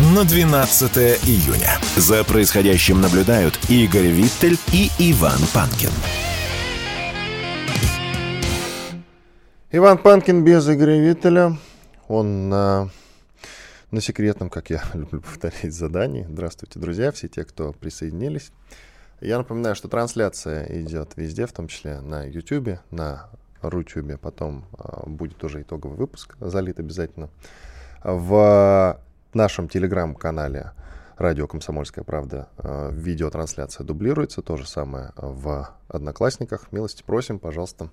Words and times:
на 0.00 0.24
12 0.24 0.96
июня. 1.28 1.78
За 1.96 2.24
происходящим 2.24 3.02
наблюдают 3.02 3.58
Игорь 3.68 4.06
Виттель 4.06 4.56
и 4.72 4.90
Иван 4.98 5.38
Панкин. 5.52 5.90
Иван 9.70 9.98
Панкин 9.98 10.42
без 10.42 10.66
Игоря 10.68 10.98
Виттеля. 10.98 11.58
Он 12.08 12.48
на, 12.48 12.88
на 13.90 14.00
секретном, 14.00 14.48
как 14.48 14.70
я 14.70 14.82
люблю 14.94 15.20
повторять, 15.20 15.74
задании. 15.74 16.26
Здравствуйте, 16.30 16.78
друзья, 16.80 17.12
все 17.12 17.28
те, 17.28 17.44
кто 17.44 17.72
присоединились. 17.74 18.52
Я 19.20 19.36
напоминаю, 19.36 19.76
что 19.76 19.88
трансляция 19.88 20.66
идет 20.80 21.12
везде, 21.16 21.44
в 21.44 21.52
том 21.52 21.68
числе 21.68 22.00
на 22.00 22.24
YouTube, 22.24 22.78
на 22.90 23.28
Рутюбе. 23.60 24.16
Потом 24.16 24.64
э, 24.78 25.06
будет 25.06 25.44
уже 25.44 25.60
итоговый 25.60 25.98
выпуск, 25.98 26.36
залит 26.40 26.80
обязательно. 26.80 27.28
В 28.02 28.98
нашем 29.34 29.68
телеграм-канале 29.68 30.72
радио 31.16 31.46
«Комсомольская 31.46 32.04
правда» 32.04 32.48
э, 32.58 32.90
видеотрансляция 32.92 33.84
дублируется. 33.84 34.42
То 34.42 34.56
же 34.56 34.66
самое 34.66 35.12
в 35.16 35.68
Одноклассниках. 35.88 36.72
Милости 36.72 37.02
просим, 37.02 37.38
пожалуйста, 37.38 37.90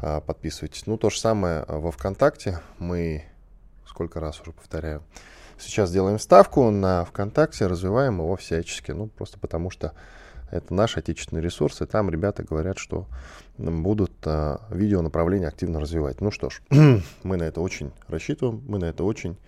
э, 0.00 0.20
подписывайтесь. 0.20 0.86
Ну, 0.86 0.96
то 0.96 1.10
же 1.10 1.18
самое 1.18 1.64
во 1.68 1.90
ВКонтакте. 1.90 2.60
Мы, 2.78 3.24
сколько 3.86 4.20
раз 4.20 4.40
уже 4.40 4.52
повторяю, 4.52 5.02
сейчас 5.58 5.92
делаем 5.92 6.18
ставку 6.18 6.70
на 6.70 7.04
ВКонтакте, 7.04 7.66
развиваем 7.66 8.18
его 8.18 8.36
всячески. 8.36 8.92
Ну, 8.92 9.08
просто 9.08 9.38
потому 9.38 9.70
что 9.70 9.92
это 10.50 10.72
наш 10.74 10.96
отечественный 10.96 11.42
ресурс, 11.42 11.80
и 11.82 11.86
там 11.86 12.10
ребята 12.10 12.42
говорят, 12.42 12.78
что 12.78 13.06
будут 13.58 14.12
а, 14.26 14.60
видео 14.70 15.00
направление 15.00 15.48
активно 15.48 15.80
развивать. 15.80 16.20
Ну 16.20 16.30
что 16.30 16.50
ж, 16.50 16.60
мы 17.22 17.36
на 17.36 17.44
это 17.44 17.60
очень 17.60 17.90
рассчитываем, 18.06 18.62
мы 18.68 18.78
на 18.78 18.84
это 18.84 19.02
очень 19.02 19.38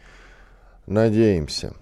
надеемся. 0.87 1.75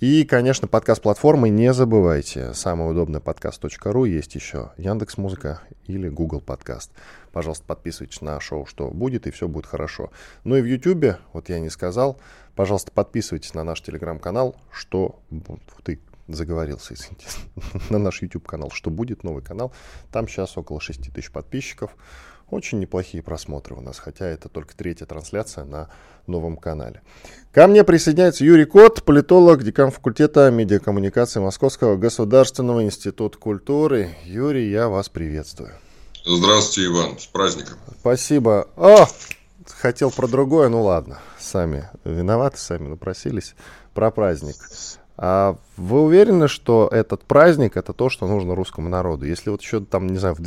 И, 0.00 0.24
конечно, 0.24 0.68
подкаст-платформы 0.68 1.48
не 1.48 1.72
забывайте. 1.72 2.54
Самый 2.54 2.88
удобный 2.88 3.20
подкаст.ру 3.20 4.04
есть 4.04 4.34
еще 4.36 4.70
Яндекс 4.76 5.16
Музыка 5.18 5.60
или 5.86 6.08
Google 6.08 6.40
Подкаст. 6.40 6.92
Пожалуйста, 7.32 7.64
подписывайтесь 7.66 8.20
на 8.20 8.38
шоу 8.38 8.64
«Что 8.64 8.90
будет», 8.90 9.26
и 9.26 9.32
все 9.32 9.48
будет 9.48 9.66
хорошо. 9.66 10.12
Ну 10.44 10.54
и 10.54 10.62
в 10.62 10.66
YouTube, 10.66 11.16
вот 11.32 11.48
я 11.48 11.58
не 11.58 11.68
сказал, 11.68 12.20
пожалуйста, 12.54 12.92
подписывайтесь 12.92 13.54
на 13.54 13.64
наш 13.64 13.82
телеграм-канал 13.82 14.54
«Что...» 14.70 15.20
Ты 15.82 16.00
заговорился, 16.28 16.94
извините, 16.94 17.26
на 17.90 17.98
наш 17.98 18.22
YouTube-канал, 18.22 18.70
что 18.70 18.90
будет 18.90 19.24
новый 19.24 19.42
канал. 19.42 19.72
Там 20.12 20.28
сейчас 20.28 20.56
около 20.56 20.80
6 20.80 21.12
тысяч 21.12 21.32
подписчиков. 21.32 21.96
Очень 22.50 22.78
неплохие 22.78 23.22
просмотры 23.22 23.74
у 23.74 23.80
нас, 23.80 23.98
хотя 23.98 24.26
это 24.26 24.48
только 24.48 24.74
третья 24.74 25.04
трансляция 25.04 25.64
на 25.64 25.90
новом 26.26 26.56
канале. 26.56 27.02
Ко 27.52 27.66
мне 27.66 27.84
присоединяется 27.84 28.44
Юрий 28.44 28.64
Кот, 28.64 29.02
политолог, 29.02 29.62
декан 29.62 29.90
факультета 29.90 30.50
медиакоммуникации 30.50 31.40
Московского 31.40 31.96
государственного 31.96 32.82
института 32.84 33.36
культуры. 33.36 34.14
Юрий, 34.24 34.70
я 34.70 34.88
вас 34.88 35.10
приветствую. 35.10 35.72
Здравствуйте, 36.24 36.90
Иван, 36.90 37.18
с 37.18 37.26
праздником. 37.26 37.78
Спасибо. 38.00 38.68
О, 38.76 39.06
хотел 39.66 40.10
про 40.10 40.26
другое, 40.26 40.68
ну 40.68 40.82
ладно, 40.82 41.18
сами 41.38 41.88
виноваты, 42.04 42.58
сами 42.58 42.88
напросились 42.88 43.54
про 43.92 44.10
праздник. 44.10 44.56
А 45.16 45.56
вы 45.76 46.02
уверены, 46.02 46.48
что 46.48 46.88
этот 46.92 47.24
праздник 47.24 47.76
это 47.76 47.92
то, 47.92 48.08
что 48.08 48.26
нужно 48.26 48.54
русскому 48.54 48.88
народу? 48.88 49.26
Если 49.26 49.50
вот 49.50 49.60
еще 49.60 49.80
там, 49.80 50.06
не 50.06 50.18
знаю, 50.18 50.34
в 50.34 50.40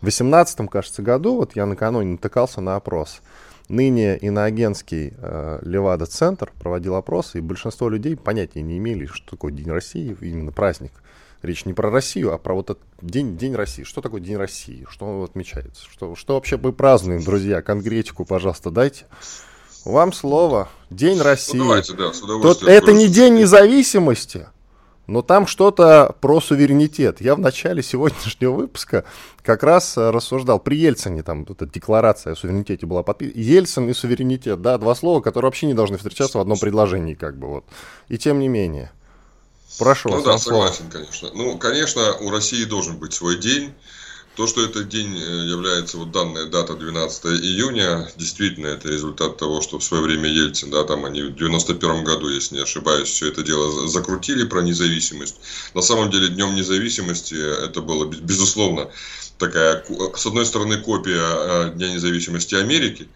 2018, 0.00 0.68
кажется, 0.70 1.02
году, 1.02 1.36
вот 1.36 1.56
я 1.56 1.66
накануне 1.66 2.12
натыкался 2.12 2.60
на 2.60 2.76
опрос. 2.76 3.20
Ныне 3.68 4.16
иноагентский 4.16 5.14
э, 5.16 5.60
Левада-центр 5.62 6.52
проводил 6.60 6.96
опрос, 6.96 7.34
и 7.34 7.40
большинство 7.40 7.88
людей 7.88 8.16
понятия 8.16 8.62
не 8.62 8.78
имели, 8.78 9.06
что 9.06 9.30
такое 9.30 9.52
День 9.52 9.70
России, 9.70 10.16
именно 10.20 10.50
праздник. 10.50 10.92
Речь 11.42 11.64
не 11.64 11.72
про 11.72 11.90
Россию, 11.90 12.34
а 12.34 12.38
про 12.38 12.54
вот 12.54 12.70
этот 12.70 12.82
день, 13.00 13.38
день 13.38 13.54
России. 13.54 13.82
Что 13.82 14.02
такое 14.02 14.20
День 14.20 14.36
России? 14.36 14.86
Что 14.90 15.06
он 15.06 15.24
отмечается? 15.24 15.86
Что, 15.88 16.14
что 16.14 16.34
вообще 16.34 16.58
мы 16.58 16.72
празднуем, 16.72 17.22
друзья? 17.22 17.62
Конкретику, 17.62 18.26
пожалуйста, 18.26 18.70
дайте. 18.70 19.06
Вам 19.86 20.12
слово. 20.12 20.68
День 20.90 21.16
ну, 21.16 21.24
России. 21.24 21.56
Ну, 21.56 21.64
давайте, 21.64 21.94
да, 21.94 22.12
с 22.12 22.20
Тут 22.20 22.62
это 22.64 22.92
не 22.92 23.08
день 23.08 23.36
независимости, 23.36 24.48
но 25.10 25.22
там 25.22 25.48
что-то 25.48 26.14
про 26.20 26.40
суверенитет. 26.40 27.20
Я 27.20 27.34
в 27.34 27.40
начале 27.40 27.82
сегодняшнего 27.82 28.52
выпуска 28.52 29.04
как 29.42 29.64
раз 29.64 29.98
э, 29.98 30.10
рассуждал 30.10 30.60
при 30.60 30.76
Ельцине, 30.76 31.24
там 31.24 31.44
эта 31.48 31.66
декларация 31.66 32.34
о 32.34 32.36
суверенитете 32.36 32.86
была 32.86 33.02
подписана. 33.02 33.40
Ельцин 33.40 33.88
и 33.88 33.92
суверенитет, 33.92 34.62
да, 34.62 34.78
два 34.78 34.94
слова, 34.94 35.20
которые 35.20 35.48
вообще 35.48 35.66
не 35.66 35.74
должны 35.74 35.96
встречаться 35.96 36.38
в 36.38 36.40
одном 36.40 36.58
предложении, 36.58 37.14
как 37.14 37.36
бы 37.36 37.48
вот. 37.48 37.64
И 38.08 38.18
тем 38.18 38.38
не 38.38 38.46
менее. 38.46 38.92
Прошу 39.80 40.10
ну, 40.10 40.16
вас. 40.16 40.24
Ну 40.24 40.30
да, 40.30 40.38
согласен, 40.38 40.84
конечно. 40.88 41.30
Ну, 41.34 41.58
конечно, 41.58 42.14
у 42.20 42.30
России 42.30 42.64
должен 42.64 42.96
быть 42.98 43.12
свой 43.12 43.36
день. 43.36 43.72
То, 44.36 44.46
что 44.46 44.64
этот 44.64 44.88
день 44.88 45.16
э, 45.16 45.46
является, 45.48 45.98
вот 45.98 46.12
данная 46.12 46.46
дата 46.46 46.74
12 46.74 47.26
июня, 47.26 48.08
действительно, 48.16 48.68
это 48.68 48.88
результат 48.88 49.36
того, 49.36 49.60
что 49.60 49.78
в 49.78 49.84
свое 49.84 50.02
время 50.02 50.28
Ельцин, 50.28 50.70
да, 50.70 50.84
там 50.84 51.04
они 51.04 51.22
в 51.22 51.34
91 51.34 52.04
году, 52.04 52.28
если 52.28 52.54
не 52.54 52.62
ошибаюсь, 52.62 53.08
все 53.08 53.28
это 53.28 53.42
дело 53.42 53.88
закрутили 53.88 54.44
про 54.44 54.62
независимость. 54.62 55.36
На 55.74 55.82
самом 55.82 56.10
деле, 56.10 56.28
Днем 56.28 56.54
независимости 56.54 57.34
это 57.34 57.82
было, 57.82 58.06
безусловно, 58.06 58.90
такая, 59.36 59.84
с 60.14 60.26
одной 60.26 60.46
стороны, 60.46 60.78
копия 60.78 61.20
э, 61.20 61.72
Дня 61.74 61.92
независимости 61.92 62.54
Америки, 62.54 63.08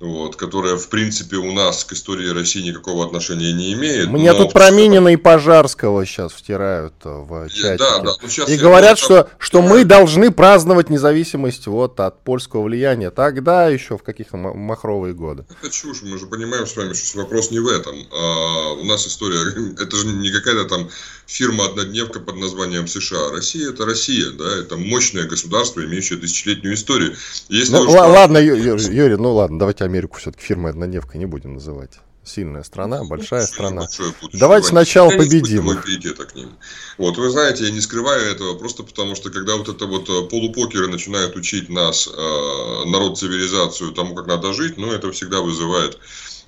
вот, 0.00 0.36
которая, 0.36 0.76
в 0.76 0.88
принципе, 0.88 1.36
у 1.36 1.52
нас 1.52 1.84
к 1.84 1.92
истории 1.92 2.28
России 2.28 2.62
никакого 2.62 3.04
отношения 3.04 3.52
не 3.52 3.74
имеет. 3.74 4.08
Мне 4.08 4.32
тут 4.32 4.52
про 4.52 4.70
Минина 4.70 5.08
и 5.08 5.16
Пожарского 5.16 6.06
сейчас 6.06 6.32
втирают 6.32 6.94
в 7.04 7.48
чатике. 7.50 7.76
Да, 7.76 7.98
да, 7.98 8.12
ну, 8.22 8.46
и 8.46 8.56
говорят, 8.56 8.98
что, 8.98 9.28
что 9.38 9.60
мы 9.60 9.84
должны 9.84 10.30
праздновать 10.30 10.88
независимость 10.88 11.66
вот, 11.66 12.00
от 12.00 12.24
польского 12.24 12.62
влияния. 12.62 13.10
Тогда 13.10 13.68
еще 13.68 13.98
в 13.98 14.02
каких-то 14.02 14.38
махровые 14.38 15.12
годы. 15.12 15.44
Это 15.60 15.70
чушь, 15.70 16.00
мы 16.02 16.18
же 16.18 16.26
понимаем 16.26 16.66
с 16.66 16.74
вами, 16.74 16.94
что 16.94 17.18
вопрос 17.18 17.50
не 17.50 17.58
в 17.58 17.68
этом. 17.68 17.94
А 18.10 18.72
у 18.72 18.84
нас 18.84 19.06
история, 19.06 19.74
это 19.78 19.96
же 19.96 20.06
не 20.06 20.30
какая-то 20.30 20.64
там 20.64 20.88
фирма-однодневка 21.26 22.20
под 22.20 22.36
названием 22.36 22.88
США. 22.88 23.30
Россия 23.32 23.68
это 23.68 23.84
Россия, 23.84 24.30
да, 24.30 24.60
это 24.60 24.76
мощное 24.78 25.24
государство, 25.24 25.84
имеющее 25.84 26.18
тысячелетнюю 26.18 26.74
историю. 26.74 27.14
Если 27.50 27.74
ну, 27.74 27.82
уж... 27.82 27.88
ладно, 27.88 28.38
Юрий, 28.38 28.62
Юрий, 28.62 29.16
ну 29.16 29.34
ладно, 29.34 29.58
давайте 29.58 29.84
Америку 29.90 30.18
все-таки 30.18 30.44
фирмой 30.44 30.70
однодневка 30.70 31.18
не 31.18 31.26
будем 31.26 31.54
называть. 31.54 31.98
Сильная 32.22 32.62
страна, 32.62 33.02
большая 33.02 33.46
страна. 33.46 33.88
Давайте 34.34 34.68
сначала 34.68 35.10
победим. 35.10 35.66
К 35.68 36.34
ним. 36.34 36.50
Вот, 36.98 37.16
вы 37.16 37.30
знаете, 37.30 37.64
я 37.64 37.70
не 37.70 37.80
скрываю 37.80 38.30
этого, 38.30 38.56
просто 38.56 38.82
потому 38.82 39.16
что 39.16 39.30
когда 39.30 39.56
вот 39.56 39.68
это 39.68 39.86
вот 39.86 40.08
э, 40.08 40.28
полупокеры 40.28 40.86
начинают 40.86 41.34
учить 41.34 41.70
нас, 41.70 42.06
э, 42.06 42.84
народ 42.86 43.18
цивилизацию, 43.18 43.92
тому, 43.92 44.14
как 44.14 44.26
надо 44.26 44.52
жить, 44.52 44.76
ну, 44.76 44.92
это 44.92 45.10
всегда 45.12 45.40
вызывает 45.40 45.98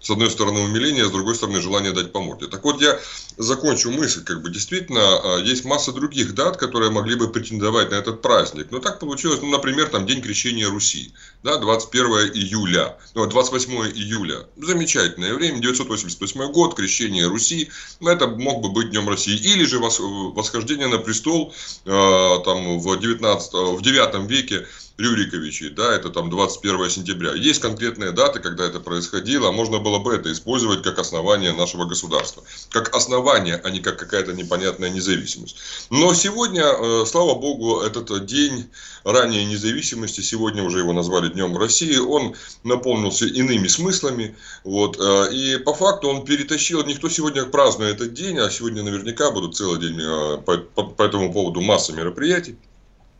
с 0.02 0.10
одной 0.10 0.30
стороны 0.30 0.60
умиление, 0.60 1.06
с 1.06 1.10
другой 1.10 1.34
стороны 1.34 1.60
желание 1.60 1.92
дать 1.92 2.12
по 2.12 2.20
морде. 2.20 2.48
Так 2.48 2.64
вот, 2.64 2.80
я 2.82 2.98
закончу 3.38 3.90
мысль, 3.90 4.24
как 4.24 4.42
бы 4.42 4.50
действительно 4.50 5.00
а, 5.00 5.38
есть 5.38 5.64
масса 5.64 5.92
других 5.92 6.34
дат, 6.34 6.56
которые 6.56 6.90
могли 6.90 7.14
бы 7.14 7.30
претендовать 7.30 7.90
на 7.90 7.94
этот 7.94 8.20
праздник. 8.20 8.68
Но 8.70 8.80
так 8.80 8.98
получилось, 8.98 9.40
ну, 9.40 9.48
например, 9.48 9.88
там 9.88 10.06
День 10.06 10.20
крещения 10.20 10.68
Руси, 10.68 11.12
да, 11.42 11.58
21 11.58 12.06
июля, 12.34 12.98
ну, 13.14 13.26
28 13.26 13.72
июля. 13.94 14.46
Замечательное 14.56 15.34
время, 15.34 15.60
988 15.60 16.52
год, 16.52 16.74
крещение 16.74 17.26
Руси, 17.26 17.70
ну, 18.00 18.10
это 18.10 18.26
мог 18.26 18.62
бы 18.62 18.70
быть 18.70 18.90
Днем 18.90 19.08
России. 19.08 19.36
Или 19.36 19.64
же 19.64 19.78
восхождение 19.78 20.88
на 20.88 20.98
престол 20.98 21.54
э, 21.84 22.38
там 22.44 22.78
в 22.80 22.98
19, 22.98 23.52
в 23.52 23.82
9 23.82 24.30
веке 24.30 24.66
Рюриковичей, 24.98 25.70
да, 25.70 25.94
это 25.94 26.10
там 26.10 26.28
21 26.28 26.90
сентября. 26.90 27.34
Есть 27.34 27.60
конкретные 27.60 28.10
даты, 28.10 28.40
когда 28.40 28.64
это 28.64 28.80
происходило. 28.80 29.52
Можно 29.52 29.78
было 29.78 29.92
было 29.92 29.98
бы 29.98 30.14
это 30.14 30.32
использовать 30.32 30.82
как 30.82 30.98
основание 30.98 31.52
нашего 31.52 31.84
государства. 31.84 32.42
Как 32.70 32.94
основание, 32.96 33.60
а 33.62 33.70
не 33.70 33.80
как 33.80 33.98
какая-то 33.98 34.32
непонятная 34.32 34.88
независимость. 34.88 35.56
Но 35.90 36.14
сегодня, 36.14 36.64
э, 36.64 37.04
слава 37.06 37.34
богу, 37.34 37.80
этот 37.80 38.24
день 38.24 38.70
ранее 39.04 39.44
независимости, 39.44 40.22
сегодня 40.22 40.62
уже 40.62 40.78
его 40.78 40.92
назвали 40.92 41.28
Днем 41.28 41.58
России, 41.58 41.98
он 41.98 42.34
наполнился 42.64 43.26
иными 43.26 43.68
смыслами. 43.68 44.34
Вот, 44.64 44.98
э, 44.98 45.34
и 45.34 45.58
по 45.58 45.74
факту 45.74 46.08
он 46.08 46.24
перетащил, 46.24 46.82
никто 46.84 47.10
сегодня 47.10 47.44
празднует 47.44 47.96
этот 47.96 48.14
день, 48.14 48.38
а 48.38 48.50
сегодня 48.50 48.82
наверняка 48.82 49.30
будут 49.30 49.56
целый 49.56 49.78
день 49.78 50.00
э, 50.00 50.38
по, 50.38 50.56
по, 50.56 50.84
по 50.84 51.02
этому 51.02 51.32
поводу 51.32 51.60
масса 51.60 51.92
мероприятий. 51.92 52.56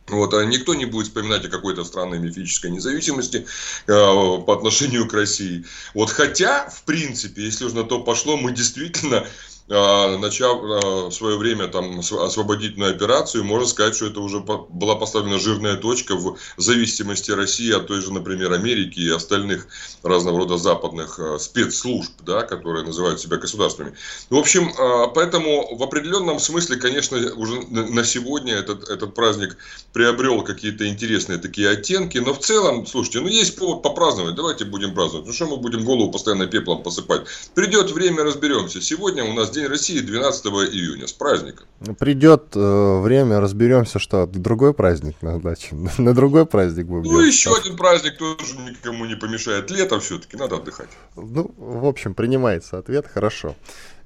Вот, 0.07 0.33
а 0.33 0.43
никто 0.43 0.73
не 0.73 0.85
будет 0.85 1.07
вспоминать 1.07 1.45
о 1.45 1.49
какой-то 1.49 1.85
странной 1.85 2.19
мифической 2.19 2.71
независимости 2.71 3.45
э, 3.87 3.91
по 3.91 4.53
отношению 4.53 5.07
к 5.07 5.13
России. 5.13 5.65
Вот, 5.93 6.09
хотя, 6.09 6.69
в 6.69 6.83
принципе, 6.83 7.43
если 7.43 7.65
уж 7.65 7.73
на 7.73 7.83
то 7.83 8.03
пошло, 8.03 8.35
мы 8.35 8.51
действительно 8.51 9.25
начав 9.67 10.61
а, 10.61 11.09
в 11.09 11.11
свое 11.11 11.37
время 11.37 11.67
там 11.67 11.99
освободительную 11.99 12.91
операцию, 12.91 13.43
можно 13.43 13.67
сказать, 13.67 13.95
что 13.95 14.07
это 14.07 14.19
уже 14.19 14.39
была 14.39 14.95
поставлена 14.95 15.39
жирная 15.39 15.75
точка 15.75 16.15
в 16.15 16.37
зависимости 16.57 17.31
России 17.31 17.71
от 17.73 17.87
той 17.87 18.01
же, 18.01 18.11
например, 18.11 18.51
Америки 18.51 18.99
и 18.99 19.09
остальных 19.09 19.67
разного 20.03 20.39
рода 20.39 20.57
западных 20.57 21.17
а, 21.19 21.39
спецслужб, 21.39 22.11
да, 22.25 22.41
которые 22.41 22.85
называют 22.85 23.21
себя 23.21 23.37
государствами. 23.37 23.93
В 24.29 24.35
общем, 24.35 24.71
поэтому 25.13 25.75
в 25.75 25.83
определенном 25.83 26.39
смысле, 26.39 26.77
конечно, 26.77 27.17
уже 27.35 27.61
на 27.69 28.03
сегодня 28.03 28.55
этот, 28.55 28.89
этот 28.89 29.13
праздник 29.15 29.57
приобрел 29.93 30.43
какие-то 30.43 30.87
интересные 30.87 31.37
такие 31.37 31.69
оттенки, 31.69 32.17
но 32.17 32.33
в 32.33 32.39
целом, 32.39 32.85
слушайте, 32.85 33.21
ну 33.21 33.27
есть 33.27 33.55
повод 33.57 33.81
попраздновать, 33.81 34.35
давайте 34.35 34.65
будем 34.65 34.93
праздновать. 34.93 35.27
Ну 35.27 35.33
что 35.33 35.45
мы 35.45 35.57
будем 35.57 35.85
голову 35.85 36.11
постоянно 36.11 36.47
пеплом 36.47 36.83
посыпать? 36.83 37.21
Придет 37.53 37.91
время, 37.91 38.23
разберемся. 38.23 38.81
Сегодня 38.81 39.23
у 39.23 39.33
нас 39.33 39.52
День 39.53 39.67
России 39.67 39.99
12 39.99 40.45
июня. 40.45 41.07
С 41.07 41.13
праздником. 41.13 41.67
Придет 41.99 42.55
э, 42.55 42.99
время, 43.01 43.39
разберемся, 43.39 43.99
что 43.99 44.25
другой 44.25 44.73
праздник 44.73 45.21
на 45.21 45.39
даче. 45.39 45.75
На 45.97 46.13
другой 46.13 46.45
праздник 46.45 46.87
будем 46.87 47.03
Ну, 47.03 47.09
делать. 47.19 47.27
еще 47.27 47.55
один 47.55 47.77
праздник 47.77 48.17
тоже 48.17 48.57
никому 48.57 49.05
не 49.05 49.15
помешает. 49.15 49.69
Лето 49.71 49.99
все-таки, 49.99 50.37
надо 50.37 50.57
отдыхать. 50.57 50.89
Ну, 51.15 51.53
в 51.57 51.85
общем, 51.85 52.13
принимается 52.13 52.77
ответ, 52.77 53.05
хорошо. 53.13 53.55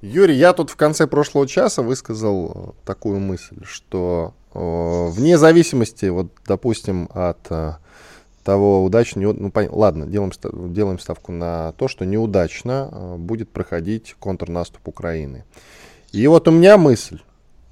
Юрий, 0.02 0.36
я 0.36 0.52
тут 0.52 0.70
в 0.70 0.76
конце 0.76 1.06
прошлого 1.06 1.46
часа 1.48 1.82
высказал 1.82 2.76
такую 2.84 3.18
мысль, 3.18 3.56
что 3.64 4.34
э, 4.54 5.08
вне 5.10 5.38
зависимости, 5.38 6.06
вот, 6.06 6.28
допустим, 6.46 7.08
от 7.14 7.38
э, 7.50 7.72
того, 8.48 8.82
удачно, 8.82 9.20
ну, 9.34 9.50
пон... 9.50 9.68
ладно, 9.70 10.06
делаем, 10.06 10.32
делаем 10.72 10.98
ставку 10.98 11.32
на 11.32 11.72
то, 11.72 11.86
что 11.86 12.06
неудачно 12.06 12.88
э, 12.90 13.16
будет 13.18 13.50
проходить 13.50 14.16
контрнаступ 14.18 14.88
Украины. 14.88 15.44
И 16.12 16.26
вот 16.28 16.48
у 16.48 16.50
меня 16.50 16.78
мысль, 16.78 17.20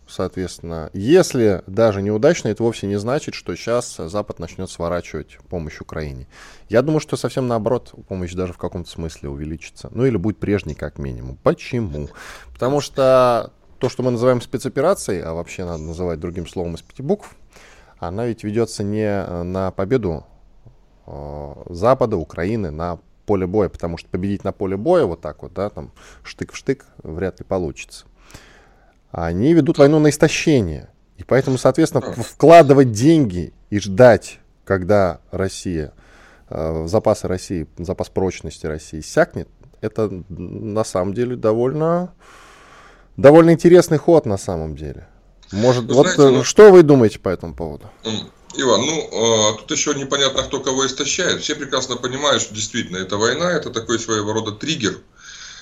соответственно, 0.06 0.90
если 0.92 1.62
даже 1.66 2.02
неудачно, 2.02 2.48
это 2.48 2.62
вовсе 2.62 2.88
не 2.88 2.98
значит, 2.98 3.32
что 3.32 3.56
сейчас 3.56 3.96
Запад 3.96 4.38
начнет 4.38 4.68
сворачивать 4.68 5.38
помощь 5.48 5.80
Украине. 5.80 6.28
Я 6.68 6.82
думаю, 6.82 7.00
что 7.00 7.16
совсем 7.16 7.48
наоборот, 7.48 7.94
помощь 8.06 8.34
даже 8.34 8.52
в 8.52 8.58
каком-то 8.58 8.90
смысле 8.90 9.30
увеличится. 9.30 9.88
Ну 9.94 10.04
или 10.04 10.18
будет 10.18 10.36
прежней 10.36 10.74
как 10.74 10.98
минимум. 10.98 11.38
Почему? 11.42 12.10
Потому 12.52 12.82
что 12.82 13.50
то, 13.78 13.88
что 13.88 14.02
мы 14.02 14.10
называем 14.10 14.42
спецоперацией, 14.42 15.22
а 15.22 15.32
вообще 15.32 15.64
надо 15.64 15.84
называть 15.84 16.20
другим 16.20 16.46
словом 16.46 16.74
из 16.74 16.82
пяти 16.82 17.00
букв, 17.00 17.34
она 17.98 18.26
ведь 18.26 18.44
ведется 18.44 18.84
не 18.84 19.06
э, 19.06 19.42
на 19.42 19.70
победу 19.70 20.26
Запада, 21.68 22.16
Украины 22.16 22.70
на 22.70 22.98
поле 23.26 23.46
боя, 23.46 23.68
потому 23.68 23.98
что 23.98 24.08
победить 24.08 24.44
на 24.44 24.52
поле 24.52 24.76
боя 24.76 25.04
вот 25.04 25.20
так 25.20 25.42
вот, 25.42 25.52
да, 25.52 25.68
там 25.68 25.90
штык 26.22 26.52
в 26.52 26.56
штык 26.56 26.86
вряд 27.02 27.40
ли 27.40 27.44
получится. 27.44 28.06
Они 29.10 29.52
ведут 29.52 29.78
войну 29.78 29.98
на 29.98 30.10
истощение. 30.10 30.88
И 31.16 31.24
поэтому, 31.24 31.58
соответственно, 31.58 32.02
вкладывать 32.02 32.92
деньги 32.92 33.52
и 33.70 33.78
ждать, 33.78 34.38
когда 34.64 35.20
Россия, 35.30 35.92
э, 36.50 36.86
запасы 36.86 37.26
России, 37.26 37.66
запас 37.78 38.10
прочности 38.10 38.66
России 38.66 39.00
сякнет, 39.00 39.48
это 39.80 40.10
на 40.28 40.84
самом 40.84 41.14
деле 41.14 41.36
довольно, 41.36 42.12
довольно 43.16 43.52
интересный 43.52 43.98
ход 43.98 44.26
на 44.26 44.36
самом 44.36 44.76
деле. 44.76 45.08
Может, 45.52 45.84
вы 45.84 45.94
вот 45.94 46.08
знаете, 46.08 46.36
ну, 46.38 46.44
что 46.44 46.70
вы 46.70 46.82
думаете 46.82 47.18
по 47.18 47.28
этому 47.28 47.54
поводу? 47.54 47.88
Иван, 48.54 48.80
ну, 48.80 49.08
а, 49.12 49.52
тут 49.54 49.70
еще 49.70 49.94
непонятно, 49.94 50.42
кто 50.42 50.60
кого 50.60 50.86
истощает. 50.86 51.42
Все 51.42 51.54
прекрасно 51.54 51.96
понимают, 51.96 52.42
что 52.42 52.54
действительно 52.54 52.98
эта 52.98 53.16
война, 53.16 53.50
это 53.52 53.70
такой 53.70 53.98
своего 53.98 54.32
рода 54.32 54.52
триггер. 54.52 54.98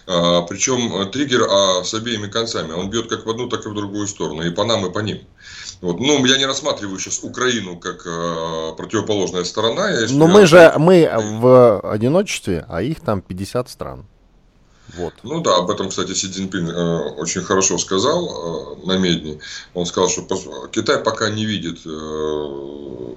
А, 0.07 0.43
причем 0.43 0.95
э, 0.97 1.07
триггер 1.07 1.47
а, 1.49 1.83
с 1.83 1.95
обеими 1.95 2.29
концами. 2.29 2.73
Он 2.73 2.91
бьет 2.91 3.09
как 3.09 3.25
в 3.25 3.31
одну, 3.31 3.49
так 3.49 3.65
и 3.65 3.69
в 3.69 3.75
другую 3.75 4.07
сторону. 4.07 4.43
И 4.43 4.51
по 4.51 4.65
нам, 4.65 4.85
и 4.87 4.93
по 4.93 4.99
ним. 4.99 5.21
Вот. 5.81 5.99
Ну, 5.99 6.25
я 6.27 6.37
не 6.37 6.47
рассматриваю 6.47 6.99
сейчас 6.99 7.21
Украину 7.23 7.77
как 7.79 8.07
э, 8.07 8.73
противоположная 8.77 9.45
сторона. 9.45 9.91
Но 10.11 10.27
мы 10.27 10.47
же 10.47 10.75
мы 10.79 11.11
в 11.19 11.81
одиночестве, 11.81 12.65
а 12.69 12.83
их 12.83 13.01
там 13.01 13.23
50 13.23 13.69
стран. 13.71 14.07
Вот. 14.97 15.15
Ну 15.23 15.41
да, 15.41 15.57
об 15.57 15.71
этом, 15.71 15.89
кстати, 15.89 16.13
Си 16.15 16.29
Цзиньпин 16.29 16.69
э, 16.69 16.99
очень 17.17 17.43
хорошо 17.43 17.79
сказал 17.79 18.77
э, 18.83 18.87
на 18.87 18.99
Медне. 18.99 19.39
Он 19.75 19.87
сказал, 19.87 20.09
что 20.09 20.23
Китай 20.73 20.99
пока 20.99 21.31
не 21.31 21.45
видит 21.45 21.81
э, 21.87 21.89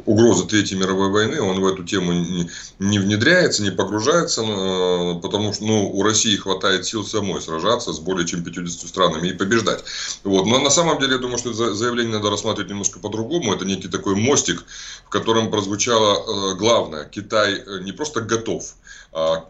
угрозы 0.07 0.45
Третьей 0.45 0.77
мировой 0.77 1.09
войны, 1.09 1.41
он 1.41 1.59
в 1.59 1.67
эту 1.67 1.83
тему 1.83 2.13
не, 2.13 2.49
не 2.79 2.99
внедряется, 2.99 3.61
не 3.61 3.71
погружается, 3.71 4.41
э, 4.41 5.19
потому 5.21 5.53
что 5.53 5.65
ну, 5.65 5.91
у 5.91 6.01
России 6.01 6.37
хватает 6.37 6.85
сил 6.85 7.03
самой 7.03 7.41
сражаться 7.41 7.91
с 7.91 7.99
более 7.99 8.25
чем 8.25 8.43
50 8.43 8.87
странами 8.87 9.29
и 9.29 9.33
побеждать. 9.33 9.83
Вот. 10.23 10.45
Но 10.45 10.59
на 10.59 10.69
самом 10.69 10.99
деле, 10.99 11.13
я 11.13 11.19
думаю, 11.19 11.37
что 11.37 11.51
это 11.51 11.73
заявление 11.75 12.13
надо 12.13 12.29
рассматривать 12.29 12.69
немножко 12.69 12.99
по-другому. 12.99 13.53
Это 13.53 13.65
некий 13.65 13.89
такой 13.89 14.15
мостик, 14.15 14.63
в 15.05 15.09
котором 15.09 15.51
прозвучало 15.51 16.53
э, 16.53 16.55
главное. 16.55 17.05
Китай 17.05 17.55
э, 17.55 17.79
не 17.81 17.91
просто 17.91 18.21
готов, 18.21 18.75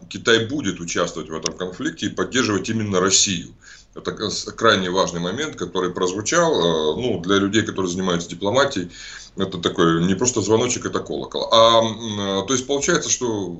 Китай 0.10 0.46
будет 0.46 0.80
участвовать 0.80 1.30
в 1.30 1.36
этом 1.36 1.58
конфликте 1.58 2.06
и 2.06 2.10
поддерживать 2.10 2.70
именно 2.70 3.00
Россию. 3.00 3.54
Это 3.98 4.12
крайне 4.52 4.92
важный 4.92 5.20
момент, 5.20 5.56
который 5.56 5.92
прозвучал. 5.92 6.54
Э, 6.54 7.02
ну, 7.02 7.20
для 7.20 7.38
людей, 7.38 7.64
которые 7.64 7.92
занимаются 7.92 8.30
дипломатией, 8.30 8.92
это 9.36 9.58
такой 9.58 10.06
не 10.06 10.14
просто 10.14 10.42
звоночек, 10.42 10.86
это 10.86 11.00
колокол. 11.00 11.50
А, 11.52 11.82
э, 11.82 12.48
то 12.48 12.54
есть 12.54 12.68
получается, 12.68 13.10
что 13.10 13.60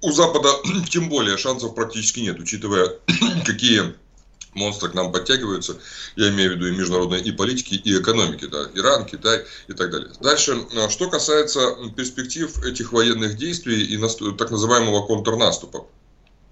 у 0.00 0.10
Запада 0.10 0.48
тем 0.90 1.08
более 1.10 1.36
шансов 1.36 1.74
практически 1.74 2.20
нет, 2.20 2.40
учитывая, 2.40 2.92
какие 3.46 3.94
монстры 4.54 4.90
к 4.90 4.94
нам 4.94 5.12
подтягиваются, 5.12 5.78
я 6.16 6.28
имею 6.30 6.52
в 6.52 6.54
виду 6.56 6.68
и 6.68 6.72
международной 6.72 7.20
и 7.20 7.32
политики, 7.32 7.74
и 7.74 7.98
экономики, 7.98 8.46
да, 8.46 8.68
Иран, 8.74 9.06
Китай 9.06 9.44
и 9.68 9.72
так 9.72 9.90
далее. 9.90 10.10
Дальше, 10.20 10.66
э, 10.72 10.88
что 10.88 11.08
касается 11.08 11.76
перспектив 11.96 12.62
этих 12.64 12.92
военных 12.92 13.36
действий 13.36 13.84
и 13.84 14.32
так 14.36 14.50
называемого 14.50 15.06
контрнаступа. 15.06 15.86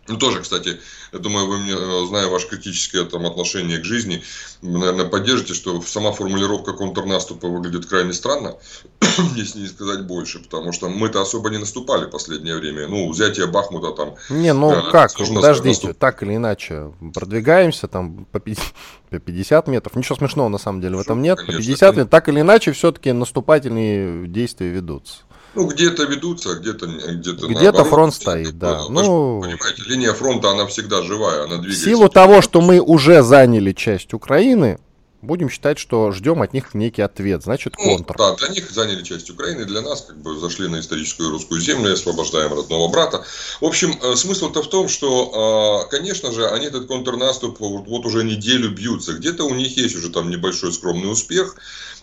Ну, 0.09 0.17
тоже, 0.17 0.41
кстати, 0.41 0.81
я 1.13 1.19
думаю, 1.19 1.47
вы 1.47 1.59
мне, 1.59 1.73
э, 1.73 2.07
зная 2.07 2.27
ваше 2.27 2.49
критическое 2.49 3.05
там, 3.05 3.27
отношение 3.27 3.79
к 3.79 3.85
жизни, 3.85 4.23
вы, 4.61 4.79
наверное, 4.79 5.05
поддержите, 5.05 5.55
что 5.55 5.81
сама 5.83 6.11
формулировка 6.13 6.73
контрнаступа 6.73 7.47
выглядит 7.49 7.87
крайне 7.87 8.13
странно, 8.13 8.57
если 9.37 9.61
не 9.61 9.69
сказать 9.69 10.07
больше, 10.07 10.41
потому 10.41 10.73
что 10.73 10.89
мы-то 10.89 11.21
особо 11.21 11.51
не 11.51 11.59
наступали 11.59 12.07
в 12.07 12.11
последнее 12.11 12.57
время. 12.57 12.89
Ну, 12.89 13.09
взятие 13.11 13.47
Бахмута 13.47 13.93
там... 13.93 14.15
Не, 14.31 14.53
ну 14.53 14.73
э, 14.73 14.91
как, 14.91 15.13
подождите, 15.15 15.87
наступ... 15.87 15.99
так 15.99 16.23
или 16.23 16.37
иначе, 16.37 16.93
продвигаемся 17.15 17.87
там 17.87 18.27
по 18.33 18.41
50 18.41 19.69
метров, 19.69 19.95
ничего 19.95 20.17
смешного 20.17 20.49
на 20.49 20.59
самом 20.59 20.81
деле 20.81 20.97
в 20.97 21.01
этом 21.01 21.23
нет, 21.23 21.39
конечно, 21.39 21.59
по 21.59 21.63
50 21.63 21.97
метров, 21.97 22.11
так 22.11 22.29
или 22.29 22.41
иначе, 22.41 22.73
все-таки 22.73 23.13
наступательные 23.13 24.27
действия 24.27 24.71
ведутся. 24.71 25.19
Ну, 25.55 25.67
где-то 25.67 26.05
ведутся, 26.05 26.55
где-то 26.55 26.87
где-то 26.87 27.49
Где-то 27.49 27.85
фронт 27.85 28.15
стоит, 28.15 28.59
да. 28.59 28.85
Ну, 28.89 29.41
понимаете, 29.43 29.83
линия 29.87 30.13
фронта, 30.13 30.51
она 30.51 30.67
всегда 30.67 31.03
живая, 31.03 31.45
она 31.45 31.57
двигается. 31.57 31.83
В 31.83 31.85
силу 31.85 32.09
того, 32.09 32.41
что 32.41 32.61
мы 32.61 32.81
уже 32.81 33.23
заняли 33.23 33.73
часть 33.73 34.15
Украины, 34.15 34.79
будем 35.23 35.51
считать, 35.51 35.79
что 35.79 36.13
ждем 36.13 36.43
от 36.43 36.53
них 36.55 36.75
некий 36.75 37.03
ответ, 37.03 37.43
значит 37.43 37.75
ну, 37.79 37.97
контр. 37.97 38.15
Да, 38.17 38.37
для 38.37 38.49
них 38.49 38.71
заняли 38.71 39.03
часть 39.03 39.31
Украины, 39.31 39.65
для 39.65 39.83
нас 39.83 40.03
как 40.03 40.17
бы 40.17 40.39
зашли 40.39 40.69
на 40.69 40.81
историческую 40.81 41.31
русскую 41.31 41.61
землю, 41.61 41.93
освобождаем 41.93 42.53
родного 42.55 42.89
брата. 42.89 43.25
В 43.61 43.65
общем, 43.65 43.95
э, 44.03 44.15
смысл-то 44.17 44.63
в 44.63 44.69
том, 44.69 44.89
что, 44.89 45.85
э, 45.85 45.91
конечно 45.91 46.33
же, 46.33 46.49
они 46.49 46.67
этот 46.67 46.87
контрнаступ 46.87 47.59
вот 47.61 48.07
уже 48.07 48.25
неделю 48.25 48.71
бьются. 48.71 49.13
Где-то 49.15 49.45
у 49.45 49.55
них 49.55 49.77
есть 49.77 49.97
уже 49.97 50.11
там 50.11 50.31
небольшой 50.31 50.73
скромный 50.73 51.11
успех. 51.11 51.57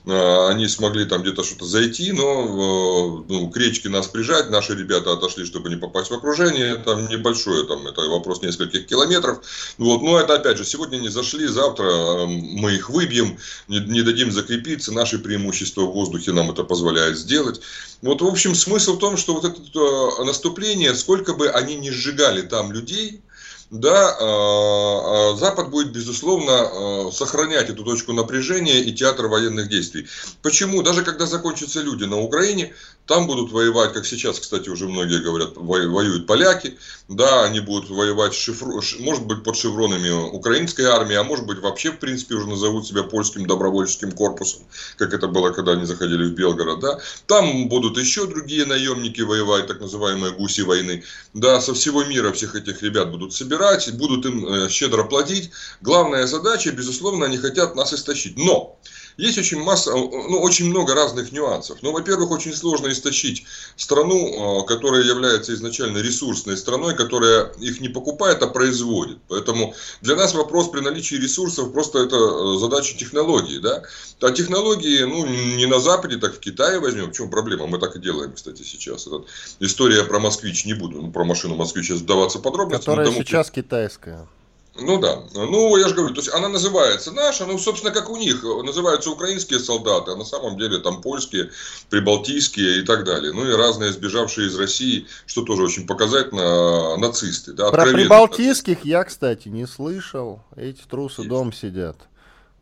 Э, 0.05 0.47
они 0.47 0.67
смогли 0.67 1.05
там 1.05 1.21
где-то 1.21 1.43
что-то 1.43 1.65
зайти, 1.65 2.11
но 2.11 2.23
э, 2.23 3.23
ну, 3.27 3.49
к 3.49 3.57
речке 3.57 3.89
нас 3.89 4.07
прижать, 4.07 4.49
наши 4.49 4.75
ребята 4.75 5.13
отошли, 5.13 5.45
чтобы 5.45 5.69
не 5.69 5.75
попасть 5.75 6.11
в 6.11 6.13
окружение, 6.13 6.75
там 6.75 7.07
небольшое, 7.07 7.65
там 7.65 7.85
это 7.87 8.01
вопрос 8.01 8.41
нескольких 8.41 8.87
километров, 8.87 9.39
вот, 9.77 10.01
но 10.01 10.19
это 10.19 10.35
опять 10.35 10.57
же, 10.57 10.65
сегодня 10.65 10.97
не 10.97 11.09
зашли, 11.09 11.47
завтра 11.47 11.85
э, 11.87 12.25
мы 12.25 12.75
их 12.75 12.89
выбьем, 12.89 13.37
не, 13.67 13.79
не 13.79 14.01
дадим 14.01 14.31
закрепиться, 14.31 14.93
наши 14.93 15.19
преимущества 15.19 15.81
в 15.81 15.91
воздухе 15.91 16.31
нам 16.31 16.51
это 16.51 16.63
позволяет 16.63 17.17
сделать. 17.17 17.61
Вот, 18.01 18.21
в 18.21 18.27
общем, 18.27 18.55
смысл 18.55 18.95
в 18.95 18.99
том, 18.99 19.17
что 19.17 19.33
вот 19.33 19.45
это 19.45 20.23
наступление, 20.23 20.95
сколько 20.95 21.33
бы 21.33 21.49
они 21.49 21.75
ни 21.75 21.89
сжигали 21.89 22.43
там 22.43 22.71
людей, 22.71 23.21
да, 23.69 24.15
а, 24.19 25.31
а, 25.31 25.35
Запад 25.35 25.69
будет, 25.69 25.91
безусловно, 25.91 27.07
а, 27.07 27.11
сохранять 27.11 27.69
эту 27.69 27.83
точку 27.83 28.13
напряжения 28.13 28.81
и 28.81 28.93
театр 28.93 29.27
военных 29.27 29.67
действий. 29.67 30.07
Почему? 30.41 30.81
Даже 30.83 31.03
когда 31.03 31.25
закончатся 31.25 31.81
люди 31.81 32.05
на 32.05 32.17
Украине, 32.17 32.73
там 33.07 33.25
будут 33.25 33.51
воевать, 33.51 33.93
как 33.93 34.05
сейчас, 34.05 34.39
кстати, 34.39 34.69
уже 34.69 34.87
многие 34.87 35.19
говорят, 35.19 35.51
воюют 35.55 36.27
поляки. 36.27 36.77
Да, 37.07 37.45
они 37.45 37.61
будут 37.61 37.89
воевать, 37.89 38.33
шифру, 38.33 38.81
может 38.99 39.25
быть, 39.25 39.43
под 39.43 39.55
шевронами 39.55 40.09
украинской 40.09 40.81
армии, 40.81 41.15
а 41.15 41.23
может 41.23 41.45
быть, 41.45 41.59
вообще, 41.59 41.91
в 41.91 41.99
принципе, 41.99 42.35
уже 42.35 42.47
назовут 42.47 42.85
себя 42.85 43.03
польским 43.03 43.47
добровольческим 43.47 44.11
корпусом, 44.11 44.63
как 44.97 45.13
это 45.13 45.27
было, 45.27 45.51
когда 45.51 45.71
они 45.71 45.85
заходили 45.85 46.25
в 46.25 46.33
Белгород. 46.33 46.81
Да. 46.81 46.99
Там 47.27 47.69
будут 47.69 47.97
еще 47.97 48.27
другие 48.27 48.65
наемники 48.65 49.21
воевать, 49.21 49.67
так 49.67 49.79
называемые 49.79 50.33
гуси 50.33 50.61
войны. 50.61 51.03
Да, 51.33 51.61
со 51.61 51.73
всего 51.73 52.03
мира 52.03 52.33
всех 52.33 52.55
этих 52.55 52.83
ребят 52.83 53.09
будут 53.09 53.33
собирать, 53.33 53.89
будут 53.93 54.25
им 54.25 54.45
э, 54.45 54.69
щедро 54.69 55.05
платить. 55.05 55.51
Главная 55.79 56.27
задача, 56.27 56.71
безусловно, 56.71 57.27
они 57.27 57.37
хотят 57.37 57.75
нас 57.75 57.93
истощить. 57.93 58.37
Но 58.37 58.77
есть 59.17 59.37
очень 59.37 59.59
масса, 59.59 59.91
ну, 59.91 60.39
очень 60.39 60.69
много 60.69 60.93
разных 60.93 61.31
нюансов. 61.31 61.79
Ну, 61.81 61.91
во-первых, 61.91 62.31
очень 62.31 62.53
сложно 62.53 62.87
истощить 62.89 63.45
страну, 63.75 64.61
э, 64.61 64.67
которая 64.67 65.03
является 65.03 65.53
изначально 65.53 65.97
ресурсной 65.97 66.55
страной, 66.55 66.95
которая 66.95 67.51
их 67.59 67.81
не 67.81 67.89
покупает, 67.89 68.41
а 68.43 68.47
производит. 68.47 69.17
Поэтому 69.27 69.73
для 70.01 70.15
нас 70.15 70.33
вопрос 70.35 70.69
при 70.69 70.81
наличии 70.81 71.15
ресурсов 71.15 71.73
просто 71.73 71.99
это 71.99 72.15
э, 72.15 72.59
задача 72.59 72.95
технологии. 72.95 73.57
Да? 73.57 73.83
А 74.21 74.31
технологии, 74.31 75.03
ну, 75.03 75.25
не 75.25 75.65
на 75.65 75.79
Западе, 75.79 76.17
так 76.17 76.35
в 76.35 76.39
Китае 76.39 76.79
возьмем. 76.79 77.11
В 77.11 77.15
чем 77.15 77.29
проблема? 77.29 77.65
Мы 77.67 77.79
так 77.79 77.95
и 77.95 77.99
делаем, 77.99 78.33
кстати, 78.33 78.61
сейчас. 78.61 79.07
Этот, 79.07 79.25
история 79.59 80.03
про 80.03 80.19
москвич 80.19 80.65
не 80.65 80.75
буду, 80.75 81.01
ну, 81.01 81.11
про 81.11 81.23
машину 81.23 81.55
москвич 81.55 81.87
сейчас 81.87 81.99
вдаваться 81.99 82.39
подробно. 82.39 82.77
Которая 82.77 83.11
сейчас 83.11 83.49
китайская. 83.49 84.27
Ну 84.79 84.99
да. 84.99 85.23
Ну, 85.33 85.75
я 85.77 85.87
же 85.87 85.95
говорю, 85.95 86.13
то 86.13 86.21
есть 86.21 86.33
она 86.33 86.49
называется 86.49 87.11
наша, 87.11 87.45
ну, 87.45 87.57
собственно, 87.57 87.91
как 87.91 88.09
у 88.09 88.17
них. 88.17 88.43
Называются 88.43 89.09
украинские 89.09 89.59
солдаты, 89.59 90.11
а 90.11 90.15
на 90.15 90.25
самом 90.25 90.57
деле 90.57 90.79
там 90.79 91.01
польские, 91.01 91.51
прибалтийские 91.89 92.79
и 92.79 92.81
так 92.83 93.03
далее. 93.03 93.33
Ну 93.33 93.49
и 93.49 93.53
разные 93.55 93.91
сбежавшие 93.91 94.47
из 94.47 94.57
России, 94.57 95.07
что 95.25 95.43
тоже 95.43 95.63
очень 95.63 95.87
показательно, 95.87 96.97
нацисты. 96.97 97.53
Да, 97.53 97.71
Про 97.71 97.85
прибалтийских 97.85 98.85
я, 98.85 99.03
кстати, 99.03 99.47
не 99.47 99.65
слышал. 99.65 100.41
Эти 100.55 100.81
трусы 100.89 101.21
есть. 101.21 101.29
дом 101.29 101.53
сидят. 101.53 101.97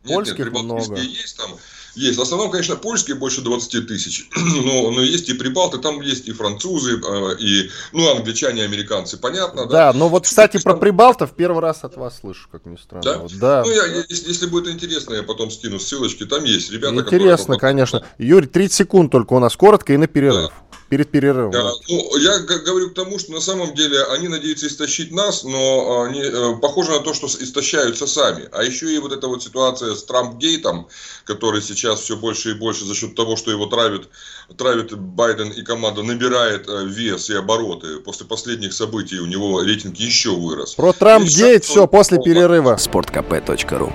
Польских 0.06 0.38
нет, 0.38 0.52
нет, 0.52 0.62
много. 0.64 1.00
есть 1.00 1.36
там. 1.36 1.50
Есть. 1.96 2.18
В 2.18 2.22
основном, 2.22 2.50
конечно, 2.50 2.76
польские 2.76 3.16
больше 3.16 3.40
20 3.40 3.88
тысяч. 3.88 4.28
но, 4.36 4.90
но 4.90 5.00
есть 5.00 5.30
и 5.30 5.34
прибалты, 5.34 5.78
там 5.78 6.02
есть 6.02 6.28
и 6.28 6.32
французы, 6.32 7.00
а, 7.02 7.32
и, 7.38 7.70
ну, 7.92 8.14
англичане, 8.14 8.64
американцы, 8.64 9.16
понятно, 9.16 9.64
да? 9.64 9.92
Да, 9.92 9.98
но 9.98 10.10
вот, 10.10 10.24
кстати, 10.24 10.62
про 10.62 10.76
прибалтов 10.76 11.34
первый 11.34 11.60
раз 11.60 11.84
от 11.84 11.96
вас 11.96 12.18
слышу, 12.20 12.48
как 12.52 12.66
ни 12.66 12.76
странно. 12.76 13.02
Да? 13.02 13.18
Вот, 13.18 13.32
да. 13.38 13.62
Ну, 13.64 13.72
я, 13.72 14.04
если, 14.08 14.28
если 14.28 14.46
будет 14.46 14.68
интересно, 14.68 15.14
я 15.14 15.22
потом 15.22 15.50
скину 15.50 15.80
ссылочки, 15.80 16.26
там 16.26 16.44
есть 16.44 16.70
ребята, 16.70 16.96
Интересно, 16.96 17.54
которые... 17.54 17.60
конечно. 17.60 18.04
Юрий, 18.18 18.46
30 18.46 18.76
секунд 18.76 19.10
только 19.10 19.32
у 19.32 19.38
нас 19.38 19.56
коротко 19.56 19.94
и 19.94 19.96
на 19.96 20.06
перерыв. 20.06 20.50
Да 20.50 20.65
перед 20.88 21.10
перерывом. 21.10 21.50
Да, 21.50 21.72
ну, 21.88 22.16
я 22.18 22.38
говорю 22.38 22.90
к 22.90 22.94
тому, 22.94 23.18
что 23.18 23.32
на 23.32 23.40
самом 23.40 23.74
деле 23.74 24.02
они 24.04 24.28
надеются 24.28 24.68
истощить 24.68 25.10
нас, 25.12 25.42
но 25.42 26.02
они, 26.02 26.20
э, 26.22 26.56
похоже 26.60 26.92
на 26.92 27.00
то, 27.00 27.12
что 27.12 27.26
истощаются 27.26 28.06
сами. 28.06 28.48
А 28.52 28.62
еще 28.62 28.94
и 28.94 28.98
вот 28.98 29.12
эта 29.12 29.26
вот 29.26 29.42
ситуация 29.42 29.94
с 29.94 30.04
Трампгейтом, 30.04 30.88
который 31.24 31.60
сейчас 31.60 32.00
все 32.00 32.16
больше 32.16 32.52
и 32.52 32.54
больше 32.54 32.84
за 32.84 32.94
счет 32.94 33.14
того, 33.14 33.36
что 33.36 33.50
его 33.50 33.66
травит, 33.66 34.08
травит 34.56 34.96
Байден 34.96 35.50
и 35.50 35.62
команда, 35.62 36.02
набирает 36.02 36.68
э, 36.68 36.84
вес 36.86 37.30
и 37.30 37.34
обороты. 37.34 37.98
После 37.98 38.26
последних 38.26 38.72
событий 38.72 39.18
у 39.18 39.26
него 39.26 39.62
рейтинг 39.62 39.96
еще 39.96 40.30
вырос. 40.30 40.74
Про 40.74 40.92
Трампгейт 40.92 41.64
все 41.64 41.82
он... 41.82 41.88
после 41.88 42.18
перерыва. 42.18 42.76
Спорткп.ру 42.76 43.92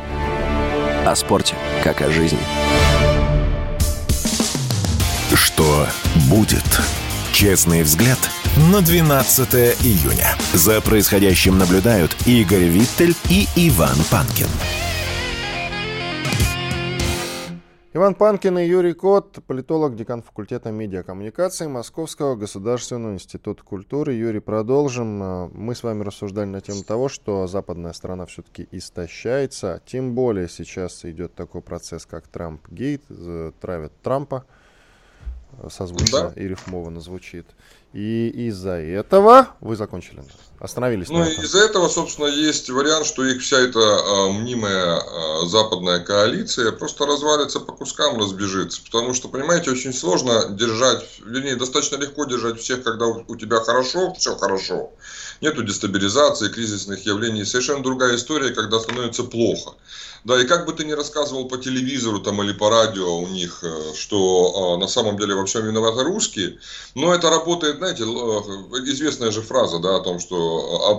О 1.06 1.16
спорте, 1.16 1.56
как 1.84 2.02
о 2.02 2.12
жизни. 2.12 2.40
Что 5.34 5.88
будет? 6.32 6.64
Честный 7.34 7.84
взгляд 7.84 8.18
на 8.72 8.82
12 8.82 9.54
июня. 9.84 10.28
За 10.54 10.80
происходящим 10.80 11.58
наблюдают 11.58 12.16
Игорь 12.26 12.70
Виттель 12.70 13.14
и 13.30 13.48
Иван 13.58 13.98
Панкин. 14.10 14.48
Иван 17.94 18.16
Панкин 18.16 18.60
и 18.60 18.66
Юрий 18.66 18.94
Кот, 18.94 19.40
политолог, 19.46 19.98
декан 19.98 20.22
факультета 20.22 20.72
медиакоммуникации 20.72 21.68
Московского 21.68 22.38
государственного 22.38 23.14
института 23.14 23.62
культуры. 23.64 24.14
Юрий, 24.14 24.40
продолжим. 24.40 25.52
Мы 25.54 25.76
с 25.76 25.84
вами 25.84 26.04
рассуждали 26.04 26.48
на 26.48 26.62
тему 26.62 26.84
того, 26.84 27.10
что 27.10 27.46
западная 27.48 27.92
страна 27.92 28.26
все-таки 28.26 28.70
истощается. 28.72 29.82
Тем 29.86 30.16
более 30.16 30.48
сейчас 30.48 31.04
идет 31.04 31.36
такой 31.36 31.62
процесс, 31.62 32.06
как 32.06 32.30
Трамп-гейт, 32.30 33.04
травят 33.60 33.92
Трампа 34.02 34.46
созвучно 35.70 36.32
да. 36.36 36.42
и 36.42 36.48
рифмованно 36.48 37.00
звучит. 37.00 37.48
И 37.94 38.30
из-за 38.48 38.74
этого 38.74 39.50
вы 39.60 39.76
закончили, 39.76 40.24
остановились. 40.62 41.10
Ну, 41.10 41.24
из-за 41.26 41.60
этого, 41.60 41.90
собственно, 41.90 42.28
есть 42.28 42.70
вариант, 42.70 43.08
что 43.08 43.26
их 43.26 43.42
вся 43.42 43.60
эта 43.60 43.80
а, 43.80 44.32
мнимая 44.32 45.00
а, 45.00 45.46
западная 45.46 46.00
коалиция 46.00 46.72
просто 46.72 47.06
развалится 47.06 47.60
по 47.60 47.74
кускам, 47.74 48.20
разбежится. 48.20 48.82
Потому 48.84 49.14
что, 49.14 49.28
понимаете, 49.28 49.72
очень 49.72 49.94
сложно 49.94 50.50
держать, 50.50 51.04
вернее, 51.26 51.56
достаточно 51.56 51.96
легко 51.96 52.26
держать 52.26 52.60
всех, 52.60 52.84
когда 52.84 53.08
у, 53.08 53.24
у 53.28 53.36
тебя 53.36 53.60
хорошо, 53.60 54.14
все 54.14 54.36
хорошо. 54.36 54.92
Нету 55.42 55.64
дестабилизации, 55.64 56.50
кризисных 56.50 57.06
явлений. 57.08 57.44
Совершенно 57.44 57.82
другая 57.82 58.16
история, 58.16 58.52
когда 58.52 58.80
становится 58.80 59.24
плохо. 59.24 59.74
Да, 60.24 60.40
и 60.40 60.46
как 60.46 60.68
бы 60.68 60.74
ты 60.74 60.86
ни 60.86 60.92
рассказывал 60.92 61.48
по 61.48 61.58
телевизору 61.58 62.20
там 62.20 62.42
или 62.44 62.54
по 62.54 62.70
радио 62.70 63.18
у 63.18 63.28
них, 63.28 63.64
э, 63.64 63.94
что 63.96 64.76
э, 64.76 64.80
на 64.80 64.88
самом 64.88 65.18
деле 65.18 65.34
во 65.34 65.46
всем 65.46 65.66
виноваты 65.66 66.04
русские, 66.04 66.60
но 66.94 67.14
это 67.14 67.32
работает, 67.32 67.78
знаете, 67.78 68.04
э, 68.04 68.06
известная 68.86 69.32
же 69.32 69.42
фраза, 69.42 69.80
да, 69.80 69.96
о 69.96 70.02
том, 70.02 70.20
что 70.20 70.51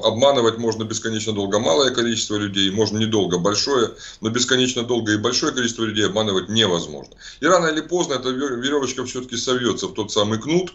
обманывать 0.04 0.58
можно 0.58 0.84
бесконечно 0.84 1.32
долго 1.32 1.58
малое 1.58 1.90
количество 1.90 2.36
людей, 2.36 2.70
можно 2.70 2.98
недолго 2.98 3.38
большое, 3.38 3.92
но 4.20 4.30
бесконечно 4.30 4.82
долго 4.82 5.12
и 5.12 5.16
большое 5.16 5.52
количество 5.52 5.84
людей 5.84 6.06
обманывать 6.06 6.48
невозможно. 6.48 7.14
И 7.40 7.46
рано 7.46 7.66
или 7.66 7.80
поздно 7.80 8.14
эта 8.14 8.30
веревочка 8.30 9.04
все-таки 9.04 9.36
совьется 9.36 9.86
в 9.86 9.94
тот 9.94 10.12
самый 10.12 10.40
кнут, 10.40 10.72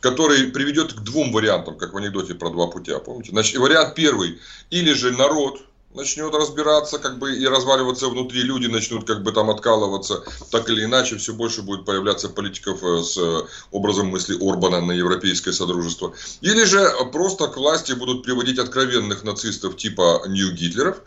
который 0.00 0.48
приведет 0.48 0.92
к 0.92 1.00
двум 1.00 1.32
вариантам, 1.32 1.76
как 1.76 1.94
в 1.94 1.96
анекдоте 1.96 2.34
про 2.34 2.50
два 2.50 2.66
путя, 2.66 2.98
помните? 2.98 3.30
Значит, 3.30 3.58
вариант 3.58 3.94
первый, 3.94 4.38
или 4.70 4.92
же 4.92 5.12
народ 5.12 5.60
начнет 5.96 6.34
разбираться, 6.34 6.98
как 6.98 7.18
бы 7.18 7.36
и 7.36 7.46
разваливаться 7.46 8.08
внутри, 8.08 8.42
люди 8.42 8.66
начнут 8.66 9.06
как 9.06 9.22
бы 9.22 9.32
там 9.32 9.50
откалываться, 9.50 10.22
так 10.50 10.68
или 10.70 10.84
иначе 10.84 11.16
все 11.16 11.32
больше 11.32 11.62
будет 11.62 11.84
появляться 11.84 12.28
политиков 12.28 12.82
э, 12.82 13.02
с 13.02 13.16
э, 13.16 13.46
образом 13.70 14.08
мысли 14.08 14.36
Орбана 14.40 14.80
на 14.80 14.92
европейское 14.92 15.52
содружество. 15.52 16.14
Или 16.42 16.64
же 16.64 16.88
просто 17.12 17.48
к 17.48 17.56
власти 17.56 17.92
будут 17.92 18.22
приводить 18.22 18.58
откровенных 18.58 19.24
нацистов 19.24 19.76
типа 19.76 20.22
Нью-Гитлеров, 20.28 20.98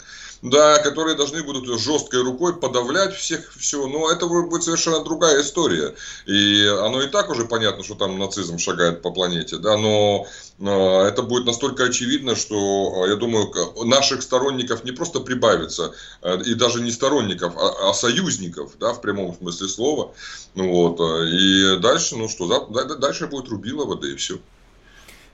да, 0.41 0.79
которые 0.79 1.15
должны 1.15 1.43
будут 1.43 1.79
жесткой 1.79 2.23
рукой 2.23 2.55
подавлять 2.55 3.13
всех 3.15 3.53
все. 3.57 3.87
Но 3.87 4.11
это 4.11 4.27
будет 4.27 4.63
совершенно 4.63 5.03
другая 5.03 5.41
история. 5.41 5.95
И 6.25 6.65
оно 6.65 7.01
и 7.01 7.07
так 7.07 7.29
уже 7.29 7.45
понятно, 7.45 7.83
что 7.83 7.95
там 7.95 8.17
нацизм 8.17 8.57
шагает 8.57 9.01
по 9.01 9.11
планете, 9.11 9.57
да, 9.57 9.77
но 9.77 10.25
это 10.59 11.21
будет 11.23 11.45
настолько 11.45 11.85
очевидно, 11.85 12.35
что, 12.35 13.05
я 13.07 13.15
думаю, 13.15 13.51
наших 13.85 14.21
сторонников 14.21 14.83
не 14.83 14.91
просто 14.91 15.21
прибавится, 15.21 15.93
э, 16.21 16.41
и 16.43 16.53
даже 16.53 16.81
не 16.81 16.91
сторонников, 16.91 17.53
а, 17.55 17.89
а 17.89 17.93
союзников, 17.93 18.73
да, 18.77 18.93
в 18.93 18.99
прямом 18.99 19.35
смысле 19.35 19.67
слова. 19.69 20.13
Вот, 20.55 20.99
и 20.99 21.77
дальше, 21.79 22.17
ну 22.17 22.27
что, 22.27 22.67
дальше 22.99 23.27
будет 23.27 23.47
Рубилова, 23.47 23.95
да 23.95 24.09
и 24.09 24.15
все. 24.15 24.39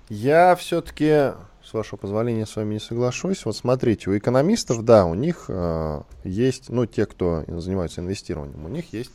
Я 0.09 0.55
все-таки 0.55 1.33
с 1.65 1.73
вашего 1.73 1.97
позволения, 1.97 2.45
с 2.45 2.55
вами 2.55 2.75
не 2.75 2.79
соглашусь. 2.79 3.45
Вот 3.45 3.55
смотрите, 3.55 4.09
у 4.09 4.17
экономистов, 4.17 4.83
да, 4.85 5.05
у 5.05 5.15
них 5.15 5.45
э, 5.47 6.01
есть, 6.23 6.69
ну, 6.69 6.85
те, 6.85 7.05
кто 7.05 7.43
занимается 7.47 8.01
инвестированием, 8.01 8.63
у 8.63 8.69
них 8.69 8.93
есть 8.93 9.13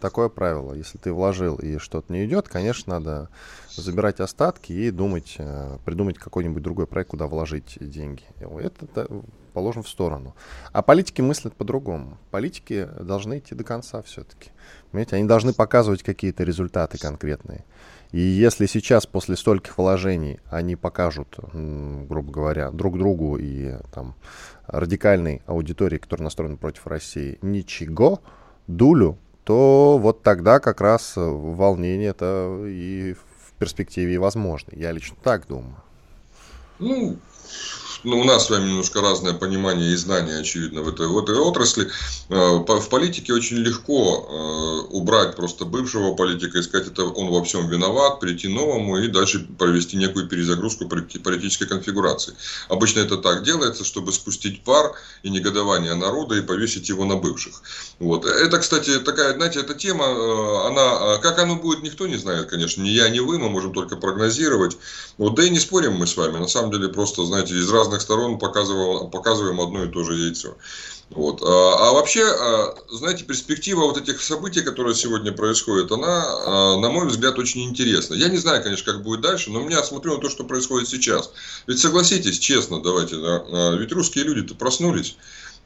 такое 0.00 0.28
правило. 0.28 0.74
Если 0.74 0.98
ты 0.98 1.12
вложил 1.12 1.56
и 1.56 1.78
что-то 1.78 2.12
не 2.12 2.26
идет, 2.26 2.48
конечно, 2.48 2.94
надо 2.94 3.28
забирать 3.70 4.20
остатки 4.20 4.72
и 4.72 4.90
думать, 4.90 5.36
э, 5.38 5.78
придумать 5.84 6.18
какой-нибудь 6.18 6.62
другой 6.62 6.86
проект, 6.86 7.10
куда 7.10 7.26
вложить 7.26 7.78
деньги. 7.80 8.24
Это 8.38 8.86
да, 8.94 9.06
положим 9.54 9.82
в 9.82 9.88
сторону. 9.88 10.34
А 10.72 10.82
политики 10.82 11.22
мыслят 11.22 11.54
по-другому. 11.54 12.18
Политики 12.30 12.88
должны 13.00 13.38
идти 13.38 13.54
до 13.54 13.64
конца 13.64 14.02
все-таки. 14.02 14.50
Понимаете, 14.90 15.16
они 15.16 15.26
должны 15.26 15.54
показывать 15.54 16.02
какие-то 16.02 16.44
результаты 16.44 16.98
конкретные. 16.98 17.64
И 18.16 18.18
если 18.18 18.64
сейчас 18.64 19.04
после 19.04 19.36
стольких 19.36 19.76
вложений 19.76 20.40
они 20.48 20.74
покажут, 20.74 21.36
грубо 21.52 22.32
говоря, 22.32 22.70
друг 22.70 22.96
другу 22.96 23.36
и 23.36 23.74
там 23.92 24.14
радикальной 24.66 25.42
аудитории, 25.44 25.98
которая 25.98 26.24
настроена 26.24 26.56
против 26.56 26.86
России, 26.86 27.38
ничего, 27.42 28.22
дулю, 28.68 29.18
то 29.44 29.98
вот 29.98 30.22
тогда 30.22 30.60
как 30.60 30.80
раз 30.80 31.12
волнение 31.16 32.08
это 32.08 32.64
и 32.66 33.12
в 33.12 33.52
перспективе 33.58 34.18
возможно. 34.18 34.72
Я 34.74 34.92
лично 34.92 35.18
так 35.22 35.46
думаю. 35.46 35.76
Ну, 36.78 37.18
ну, 38.06 38.20
у 38.20 38.24
нас 38.24 38.46
с 38.46 38.50
вами 38.50 38.68
немножко 38.68 39.00
разное 39.00 39.34
понимание 39.34 39.92
и 39.92 39.96
знание, 39.96 40.38
очевидно, 40.38 40.82
в 40.82 40.88
этой, 40.88 41.08
в 41.08 41.18
этой 41.18 41.36
отрасли. 41.36 41.88
Э, 42.28 42.56
в 42.58 42.88
политике 42.88 43.32
очень 43.32 43.56
легко 43.56 44.86
убрать 44.90 45.36
просто 45.36 45.64
бывшего 45.64 46.14
политика 46.14 46.58
и 46.58 46.62
сказать, 46.62 46.88
это 46.88 47.04
он 47.04 47.28
во 47.28 47.42
всем 47.44 47.68
виноват, 47.68 48.20
прийти 48.20 48.48
новому 48.48 48.98
и 48.98 49.08
дальше 49.08 49.46
провести 49.58 49.96
некую 49.96 50.28
перезагрузку 50.28 50.88
политической 50.88 51.66
конфигурации. 51.66 52.34
Обычно 52.68 53.00
это 53.00 53.16
так 53.16 53.42
делается, 53.42 53.84
чтобы 53.84 54.12
спустить 54.12 54.64
пар 54.64 54.94
и 55.22 55.30
негодование 55.30 55.94
народа 55.94 56.36
и 56.36 56.40
повесить 56.40 56.88
его 56.88 57.04
на 57.04 57.16
бывших. 57.16 57.62
Вот. 57.98 58.24
Это, 58.24 58.58
кстати, 58.58 58.98
такая, 59.00 59.34
знаете, 59.34 59.60
эта 59.60 59.74
тема, 59.74 60.06
она, 60.66 61.18
как 61.18 61.38
оно 61.38 61.56
будет, 61.56 61.82
никто 61.82 62.06
не 62.06 62.16
знает, 62.16 62.48
конечно, 62.48 62.82
ни 62.82 62.90
я, 62.90 63.08
ни 63.08 63.18
вы, 63.18 63.38
мы 63.38 63.48
можем 63.48 63.72
только 63.72 63.96
прогнозировать. 63.96 64.76
Вот, 65.18 65.34
да 65.34 65.44
и 65.44 65.50
не 65.50 65.58
спорим 65.58 65.94
мы 65.94 66.06
с 66.06 66.16
вами, 66.16 66.38
на 66.38 66.48
самом 66.48 66.70
деле 66.70 66.88
просто, 66.88 67.24
знаете, 67.24 67.54
из 67.54 67.70
разных 67.70 67.95
сторон 68.00 68.38
показываем, 68.38 69.10
показываем 69.10 69.60
одно 69.60 69.84
и 69.84 69.88
то 69.88 70.04
же 70.04 70.14
яйцо. 70.14 70.56
Вот. 71.10 71.40
А, 71.42 71.88
а 71.88 71.92
вообще, 71.92 72.24
а, 72.24 72.74
знаете, 72.90 73.24
перспектива 73.24 73.82
вот 73.82 73.96
этих 73.96 74.20
событий, 74.20 74.62
которые 74.62 74.94
сегодня 74.94 75.32
происходят, 75.32 75.92
она, 75.92 76.24
а, 76.24 76.76
на 76.78 76.90
мой 76.90 77.06
взгляд, 77.06 77.38
очень 77.38 77.62
интересна. 77.64 78.14
Я 78.14 78.28
не 78.28 78.38
знаю, 78.38 78.62
конечно, 78.62 78.92
как 78.92 79.02
будет 79.02 79.20
дальше, 79.20 79.50
но 79.50 79.68
я 79.70 79.84
смотрю 79.84 80.16
на 80.16 80.20
то, 80.20 80.28
что 80.28 80.44
происходит 80.44 80.88
сейчас. 80.88 81.30
Ведь 81.66 81.78
согласитесь, 81.78 82.38
честно, 82.38 82.82
давайте, 82.82 83.16
да, 83.16 83.70
ведь 83.76 83.92
русские 83.92 84.24
люди-то 84.24 84.54
проснулись 84.54 85.16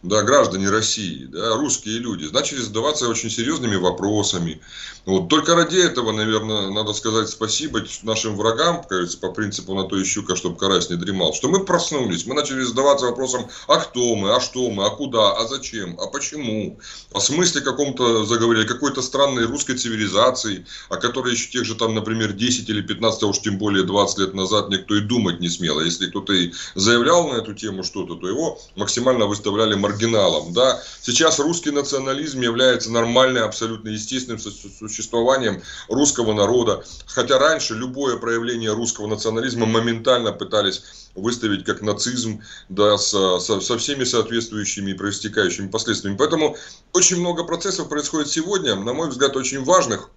да, 0.03 0.23
граждане 0.23 0.71
России, 0.71 1.27
да, 1.27 1.57
русские 1.57 1.99
люди, 1.99 2.29
начали 2.33 2.61
задаваться 2.61 3.09
очень 3.09 3.31
серьезными 3.31 3.77
вопросами. 3.77 4.61
Вот. 5.07 5.29
Только 5.29 5.55
ради 5.55 5.77
этого, 5.77 6.13
наверное, 6.13 6.71
надо 6.71 6.93
сказать 6.93 7.29
спасибо 7.29 7.83
нашим 8.03 8.37
врагам, 8.37 8.83
кажется, 8.85 9.19
по 9.19 9.31
принципу 9.31 9.75
на 9.75 9.85
то 9.85 9.99
и 9.99 10.05
щука, 10.05 10.37
чтобы 10.37 10.57
карась 10.57 10.91
не 10.91 10.97
дремал, 10.97 11.35
что 11.35 11.49
мы 11.49 11.65
проснулись, 11.65 12.27
мы 12.27 12.35
начали 12.35 12.63
задаваться 12.63 13.07
вопросом, 13.07 13.49
а 13.67 13.79
кто 13.79 14.15
мы, 14.15 14.35
а 14.35 14.41
что 14.41 14.71
мы, 14.71 14.87
а 14.87 14.91
куда, 14.91 15.33
а 15.33 15.47
зачем, 15.47 15.99
а 15.99 16.07
почему, 16.07 16.79
о 17.13 17.21
смысле 17.21 17.61
каком-то 17.61 18.25
заговорили, 18.25 18.67
какой-то 18.67 19.03
странной 19.03 19.47
русской 19.47 19.77
цивилизации, 19.77 20.67
о 20.89 20.97
которой 20.97 21.33
еще 21.33 21.51
тех 21.51 21.65
же 21.65 21.75
там, 21.75 21.95
например, 21.95 22.33
10 22.33 22.69
или 22.69 22.81
15, 22.81 23.23
а 23.23 23.27
уж 23.27 23.41
тем 23.41 23.59
более 23.59 23.85
20 23.85 24.19
лет 24.19 24.35
назад 24.35 24.69
никто 24.69 24.95
и 24.95 25.01
думать 25.01 25.41
не 25.41 25.49
смел. 25.49 25.79
А 25.79 25.85
если 25.85 26.07
кто-то 26.07 26.33
и 26.33 26.53
заявлял 26.75 27.29
на 27.29 27.35
эту 27.35 27.55
тему 27.55 27.83
что-то, 27.85 28.17
то 28.17 28.29
его 28.29 28.59
максимально 28.77 29.27
выставляли 29.27 29.75
маргиналом. 29.91 30.53
Да? 30.53 30.83
Сейчас 31.03 31.39
русский 31.39 31.71
национализм 31.71 32.41
является 32.41 32.91
нормальным, 32.91 33.45
абсолютно 33.45 33.89
естественным 33.89 34.39
существованием 34.39 35.63
русского 35.89 36.33
народа. 36.33 36.85
Хотя 37.07 37.39
раньше 37.39 37.75
любое 37.75 38.17
проявление 38.17 38.73
русского 38.73 39.07
национализма 39.07 39.67
моментально 39.67 40.33
пытались 40.33 40.83
выставить 41.15 41.65
как 41.65 41.83
нацизм, 41.83 42.43
да, 42.69 42.97
со, 42.97 43.41
со, 43.41 43.61
со 43.61 43.79
всеми 43.79 44.05
соответствующими 44.05 44.93
и 44.93 44.95
проистекающими 44.95 45.69
последствиями. 45.69 46.17
Поэтому 46.17 46.57
очень 46.93 47.19
много 47.19 47.45
процессов 47.45 47.89
происходит 47.89 48.31
сегодня, 48.31 48.77
на 48.77 48.93
мой 48.93 49.09
взгляд, 49.09 49.37
очень 49.37 49.65
важных 49.65 50.11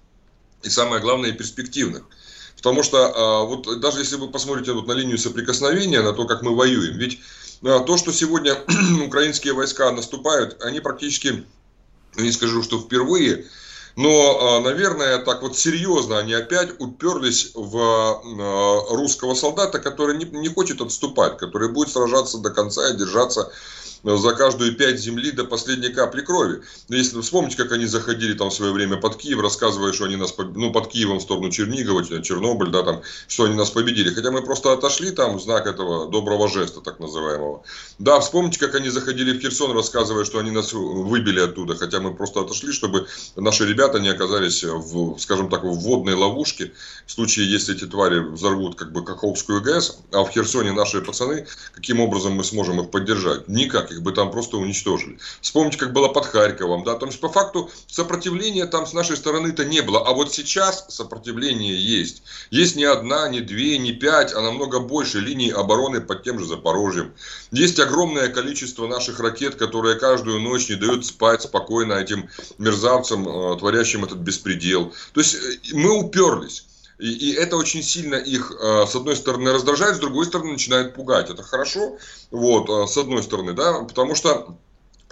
и 0.61 0.69
самое 0.69 1.01
главное, 1.01 1.31
перспективных. 1.31 2.03
Потому 2.57 2.83
что 2.83 3.11
а, 3.13 3.43
вот 3.43 3.81
даже 3.81 3.99
если 3.99 4.15
вы 4.15 4.29
посмотрите 4.29 4.71
вот 4.71 4.87
на 4.87 4.93
линию 4.93 5.17
соприкосновения, 5.17 6.01
на 6.01 6.13
то, 6.13 6.25
как 6.25 6.43
мы 6.43 6.55
воюем, 6.55 6.97
ведь 6.97 7.19
то, 7.63 7.97
что 7.97 8.11
сегодня 8.11 8.57
украинские 9.05 9.53
войска 9.53 9.91
наступают, 9.91 10.61
они 10.61 10.79
практически, 10.81 11.45
не 12.15 12.31
скажу, 12.31 12.61
что 12.61 12.79
впервые, 12.79 13.45
но, 13.95 14.57
а, 14.57 14.59
наверное, 14.61 15.19
так 15.19 15.41
вот 15.43 15.57
серьезно 15.57 16.17
они 16.17 16.33
опять 16.33 16.79
уперлись 16.79 17.51
в 17.53 17.77
а, 17.77 18.95
русского 18.95 19.33
солдата, 19.33 19.79
который 19.79 20.17
не 20.17 20.49
хочет 20.49 20.81
отступать, 20.81 21.37
который 21.37 21.69
будет 21.69 21.89
сражаться 21.89 22.39
до 22.39 22.49
конца 22.49 22.89
и 22.89 22.97
держаться 22.97 23.51
за 24.03 24.33
каждую 24.33 24.75
пять 24.75 24.99
земли 24.99 25.31
до 25.31 25.45
последней 25.45 25.89
капли 25.89 26.21
крови. 26.21 26.61
Если 26.89 27.19
вспомнить, 27.21 27.55
как 27.55 27.71
они 27.71 27.85
заходили 27.85 28.33
там 28.33 28.49
в 28.49 28.53
свое 28.53 28.73
время 28.73 28.97
под 28.97 29.15
Киев, 29.15 29.39
рассказывая, 29.39 29.93
что 29.93 30.05
они 30.05 30.17
нас, 30.17 30.33
ну, 30.37 30.71
под 30.71 30.87
Киевом 30.87 31.19
в 31.19 31.21
сторону 31.21 31.49
Чернигова, 31.49 32.03
Чернобыль, 32.21 32.69
да, 32.69 32.83
там, 32.83 33.01
что 33.27 33.45
они 33.45 33.55
нас 33.55 33.69
победили. 33.69 34.13
Хотя 34.13 34.31
мы 34.31 34.41
просто 34.41 34.73
отошли 34.73 35.11
там 35.11 35.37
в 35.37 35.41
знак 35.41 35.67
этого 35.67 36.09
доброго 36.09 36.49
жеста, 36.49 36.81
так 36.81 36.99
называемого. 36.99 37.63
Да, 37.99 38.19
вспомните, 38.19 38.59
как 38.59 38.75
они 38.75 38.89
заходили 38.89 39.37
в 39.37 39.41
Херсон, 39.41 39.71
рассказывая, 39.71 40.25
что 40.25 40.39
они 40.39 40.51
нас 40.51 40.73
выбили 40.73 41.39
оттуда, 41.39 41.75
хотя 41.75 41.99
мы 41.99 42.13
просто 42.13 42.41
отошли, 42.41 42.73
чтобы 42.73 43.07
наши 43.35 43.65
ребята 43.65 43.99
не 43.99 44.09
оказались 44.09 44.63
в, 44.63 45.17
скажем 45.17 45.49
так, 45.49 45.63
в 45.63 45.73
водной 45.73 46.15
ловушке, 46.15 46.73
в 47.05 47.11
случае, 47.11 47.49
если 47.49 47.75
эти 47.75 47.85
твари 47.85 48.19
взорвут 48.19 48.75
как 48.75 48.91
бы 48.91 49.03
Каховскую 49.03 49.61
ГЭС, 49.61 49.97
а 50.11 50.23
в 50.23 50.29
Херсоне 50.29 50.73
наши 50.73 51.01
пацаны, 51.01 51.47
каким 51.73 51.99
образом 51.99 52.33
мы 52.33 52.43
сможем 52.43 52.81
их 52.81 52.91
поддержать? 52.91 53.47
Никак 53.47 53.92
их 53.93 54.01
бы 54.01 54.11
там 54.11 54.31
просто 54.31 54.57
уничтожили. 54.57 55.17
Вспомните, 55.41 55.77
как 55.77 55.93
было 55.93 56.07
под 56.07 56.25
Харьковом, 56.25 56.83
да, 56.83 56.95
то 56.95 57.05
есть 57.05 57.19
по 57.19 57.29
факту 57.29 57.69
сопротивления 57.87 58.65
там 58.65 58.85
с 58.85 58.93
нашей 58.93 59.17
стороны-то 59.17 59.65
не 59.65 59.81
было, 59.81 60.05
а 60.05 60.13
вот 60.13 60.33
сейчас 60.33 60.85
сопротивление 60.89 61.79
есть. 61.79 62.23
Есть 62.51 62.75
не 62.75 62.85
одна, 62.85 63.29
не 63.29 63.41
две, 63.41 63.77
не 63.77 63.93
пять, 63.93 64.33
а 64.33 64.41
намного 64.41 64.79
больше 64.79 65.19
линий 65.19 65.51
обороны 65.51 66.01
под 66.01 66.23
тем 66.23 66.39
же 66.39 66.45
Запорожьем. 66.45 67.13
Есть 67.51 67.79
огромное 67.79 68.27
количество 68.29 68.87
наших 68.87 69.19
ракет, 69.19 69.55
которые 69.55 69.95
каждую 69.95 70.39
ночь 70.39 70.69
не 70.69 70.75
дают 70.75 71.05
спать 71.05 71.41
спокойно 71.41 71.93
этим 71.93 72.29
мерзавцам, 72.57 73.27
э, 73.27 73.57
творящим 73.59 74.03
этот 74.03 74.19
беспредел. 74.19 74.93
То 75.13 75.21
есть 75.21 75.35
э, 75.35 75.73
мы 75.73 75.97
уперлись. 75.97 76.65
И, 76.99 77.11
и 77.11 77.33
это 77.33 77.57
очень 77.57 77.83
сильно 77.83 78.15
их, 78.15 78.51
э, 78.51 78.85
с 78.87 78.95
одной 78.95 79.15
стороны, 79.15 79.51
раздражает, 79.51 79.95
с 79.95 79.99
другой 79.99 80.25
стороны, 80.25 80.53
начинает 80.53 80.93
пугать. 80.93 81.29
Это 81.29 81.43
хорошо, 81.43 81.97
вот, 82.31 82.69
э, 82.69 82.87
с 82.87 82.97
одной 82.97 83.23
стороны, 83.23 83.53
да, 83.53 83.83
потому 83.83 84.15
что 84.15 84.57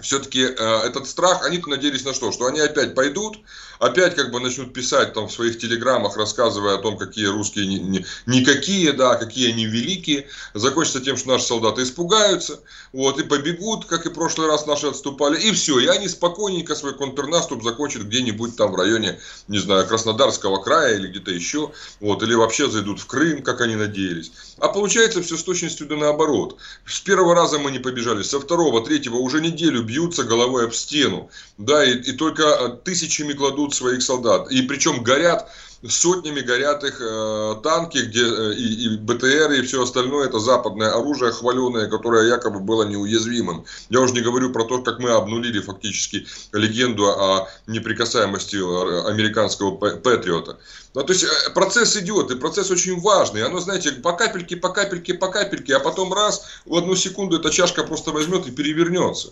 все-таки 0.00 0.42
э, 0.42 0.78
этот 0.84 1.06
страх, 1.06 1.44
они 1.46 1.62
надеялись 1.66 2.04
на 2.04 2.12
что? 2.12 2.32
Что 2.32 2.46
они 2.46 2.60
опять 2.60 2.94
пойдут, 2.94 3.38
опять 3.78 4.14
как 4.14 4.30
бы 4.30 4.40
начнут 4.40 4.72
писать 4.72 5.12
там 5.12 5.28
в 5.28 5.32
своих 5.32 5.58
телеграммах, 5.58 6.16
рассказывая 6.16 6.74
о 6.74 6.78
том, 6.78 6.96
какие 6.96 7.26
русские 7.26 7.66
не, 7.66 7.78
не, 7.78 8.06
никакие, 8.26 8.92
да, 8.92 9.16
какие 9.16 9.52
они 9.52 9.66
великие. 9.66 10.28
Закончится 10.54 11.00
тем, 11.00 11.16
что 11.16 11.30
наши 11.30 11.46
солдаты 11.46 11.82
испугаются, 11.82 12.60
вот, 12.92 13.18
и 13.18 13.24
побегут, 13.24 13.86
как 13.86 14.06
и 14.06 14.10
в 14.10 14.14
прошлый 14.14 14.48
раз 14.48 14.66
наши 14.66 14.86
отступали, 14.88 15.40
и 15.40 15.52
все. 15.52 15.78
И 15.78 15.86
они 15.86 16.08
спокойненько 16.08 16.74
свой 16.74 16.94
контрнаступ 16.94 17.62
закончат 17.62 18.02
где-нибудь 18.02 18.56
там 18.56 18.72
в 18.72 18.76
районе, 18.76 19.20
не 19.48 19.58
знаю, 19.58 19.86
Краснодарского 19.86 20.62
края 20.62 20.96
или 20.96 21.08
где-то 21.08 21.30
еще, 21.30 21.72
вот, 22.00 22.22
или 22.22 22.34
вообще 22.34 22.68
зайдут 22.68 23.00
в 23.00 23.06
Крым, 23.06 23.42
как 23.42 23.60
они 23.60 23.76
надеялись. 23.76 24.32
А 24.62 24.68
получается 24.68 25.20
все 25.22 25.36
с 25.36 25.42
точностью 25.42 25.88
да 25.88 25.96
наоборот. 25.96 26.56
С 26.86 27.00
первого 27.00 27.34
раза 27.34 27.58
мы 27.58 27.72
не 27.72 27.80
побежали, 27.80 28.22
со 28.22 28.38
второго, 28.38 28.84
третьего 28.84 29.16
уже 29.16 29.40
неделю 29.40 29.82
бьются 29.82 30.22
головой 30.22 30.66
об 30.66 30.72
стену, 30.72 31.30
да, 31.58 31.84
и, 31.84 31.96
и 31.96 32.12
только 32.12 32.42
э, 32.44 32.68
тысячами 32.84 33.32
кладут 33.32 33.74
своих 33.74 34.02
солдат. 34.02 34.52
И 34.52 34.62
причем 34.62 35.02
горят 35.02 35.50
сотнями 35.88 36.40
горят 36.40 36.84
их 36.84 37.00
э, 37.00 37.56
танки, 37.62 37.98
где 37.98 38.22
э, 38.22 38.54
и, 38.54 38.86
и 38.86 38.96
БТР, 38.96 39.52
и 39.52 39.62
все 39.62 39.82
остальное, 39.82 40.28
это 40.28 40.38
западное 40.38 40.92
оружие 40.92 41.32
хваленое, 41.32 41.88
которое 41.88 42.28
якобы 42.28 42.60
было 42.60 42.84
неуязвимым. 42.84 43.64
Я 43.88 44.00
уже 44.00 44.14
не 44.14 44.20
говорю 44.20 44.52
про 44.52 44.64
то, 44.64 44.82
как 44.82 45.00
мы 45.00 45.10
обнулили 45.10 45.60
фактически 45.60 46.26
легенду 46.52 47.08
о 47.08 47.48
неприкасаемости 47.66 48.56
э, 48.56 49.08
американского 49.08 49.74
патриота. 49.76 50.58
Ну, 50.94 51.02
то 51.02 51.12
есть 51.12 51.24
э, 51.24 51.50
процесс 51.52 51.96
идет, 51.96 52.30
и 52.30 52.36
процесс 52.36 52.70
очень 52.70 53.00
важный. 53.00 53.42
Оно, 53.44 53.58
знаете, 53.58 53.92
по 53.92 54.12
капельке, 54.12 54.56
по 54.56 54.68
капельке, 54.68 55.14
по 55.14 55.28
капельке, 55.28 55.76
а 55.76 55.80
потом 55.80 56.12
раз, 56.12 56.46
в 56.64 56.74
одну 56.76 56.94
секунду 56.94 57.38
эта 57.38 57.50
чашка 57.50 57.82
просто 57.82 58.12
возьмет 58.12 58.46
и 58.46 58.52
перевернется. 58.52 59.30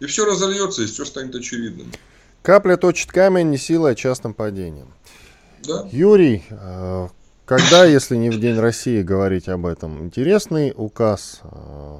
И 0.00 0.06
все 0.06 0.24
разольется, 0.24 0.82
и 0.82 0.86
все 0.86 1.04
станет 1.04 1.34
очевидным. 1.36 1.92
Капля 2.42 2.76
точит 2.76 3.12
камень, 3.12 3.50
не 3.50 3.58
сила, 3.58 3.90
а 3.90 3.94
частным 3.94 4.34
падением. 4.34 4.88
Да. 5.66 5.86
Юрий, 5.90 6.42
э, 6.50 7.08
когда, 7.46 7.84
если 7.84 8.16
не 8.16 8.30
в 8.30 8.38
День 8.38 8.58
России, 8.58 9.02
говорить 9.02 9.48
об 9.48 9.66
этом? 9.66 10.04
Интересный 10.04 10.74
указ 10.76 11.40
э, 11.42 11.98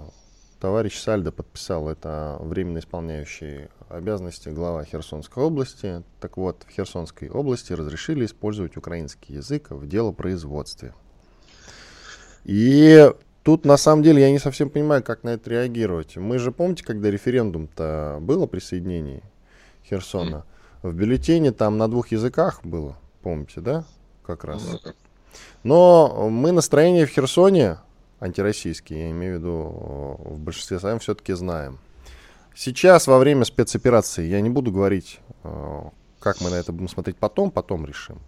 товарищ 0.61 0.98
Сальдо 0.98 1.33
подписал. 1.33 1.88
Это 1.88 2.37
временно 2.40 2.79
исполняющий 2.79 3.68
обязанности 3.88 4.50
глава 4.50 4.85
Херсонской 4.85 5.42
области. 5.42 6.03
Так 6.20 6.37
вот, 6.37 6.64
в 6.68 6.72
Херсонской 6.72 7.31
области 7.31 7.72
разрешили 7.72 8.27
использовать 8.27 8.77
украинский 8.77 9.37
язык 9.37 9.70
в 9.70 9.87
делопроизводстве. 9.87 10.92
И 12.44 13.11
тут, 13.42 13.64
на 13.64 13.79
самом 13.79 14.03
деле, 14.03 14.22
я 14.22 14.31
не 14.31 14.38
совсем 14.38 14.68
понимаю, 14.68 15.03
как 15.03 15.22
на 15.22 15.31
это 15.31 15.48
реагировать. 15.50 16.16
Мы 16.16 16.38
же, 16.38 16.53
помните, 16.53 16.85
когда 16.85 17.11
референдум-то 17.11 18.18
было 18.20 18.46
присоединение 18.46 19.22
Херсона? 19.88 20.44
В 20.83 20.92
бюллетене 20.92 21.50
там 21.53 21.79
на 21.79 21.88
двух 21.88 22.09
языках 22.09 22.61
было 22.62 22.98
помните, 23.25 23.61
да? 23.61 23.85
Как 24.25 24.45
раз. 24.45 24.63
Но 25.65 26.29
мы 26.31 26.53
настроение 26.53 27.07
в 27.07 27.11
Херсоне, 27.11 27.79
антироссийские, 28.21 29.07
я 29.07 29.11
имею 29.11 29.37
в 29.37 29.39
виду, 29.39 29.55
в 30.35 30.39
большинстве 30.39 30.79
своем 30.79 30.99
все-таки 30.99 31.33
знаем. 31.33 31.79
Сейчас, 32.55 33.07
во 33.07 33.19
время 33.19 33.45
спецоперации, 33.45 34.27
я 34.27 34.41
не 34.41 34.51
буду 34.51 34.71
говорить, 34.71 35.19
э, 35.43 35.83
как 36.21 36.41
мы 36.41 36.51
на 36.51 36.55
это 36.55 36.71
будем 36.71 36.89
смотреть 36.89 37.17
потом, 37.17 37.51
потом 37.51 37.85
решим. 37.85 38.21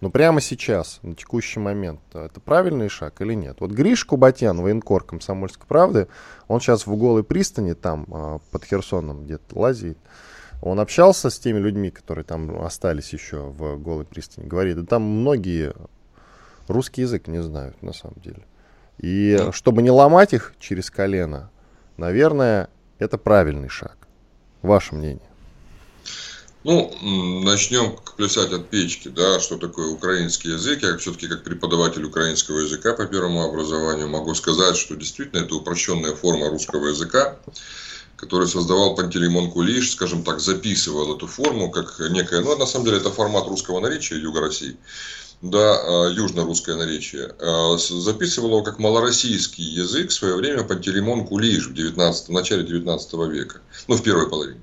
Но 0.00 0.10
прямо 0.10 0.40
сейчас, 0.40 0.98
на 1.02 1.14
текущий 1.14 1.60
момент, 1.60 2.00
это 2.12 2.40
правильный 2.40 2.88
шаг 2.88 3.20
или 3.20 3.34
нет? 3.34 3.56
Вот 3.60 3.70
Гриш 3.70 4.04
Кубатян, 4.04 4.60
военкор 4.60 5.04
комсомольской 5.04 5.66
правды, 5.66 6.08
он 6.48 6.60
сейчас 6.60 6.86
в 6.86 6.96
голой 6.96 7.22
пристани, 7.22 7.74
там, 7.74 8.40
под 8.50 8.64
Херсоном 8.64 9.24
где-то 9.24 9.58
лазит. 9.58 9.98
Он 10.62 10.78
общался 10.78 11.30
с 11.30 11.38
теми 11.38 11.58
людьми, 11.58 11.90
которые 11.90 12.24
там 12.24 12.62
остались 12.62 13.12
еще 13.12 13.38
в 13.38 13.78
голой 13.78 14.04
пристани. 14.04 14.46
Говорит, 14.46 14.76
да 14.76 14.84
там 14.84 15.02
многие 15.02 15.72
русский 16.68 17.02
язык 17.02 17.28
не 17.28 17.42
знают 17.42 17.82
на 17.82 17.92
самом 17.92 18.16
деле. 18.22 18.44
И 18.98 19.36
да. 19.38 19.52
чтобы 19.52 19.82
не 19.82 19.90
ломать 19.90 20.34
их 20.34 20.54
через 20.58 20.90
колено, 20.90 21.50
наверное, 21.96 22.68
это 22.98 23.16
правильный 23.16 23.68
шаг. 23.68 23.96
Ваше 24.60 24.94
мнение? 24.94 25.30
Ну, 26.62 26.94
начнем 27.42 27.96
плясать 28.18 28.52
от 28.52 28.68
печки, 28.68 29.08
да, 29.08 29.40
что 29.40 29.56
такое 29.56 29.88
украинский 29.88 30.52
язык. 30.52 30.82
Я 30.82 30.98
все-таки 30.98 31.26
как 31.26 31.42
преподаватель 31.42 32.04
украинского 32.04 32.58
языка 32.58 32.92
по 32.92 33.06
первому 33.06 33.42
образованию 33.42 34.08
могу 34.08 34.34
сказать, 34.34 34.76
что 34.76 34.94
действительно 34.94 35.40
это 35.40 35.54
упрощенная 35.54 36.14
форма 36.14 36.50
русского 36.50 36.88
языка, 36.88 37.38
который 38.20 38.46
создавал 38.46 38.94
Пантелеймон 38.94 39.50
Кулиш, 39.50 39.92
скажем 39.92 40.22
так, 40.22 40.40
записывал 40.40 41.16
эту 41.16 41.26
форму 41.26 41.70
как 41.70 41.98
некая, 42.10 42.42
ну, 42.42 42.56
на 42.56 42.66
самом 42.66 42.84
деле 42.84 42.98
это 42.98 43.10
формат 43.10 43.46
русского 43.46 43.80
наречия 43.80 44.18
Юга 44.18 44.40
России, 44.42 44.76
да, 45.40 45.78
а, 45.78 46.08
южно-русское 46.10 46.76
наречие, 46.76 47.34
а, 47.38 47.78
записывал 47.78 48.50
его 48.50 48.62
как 48.62 48.78
малороссийский 48.78 49.64
язык 49.64 50.10
в 50.10 50.12
свое 50.12 50.36
время 50.36 50.64
Пантелеймон 50.64 51.26
Кулиш 51.26 51.68
в 51.68 51.74
19, 51.74 52.28
в 52.28 52.32
начале 52.32 52.62
19 52.62 53.26
века, 53.26 53.60
ну, 53.88 53.96
в 53.96 54.02
первой 54.02 54.28
половине. 54.28 54.60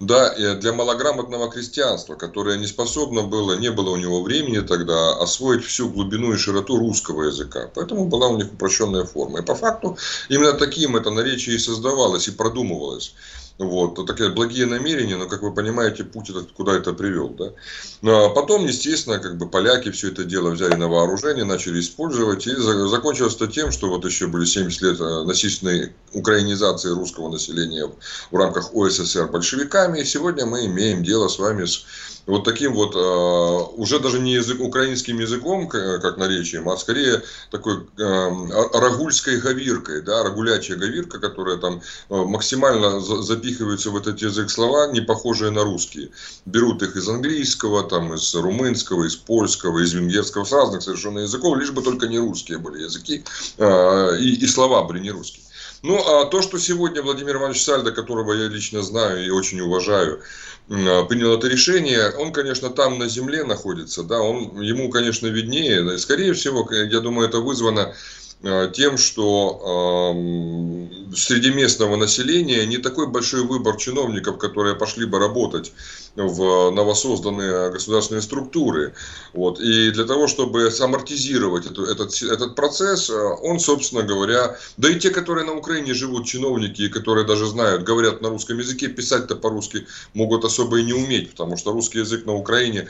Да, 0.00 0.34
для 0.54 0.72
малограмотного 0.72 1.50
крестьянства, 1.50 2.14
которое 2.14 2.56
не 2.56 2.66
способно 2.66 3.22
было, 3.22 3.58
не 3.58 3.70
было 3.70 3.90
у 3.90 3.96
него 3.96 4.22
времени 4.22 4.60
тогда 4.60 5.12
освоить 5.18 5.62
всю 5.62 5.90
глубину 5.90 6.32
и 6.32 6.38
широту 6.38 6.78
русского 6.78 7.24
языка. 7.24 7.70
Поэтому 7.74 8.06
была 8.06 8.28
у 8.28 8.38
них 8.38 8.50
упрощенная 8.50 9.04
форма. 9.04 9.40
И 9.40 9.42
по 9.42 9.54
факту 9.54 9.98
именно 10.30 10.54
таким 10.54 10.96
это 10.96 11.10
наречие 11.10 11.56
и 11.56 11.58
создавалось, 11.58 12.28
и 12.28 12.30
продумывалось. 12.30 13.12
Вот, 13.60 13.94
то 13.94 14.04
такие 14.04 14.30
благие 14.30 14.64
намерения, 14.64 15.18
но, 15.18 15.26
как 15.26 15.42
вы 15.42 15.52
понимаете, 15.52 16.02
путь 16.02 16.30
этот, 16.30 16.50
куда 16.52 16.74
это 16.78 16.94
привел. 16.94 17.28
Да? 17.28 17.52
Ну, 18.00 18.24
а 18.24 18.30
потом, 18.30 18.64
естественно, 18.64 19.18
как 19.18 19.36
бы 19.36 19.50
поляки 19.50 19.90
все 19.90 20.08
это 20.08 20.24
дело 20.24 20.48
взяли 20.48 20.76
на 20.76 20.88
вооружение, 20.88 21.44
начали 21.44 21.78
использовать, 21.78 22.46
и 22.46 22.54
закончилось 22.56 23.36
это 23.36 23.48
тем, 23.48 23.70
что 23.70 23.90
вот 23.90 24.06
еще 24.06 24.28
были 24.28 24.46
70 24.46 24.80
лет 24.80 24.98
э, 24.98 25.24
насильственной 25.24 25.92
украинизации 26.14 26.88
русского 26.88 27.30
населения 27.30 27.86
в 28.30 28.36
рамках 28.36 28.74
ОССР 28.74 29.28
большевиками, 29.28 30.00
и 30.00 30.04
сегодня 30.06 30.46
мы 30.46 30.64
имеем 30.64 31.04
дело 31.04 31.28
с 31.28 31.38
вами 31.38 31.66
с 31.66 31.84
вот 32.30 32.44
таким 32.44 32.74
вот, 32.74 32.94
э, 32.94 33.72
уже 33.76 33.98
даже 33.98 34.20
не 34.20 34.34
язык, 34.34 34.60
украинским 34.60 35.18
языком, 35.18 35.68
как 35.68 36.16
наречием, 36.16 36.68
а 36.68 36.76
скорее 36.76 37.22
такой 37.50 37.86
э, 37.98 38.70
рагульской 38.72 39.40
говиркой, 39.40 40.02
да, 40.02 40.22
рагулячая 40.22 40.78
говирка, 40.78 41.18
которая 41.18 41.56
там 41.56 41.82
э, 42.08 42.14
максимально 42.14 43.00
запихивается 43.00 43.90
в 43.90 43.96
этот 43.96 44.22
язык 44.22 44.50
слова, 44.50 44.90
не 44.92 45.00
похожие 45.00 45.50
на 45.50 45.64
русские. 45.64 46.10
Берут 46.46 46.82
их 46.82 46.96
из 46.96 47.08
английского, 47.08 47.82
там, 47.82 48.14
из 48.14 48.34
румынского, 48.34 49.04
из 49.04 49.16
польского, 49.16 49.80
из 49.80 49.92
венгерского, 49.92 50.44
с 50.44 50.52
разных 50.52 50.82
совершенно 50.82 51.20
языков, 51.20 51.58
лишь 51.58 51.72
бы 51.72 51.82
только 51.82 52.06
не 52.06 52.18
русские 52.18 52.58
были 52.58 52.82
языки, 52.82 53.24
и, 53.58 54.44
и 54.44 54.46
слова 54.46 54.84
были 54.84 55.00
не 55.00 55.10
русские. 55.10 55.44
Ну, 55.82 55.96
а 55.96 56.26
то, 56.26 56.42
что 56.42 56.58
сегодня 56.58 57.02
Владимир 57.02 57.36
Иванович 57.36 57.64
Сальдо, 57.64 57.90
которого 57.90 58.34
я 58.34 58.48
лично 58.48 58.82
знаю 58.82 59.24
и 59.24 59.30
очень 59.30 59.60
уважаю, 59.60 60.20
а, 60.20 60.49
принял 60.70 61.36
это 61.36 61.48
решение, 61.48 62.10
он, 62.10 62.32
конечно, 62.32 62.70
там 62.70 62.98
на 62.98 63.08
земле 63.08 63.42
находится, 63.42 64.04
да, 64.04 64.20
он, 64.20 64.60
ему, 64.60 64.88
конечно, 64.88 65.26
виднее, 65.26 65.98
скорее 65.98 66.32
всего, 66.32 66.68
я 66.72 67.00
думаю, 67.00 67.28
это 67.28 67.38
вызвано 67.38 67.80
а, 67.82 67.94
тем, 68.42 68.96
что 68.96 70.14
э, 70.14 71.14
среди 71.14 71.50
местного 71.50 71.96
населения 71.96 72.64
не 72.64 72.78
такой 72.78 73.06
большой 73.06 73.44
выбор 73.44 73.76
чиновников, 73.76 74.38
которые 74.38 74.76
пошли 74.76 75.04
бы 75.04 75.18
работать 75.18 75.72
в 76.16 76.70
новосозданные 76.70 77.70
государственные 77.70 78.22
структуры. 78.22 78.94
Вот. 79.34 79.60
И 79.60 79.90
для 79.90 80.04
того, 80.04 80.26
чтобы 80.26 80.70
самортизировать 80.70 81.66
эту, 81.66 81.84
этот, 81.84 82.22
этот 82.22 82.54
процесс, 82.54 83.10
он, 83.10 83.60
собственно 83.60 84.02
говоря, 84.02 84.56
да 84.76 84.90
и 84.90 84.98
те, 84.98 85.10
которые 85.10 85.46
на 85.46 85.52
Украине 85.52 85.92
живут, 85.92 86.26
чиновники, 86.26 86.88
которые 86.88 87.26
даже 87.26 87.46
знают, 87.46 87.82
говорят 87.82 88.22
на 88.22 88.30
русском 88.30 88.58
языке, 88.58 88.88
писать-то 88.88 89.36
по-русски 89.36 89.86
могут 90.14 90.44
особо 90.44 90.80
и 90.80 90.84
не 90.84 90.94
уметь, 90.94 91.30
потому 91.30 91.56
что 91.56 91.72
русский 91.72 91.98
язык 91.98 92.24
на 92.24 92.34
Украине 92.34 92.88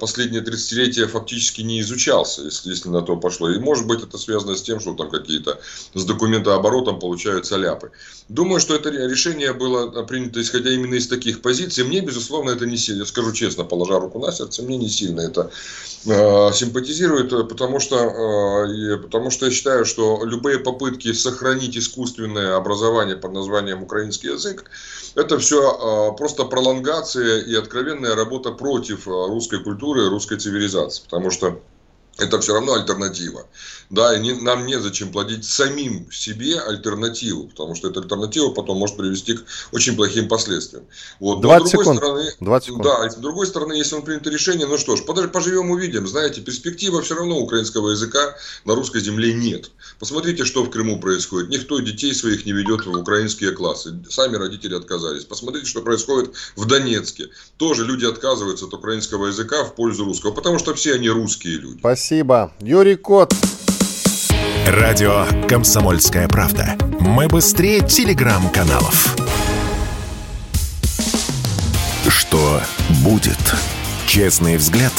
последние 0.00 0.42
30-летия 0.42 1.06
фактически 1.06 1.62
не 1.62 1.80
изучался, 1.80 2.42
если, 2.42 2.70
если 2.70 2.88
на 2.88 3.02
то 3.02 3.16
пошло. 3.16 3.50
И 3.50 3.58
может 3.58 3.86
быть 3.86 4.02
это 4.02 4.18
связано 4.18 4.56
с 4.56 4.62
тем, 4.62 4.80
что 4.80 4.94
там 4.94 5.10
какие-то 5.10 5.60
с 5.94 6.04
документооборотом 6.04 6.98
получаются 6.98 7.56
ляпы. 7.56 7.90
Думаю, 8.28 8.60
что 8.60 8.74
это 8.74 8.88
решение 8.90 9.52
было 9.52 10.02
принято 10.04 10.40
исходя 10.40 10.70
именно 10.70 10.94
из 10.94 11.08
таких 11.08 11.42
позиций. 11.42 11.84
Мне, 11.84 12.00
безусловно, 12.00 12.50
это 12.50 12.66
не 12.66 12.76
сильно, 12.76 13.04
скажу 13.04 13.32
честно, 13.32 13.64
положа 13.64 13.98
руку 13.98 14.18
на 14.18 14.32
сердце, 14.32 14.62
мне 14.62 14.78
не 14.78 14.88
сильно 14.88 15.20
это 15.20 15.50
э, 16.06 16.52
симпатизирует, 16.52 17.30
потому 17.30 17.80
что, 17.80 17.96
э, 17.96 18.96
потому 18.98 19.30
что 19.30 19.46
я 19.46 19.52
считаю, 19.52 19.84
что 19.84 20.24
любые 20.24 20.58
попытки 20.58 21.12
сохранить 21.12 21.76
искусственное 21.76 22.56
образование 22.56 23.16
под 23.16 23.32
названием 23.32 23.82
украинский 23.82 24.30
язык, 24.30 24.64
это 25.14 25.38
все 25.38 25.60
э, 25.60 26.16
просто 26.16 26.44
пролонгация 26.44 27.42
и 27.42 27.54
откровенная 27.54 28.14
работа 28.14 28.52
против 28.52 29.06
русской 29.34 29.62
культуры, 29.62 30.08
русской 30.08 30.38
цивилизации. 30.38 31.02
Потому 31.04 31.30
что 31.30 31.60
это 32.18 32.40
все 32.40 32.54
равно 32.54 32.74
альтернатива. 32.74 33.46
Да, 33.90 34.16
и 34.16 34.20
не, 34.20 34.32
нам 34.32 34.66
незачем 34.66 35.12
плодить 35.12 35.44
самим 35.44 36.10
себе 36.10 36.58
альтернативу, 36.58 37.48
потому 37.48 37.74
что 37.74 37.88
эта 37.88 38.00
альтернатива 38.00 38.50
потом 38.50 38.78
может 38.78 38.96
привести 38.96 39.34
к 39.34 39.44
очень 39.72 39.94
плохим 39.94 40.28
последствиям. 40.28 40.84
Вот. 41.20 41.40
20 41.40 41.68
с 41.68 41.70
другой 41.70 41.84
секунд. 41.84 41.98
стороны, 41.98 42.30
20 42.40 42.66
секунд. 42.66 42.84
Да, 42.84 43.10
с 43.10 43.16
другой 43.16 43.46
стороны, 43.46 43.72
если 43.74 43.96
он 43.96 44.02
принято 44.02 44.30
решение, 44.30 44.66
ну 44.66 44.78
что 44.78 44.96
ж, 44.96 45.02
поживем 45.04 45.70
увидим. 45.70 46.06
Знаете, 46.08 46.40
перспектива 46.40 47.02
все 47.02 47.14
равно 47.14 47.38
украинского 47.38 47.90
языка 47.90 48.36
на 48.64 48.74
русской 48.74 49.00
земле 49.00 49.34
нет. 49.34 49.70
Посмотрите, 49.98 50.44
что 50.44 50.64
в 50.64 50.70
Крыму 50.70 51.00
происходит. 51.00 51.50
Никто 51.50 51.78
детей 51.80 52.14
своих 52.14 52.46
не 52.46 52.52
ведет 52.52 52.86
в 52.86 52.90
украинские 52.90 53.52
классы. 53.52 53.94
Сами 54.08 54.36
родители 54.36 54.74
отказались. 54.74 55.24
Посмотрите, 55.24 55.66
что 55.66 55.82
происходит 55.82 56.32
в 56.56 56.64
Донецке. 56.64 57.28
Тоже 57.58 57.84
люди 57.84 58.04
отказываются 58.06 58.66
от 58.66 58.74
украинского 58.74 59.26
языка 59.26 59.64
в 59.64 59.74
пользу 59.74 60.04
русского, 60.04 60.32
потому 60.32 60.58
что 60.58 60.74
все 60.74 60.94
они 60.94 61.08
русские 61.08 61.58
люди. 61.58 61.78
Спасибо. 61.78 62.03
Юрий 62.60 62.96
Кот. 62.96 63.32
Радио 64.66 65.24
«Комсомольская 65.48 66.28
правда». 66.28 66.76
Мы 67.00 67.28
быстрее 67.28 67.80
телеграм-каналов. 67.80 69.16
Что 72.06 72.60
будет? 73.02 73.38
Честный 74.06 74.58
взгляд 74.58 74.92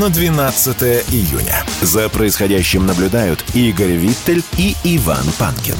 на 0.00 0.08
12 0.08 0.82
июня. 1.12 1.62
За 1.80 2.08
происходящим 2.08 2.86
наблюдают 2.86 3.44
Игорь 3.54 3.92
Виттель 3.92 4.42
и 4.56 4.74
Иван 4.82 5.26
Панкин. 5.38 5.76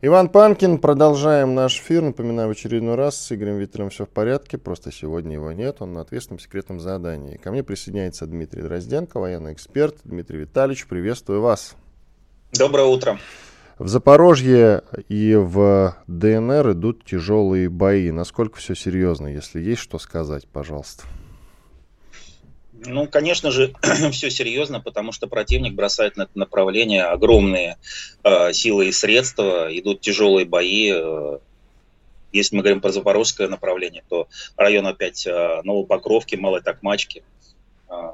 Иван 0.00 0.28
Панкин, 0.28 0.78
продолжаем 0.78 1.56
наш 1.56 1.80
эфир. 1.80 2.02
Напоминаю 2.02 2.46
в 2.46 2.52
очередной 2.52 2.94
раз, 2.94 3.20
с 3.20 3.32
Игорем 3.32 3.58
Виталем 3.58 3.90
все 3.90 4.06
в 4.06 4.08
порядке, 4.08 4.56
просто 4.56 4.92
сегодня 4.92 5.32
его 5.32 5.50
нет, 5.50 5.78
он 5.80 5.92
на 5.92 6.02
ответственном 6.02 6.38
секретном 6.38 6.78
задании. 6.78 7.36
Ко 7.36 7.50
мне 7.50 7.64
присоединяется 7.64 8.24
Дмитрий 8.26 8.62
Дрозденко, 8.62 9.18
военный 9.18 9.54
эксперт. 9.54 9.96
Дмитрий 10.04 10.38
Витальевич, 10.38 10.86
приветствую 10.86 11.40
вас. 11.40 11.74
Доброе 12.52 12.86
утро. 12.86 13.18
В 13.80 13.88
Запорожье 13.88 14.84
и 15.08 15.34
в 15.34 15.96
ДНР 16.06 16.74
идут 16.74 17.04
тяжелые 17.04 17.68
бои. 17.68 18.12
Насколько 18.12 18.58
все 18.58 18.76
серьезно, 18.76 19.26
если 19.26 19.60
есть 19.60 19.80
что 19.80 19.98
сказать, 19.98 20.46
пожалуйста. 20.46 21.02
Ну, 22.86 23.08
конечно 23.08 23.50
же, 23.50 23.74
все 24.12 24.30
серьезно, 24.30 24.80
потому 24.80 25.12
что 25.12 25.26
противник 25.26 25.74
бросает 25.74 26.16
на 26.16 26.22
это 26.22 26.38
направление 26.38 27.04
огромные 27.04 27.76
э, 28.22 28.52
силы 28.52 28.88
и 28.88 28.92
средства, 28.92 29.68
идут 29.70 30.00
тяжелые 30.00 30.46
бои. 30.46 30.92
Э, 30.94 31.38
если 32.32 32.56
мы 32.56 32.62
говорим 32.62 32.80
про 32.80 32.92
запорожское 32.92 33.48
направление, 33.48 34.04
то 34.08 34.28
район 34.56 34.86
опять 34.86 35.26
э, 35.26 35.60
Новопокровки, 35.64 36.36
Малой 36.36 36.62
Токмачки. 36.62 37.24
Э, 37.90 38.12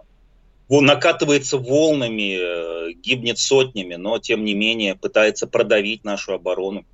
накатывается 0.68 1.58
волнами, 1.58 2.38
э, 2.38 2.92
гибнет 2.94 3.38
сотнями, 3.38 3.96
но 3.96 4.18
тем 4.18 4.44
не 4.44 4.54
менее 4.54 4.94
пытается 4.94 5.46
продавить 5.46 6.04
нашу 6.04 6.32
оборону 6.32 6.86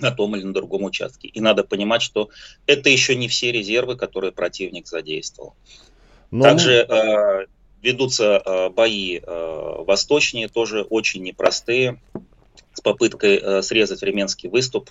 на 0.00 0.10
том 0.10 0.34
или 0.34 0.44
на 0.44 0.54
другом 0.54 0.84
участке. 0.84 1.28
И 1.28 1.40
надо 1.40 1.64
понимать, 1.64 2.00
что 2.00 2.30
это 2.66 2.88
еще 2.88 3.14
не 3.14 3.28
все 3.28 3.52
резервы, 3.52 3.96
которые 3.96 4.32
противник 4.32 4.86
задействовал. 4.86 5.54
Но... 6.32 6.44
Также 6.44 6.86
э, 6.88 7.46
ведутся 7.82 8.42
э, 8.44 8.68
бои 8.70 9.18
э, 9.18 9.74
восточнее, 9.86 10.48
тоже 10.48 10.82
очень 10.82 11.22
непростые, 11.22 12.00
с 12.72 12.80
попыткой 12.80 13.36
э, 13.36 13.62
срезать 13.62 14.00
временский 14.00 14.48
выступ. 14.48 14.90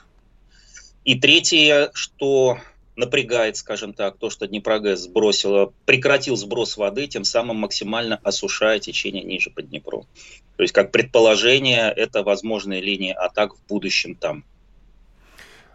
И 1.04 1.20
третье, 1.20 1.90
что 1.94 2.60
напрягает, 2.96 3.58
скажем 3.58 3.94
так, 3.94 4.18
то, 4.18 4.30
что 4.30 4.48
Днепрогэс 4.48 5.00
сбросил, 5.00 5.74
прекратил 5.86 6.36
сброс 6.36 6.78
воды, 6.78 7.08
тем 7.08 7.24
самым 7.24 7.58
максимально 7.58 8.20
осушая 8.24 8.80
течение 8.80 9.24
ниже 9.24 9.50
по 9.50 9.64
Днепру. 9.64 10.06
То 10.58 10.64
есть, 10.64 10.74
как 10.74 10.92
предположение, 10.92 11.92
это 11.92 12.22
возможные 12.22 12.82
линии 12.82 13.14
атак 13.14 13.56
в 13.56 13.68
будущем 13.68 14.14
там. 14.14 14.44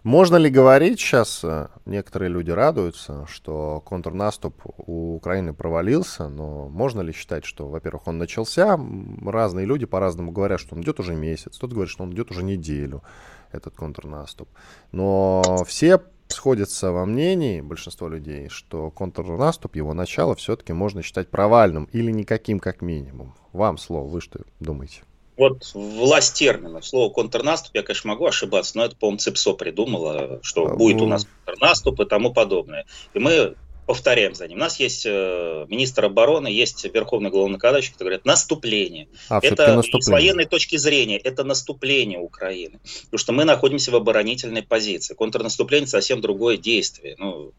Можно 0.06 0.36
ли 0.36 0.48
говорить 0.50 1.00
сейчас, 1.00 1.42
э, 1.42 1.66
некоторые 1.84 2.28
люди 2.28 2.52
радуются, 2.52 3.26
что 3.26 3.82
контрнаступ 3.84 4.54
у 4.76 5.16
Украины 5.16 5.52
провалился, 5.52 6.28
но 6.28 6.68
можно 6.68 7.00
ли 7.00 7.12
считать, 7.12 7.44
что, 7.44 7.66
во-первых, 7.66 8.06
он 8.06 8.16
начался, 8.16 8.78
разные 9.24 9.66
люди 9.66 9.84
по-разному 9.84 10.30
говорят, 10.30 10.60
что 10.60 10.76
он 10.76 10.82
идет 10.82 11.00
уже 11.00 11.16
месяц, 11.16 11.56
кто-то 11.56 11.74
говорит, 11.74 11.90
что 11.90 12.04
он 12.04 12.12
идет 12.12 12.30
уже 12.30 12.44
неделю, 12.44 13.02
этот 13.50 13.74
контрнаступ. 13.74 14.48
Но 14.92 15.42
все 15.66 16.00
сходятся 16.28 16.92
во 16.92 17.04
мнении, 17.04 17.60
большинство 17.60 18.06
людей, 18.06 18.48
что 18.48 18.92
контрнаступ, 18.92 19.74
его 19.74 19.92
начало 19.92 20.36
все-таки 20.36 20.72
можно 20.72 21.02
считать 21.02 21.30
провальным 21.30 21.88
или 21.90 22.12
никаким 22.12 22.60
как 22.60 22.80
минимум. 22.80 23.34
Вам 23.52 23.76
слово, 23.76 24.08
вы 24.08 24.20
что 24.20 24.38
думаете? 24.60 25.02
Вот 25.36 25.70
власть 25.74 26.34
терминов. 26.34 26.86
Слово 26.86 27.12
контрнаступ, 27.12 27.74
я, 27.74 27.82
конечно, 27.82 28.08
могу 28.08 28.26
ошибаться, 28.26 28.76
но 28.76 28.84
это, 28.84 28.96
по-моему, 28.96 29.18
ЦИПСО 29.18 29.52
придумала, 29.52 30.40
что 30.42 30.66
а, 30.66 30.74
будет 30.74 30.96
у 30.96 31.04
ну. 31.04 31.08
нас 31.08 31.26
контрнаступ 31.44 32.00
и 32.00 32.04
тому 32.06 32.32
подобное. 32.32 32.86
И 33.12 33.18
мы 33.18 33.54
повторяем 33.86 34.34
за 34.34 34.48
ним. 34.48 34.58
У 34.58 34.60
нас 34.60 34.80
есть 34.80 35.06
э, 35.06 35.66
министр 35.68 36.06
обороны, 36.06 36.48
есть 36.48 36.84
верховный 36.92 37.30
главнокомандующий, 37.30 37.92
который 37.92 38.08
говорит 38.08 38.24
наступление. 38.24 39.08
А, 39.28 39.38
это 39.40 39.74
наступление. 39.74 40.02
с 40.02 40.08
военной 40.08 40.44
точки 40.44 40.76
зрения 40.76 41.16
это 41.18 41.44
наступление 41.44 42.18
Украины, 42.18 42.80
потому 43.04 43.18
что 43.18 43.32
мы 43.32 43.44
находимся 43.44 43.92
в 43.92 43.96
оборонительной 43.96 44.62
позиции. 44.62 45.14
Контрнаступление 45.14 45.86
совсем 45.86 46.20
другое 46.20 46.56
действие, 46.56 47.14
ну 47.18 47.52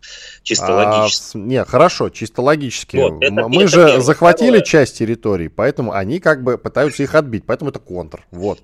чисто 0.44 0.68
а, 0.68 1.00
логически. 1.00 1.38
Не, 1.38 1.64
хорошо, 1.64 2.10
чисто 2.10 2.42
логически. 2.42 2.98
Вот, 2.98 3.22
это, 3.22 3.48
мы 3.48 3.64
это 3.64 3.68
же 3.68 3.86
первое. 3.86 4.02
захватили 4.02 4.48
Второе. 4.48 4.66
часть 4.66 4.98
территории, 4.98 5.48
поэтому 5.48 5.94
они 5.94 6.20
как 6.20 6.44
бы 6.44 6.58
пытаются 6.58 7.04
их 7.04 7.16
отбить, 7.16 7.46
поэтому 7.46 7.72
это 7.72 7.80
контр. 7.80 8.26
Вот. 8.32 8.60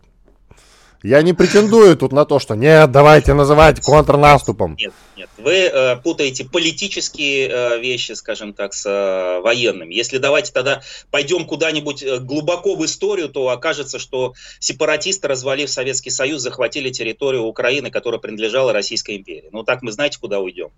Я 1.04 1.22
не 1.22 1.34
претендую 1.34 1.98
тут 1.98 2.14
на 2.14 2.24
то, 2.24 2.40
что 2.40 2.56
нет, 2.56 2.90
давайте 2.90 3.34
называть 3.34 3.82
контрнаступом. 3.82 4.78
Нет, 4.80 4.94
нет. 5.18 5.30
Вы 5.38 5.54
э, 5.54 5.98
путаете 5.98 6.46
политические 6.46 7.50
э, 7.50 7.80
вещи, 7.82 8.14
скажем 8.14 8.54
так, 8.54 8.74
с 8.74 8.86
э, 8.86 9.42
военными. 9.42 9.94
Если 9.94 10.18
давайте 10.18 10.54
тогда 10.54 10.82
пойдем 11.12 11.46
куда-нибудь 11.46 12.04
э, 12.04 12.20
глубоко 12.20 12.76
в 12.76 12.86
историю, 12.86 13.28
то 13.28 13.50
окажется, 13.50 14.00
что 14.00 14.34
сепаратисты, 14.60 15.28
развалив 15.28 15.70
Советский 15.70 16.10
Союз, 16.10 16.42
захватили 16.42 16.90
территорию 16.90 17.44
Украины, 17.44 17.92
которая 17.92 18.22
принадлежала 18.22 18.72
Российской 18.72 19.18
империи. 19.18 19.50
Ну 19.52 19.64
так 19.64 19.82
мы 19.82 19.92
знаете, 19.92 20.20
куда 20.22 20.40
уйдем. 20.40 20.70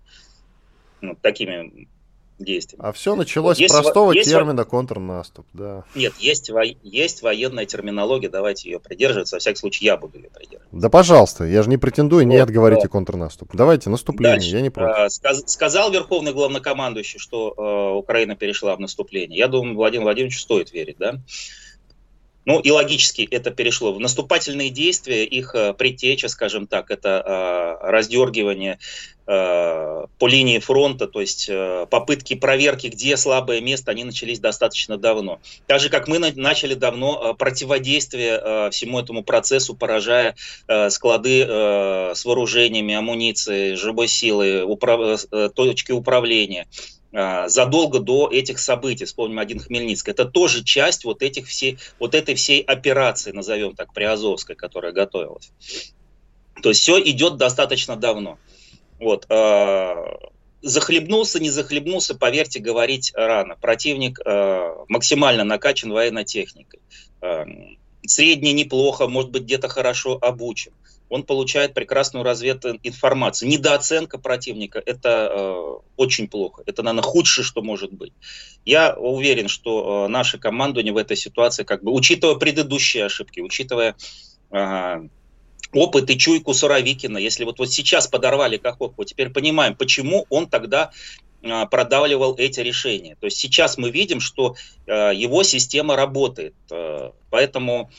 Ну, 1.02 1.16
такими 1.20 1.86
действиям. 2.38 2.84
А 2.84 2.92
все 2.92 3.14
началось 3.14 3.58
есть, 3.58 3.74
с 3.74 3.80
простого 3.80 4.12
есть, 4.12 4.28
термина 4.28 4.64
контрнаступ, 4.64 5.46
да. 5.52 5.84
Нет, 5.94 6.14
есть, 6.18 6.50
во, 6.50 6.64
есть 6.64 7.22
военная 7.22 7.66
терминология, 7.66 8.28
давайте 8.28 8.70
ее 8.70 8.80
придерживаться, 8.80 9.36
во 9.36 9.40
всяком 9.40 9.56
случае 9.56 9.86
я 9.86 9.96
буду 9.96 10.18
ее 10.18 10.30
придерживаться. 10.30 10.76
Да 10.76 10.88
пожалуйста, 10.88 11.44
я 11.44 11.62
же 11.62 11.70
не 11.70 11.76
претендую, 11.76 12.24
вот, 12.24 12.32
нет, 12.32 12.50
говорите 12.50 12.82
да. 12.82 12.88
контрнаступ. 12.88 13.50
Давайте, 13.54 13.90
наступление, 13.90 14.38
Дальше. 14.38 14.56
я 14.56 14.60
не 14.60 14.70
против. 14.70 14.96
А, 14.96 15.10
сказ, 15.10 15.44
сказал 15.46 15.90
верховный 15.90 16.32
главнокомандующий, 16.32 17.18
что 17.18 17.54
э, 17.56 17.96
Украина 17.96 18.36
перешла 18.36 18.76
в 18.76 18.80
наступление. 18.80 19.38
Я 19.38 19.48
думаю, 19.48 19.74
Владимир 19.74 20.04
Владимирович 20.04 20.40
стоит 20.40 20.72
верить, 20.72 20.96
да? 20.98 21.20
Ну 22.46 22.60
и 22.60 22.70
логически 22.70 23.26
это 23.28 23.50
перешло 23.50 23.92
в 23.92 23.98
наступательные 23.98 24.70
действия, 24.70 25.24
их 25.24 25.54
э, 25.56 25.74
предтеча, 25.74 26.28
скажем 26.28 26.68
так, 26.68 26.92
это 26.92 27.22
э, 27.82 27.90
раздергивание 27.90 28.78
э, 29.26 30.06
по 30.18 30.26
линии 30.28 30.60
фронта, 30.60 31.08
то 31.08 31.20
есть 31.20 31.48
э, 31.48 31.86
попытки 31.90 32.34
проверки, 32.34 32.86
где 32.86 33.16
слабое 33.16 33.60
место, 33.60 33.90
они 33.90 34.04
начались 34.04 34.38
достаточно 34.38 34.96
давно. 34.96 35.40
Так 35.66 35.80
же, 35.80 35.88
как 35.88 36.06
мы 36.06 36.20
на, 36.20 36.30
начали 36.36 36.74
давно 36.74 37.32
э, 37.32 37.34
противодействие 37.34 38.40
э, 38.40 38.70
всему 38.70 39.00
этому 39.00 39.24
процессу, 39.24 39.74
поражая 39.74 40.36
э, 40.68 40.88
склады 40.90 41.42
э, 41.42 42.12
с 42.14 42.24
вооружениями, 42.24 42.94
амуницией, 42.94 43.74
живой 43.74 44.06
силой, 44.06 44.62
управ... 44.62 45.24
э, 45.32 45.48
точки 45.52 45.90
управления. 45.90 46.68
А, 47.18 47.48
задолго 47.48 47.98
до 47.98 48.28
этих 48.30 48.58
событий, 48.58 49.06
вспомним 49.06 49.38
один 49.38 49.58
Хмельницк, 49.58 50.06
это 50.06 50.26
тоже 50.26 50.62
часть 50.62 51.04
вот, 51.04 51.22
этих 51.22 51.46
всей, 51.48 51.78
вот 51.98 52.14
этой 52.14 52.34
всей 52.34 52.60
операции, 52.60 53.32
назовем 53.32 53.74
так, 53.74 53.94
Приазовской, 53.94 54.54
которая 54.54 54.92
готовилась. 54.92 55.50
То 56.62 56.68
есть 56.68 56.82
все 56.82 57.00
идет 57.00 57.38
достаточно 57.38 57.96
давно. 57.96 58.38
Вот. 59.00 59.24
А, 59.30 59.96
захлебнулся, 60.60 61.40
не 61.40 61.48
захлебнулся, 61.48 62.14
поверьте, 62.14 62.60
говорить 62.60 63.12
рано. 63.14 63.56
Противник 63.56 64.20
а, 64.22 64.84
максимально 64.88 65.44
накачан 65.44 65.92
военной 65.92 66.26
техникой. 66.26 66.80
Средний 68.08 68.52
неплохо, 68.52 69.08
может 69.08 69.30
быть, 69.30 69.42
где-то 69.42 69.68
хорошо 69.68 70.18
обучен 70.20 70.72
он 71.08 71.22
получает 71.22 71.74
прекрасную 71.74 72.24
развединформацию. 72.24 73.48
Недооценка 73.48 74.18
противника– 74.18 74.82
это 74.86 75.30
э, 75.30 75.74
очень 75.96 76.28
плохо. 76.28 76.62
Это, 76.66 76.82
наверное, 76.82 77.02
худшее, 77.02 77.44
что 77.44 77.62
может 77.62 77.92
быть. 77.92 78.12
Я 78.64 78.94
уверен, 78.94 79.48
что 79.48 80.06
э, 80.06 80.08
наше 80.08 80.38
командование 80.38 80.92
в 80.92 80.96
этой 80.96 81.16
ситуации, 81.16 81.62
как 81.62 81.82
бы, 81.82 81.92
учитывая 81.92 82.34
предыдущие 82.36 83.04
ошибки, 83.04 83.40
учитывая 83.40 83.94
э, 84.50 85.08
опыт 85.72 86.10
и 86.10 86.18
чуйку 86.18 86.54
Суровикина, 86.54 87.18
если 87.18 87.44
вот, 87.44 87.58
вот 87.58 87.70
сейчас 87.70 88.08
подорвали 88.08 88.56
Каховку, 88.56 89.04
теперь 89.04 89.30
понимаем, 89.30 89.76
почему 89.76 90.26
он 90.28 90.48
тогда 90.48 90.90
продавливал 91.70 92.34
эти 92.36 92.60
решения. 92.60 93.16
То 93.20 93.26
есть 93.26 93.38
сейчас 93.38 93.78
мы 93.78 93.90
видим, 93.90 94.20
что 94.20 94.56
э, 94.86 95.12
его 95.14 95.42
система 95.42 95.96
работает. 95.96 96.54
Э, 96.70 97.12
поэтому 97.30 97.90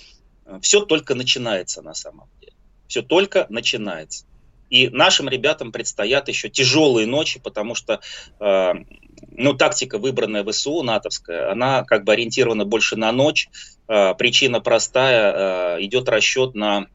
э, 0.46 0.60
все 0.62 0.86
только 0.86 1.16
начинается 1.16 1.82
на 1.82 1.94
самом 1.94 2.30
деле 2.42 2.54
все 2.88 3.02
только 3.02 3.48
начинается. 3.50 4.26
И 4.70 4.88
нашим 4.88 5.28
ребятам 5.28 5.74
предстоят 5.74 6.30
еще 6.30 6.50
тяжелые 6.50 7.06
ночи, 7.06 7.38
потому 7.38 7.76
что 7.76 8.00
ну, 8.40 9.54
тактика, 9.54 9.98
выбранная 9.98 10.46
ВСУ, 10.46 10.84
натовская, 10.84 11.52
она 11.52 11.84
как 11.84 12.06
бы 12.06 12.14
ориентирована 12.14 12.64
больше 12.64 12.96
на 12.96 13.12
ночь. 13.12 13.50
Причина 13.88 14.62
простая, 14.62 15.84
идет 15.84 16.08
расчет 16.08 16.56
на 16.56 16.88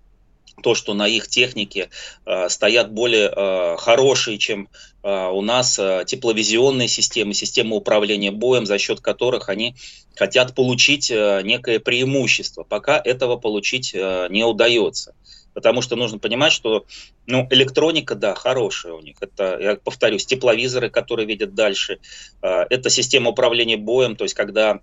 то, 0.62 0.74
что 0.74 0.94
на 0.94 1.06
их 1.06 1.28
технике 1.28 1.90
э, 2.24 2.48
стоят 2.48 2.92
более 2.92 3.30
э, 3.34 3.76
хорошие, 3.78 4.38
чем 4.38 4.68
э, 5.02 5.28
у 5.28 5.42
нас 5.42 5.78
э, 5.78 6.04
тепловизионные 6.06 6.88
системы, 6.88 7.34
системы 7.34 7.76
управления 7.76 8.30
боем, 8.30 8.64
за 8.66 8.78
счет 8.78 9.00
которых 9.00 9.48
они 9.48 9.74
хотят 10.16 10.54
получить 10.54 11.10
э, 11.10 11.42
некое 11.44 11.80
преимущество. 11.80 12.62
Пока 12.62 13.00
этого 13.04 13.36
получить 13.36 13.92
э, 13.94 14.28
не 14.30 14.44
удается. 14.44 15.14
Потому 15.54 15.82
что 15.82 15.96
нужно 15.96 16.18
понимать, 16.18 16.52
что 16.52 16.86
ну, 17.26 17.46
электроника, 17.50 18.14
да, 18.14 18.34
хорошая 18.34 18.94
у 18.94 19.00
них. 19.00 19.16
Это, 19.20 19.58
я 19.60 19.76
повторюсь, 19.76 20.24
тепловизоры, 20.24 20.88
которые 20.88 21.26
видят 21.26 21.54
дальше. 21.54 21.98
А, 22.40 22.66
это 22.70 22.88
система 22.88 23.30
управления 23.30 23.76
боем, 23.76 24.16
то 24.16 24.24
есть 24.24 24.34
когда 24.34 24.80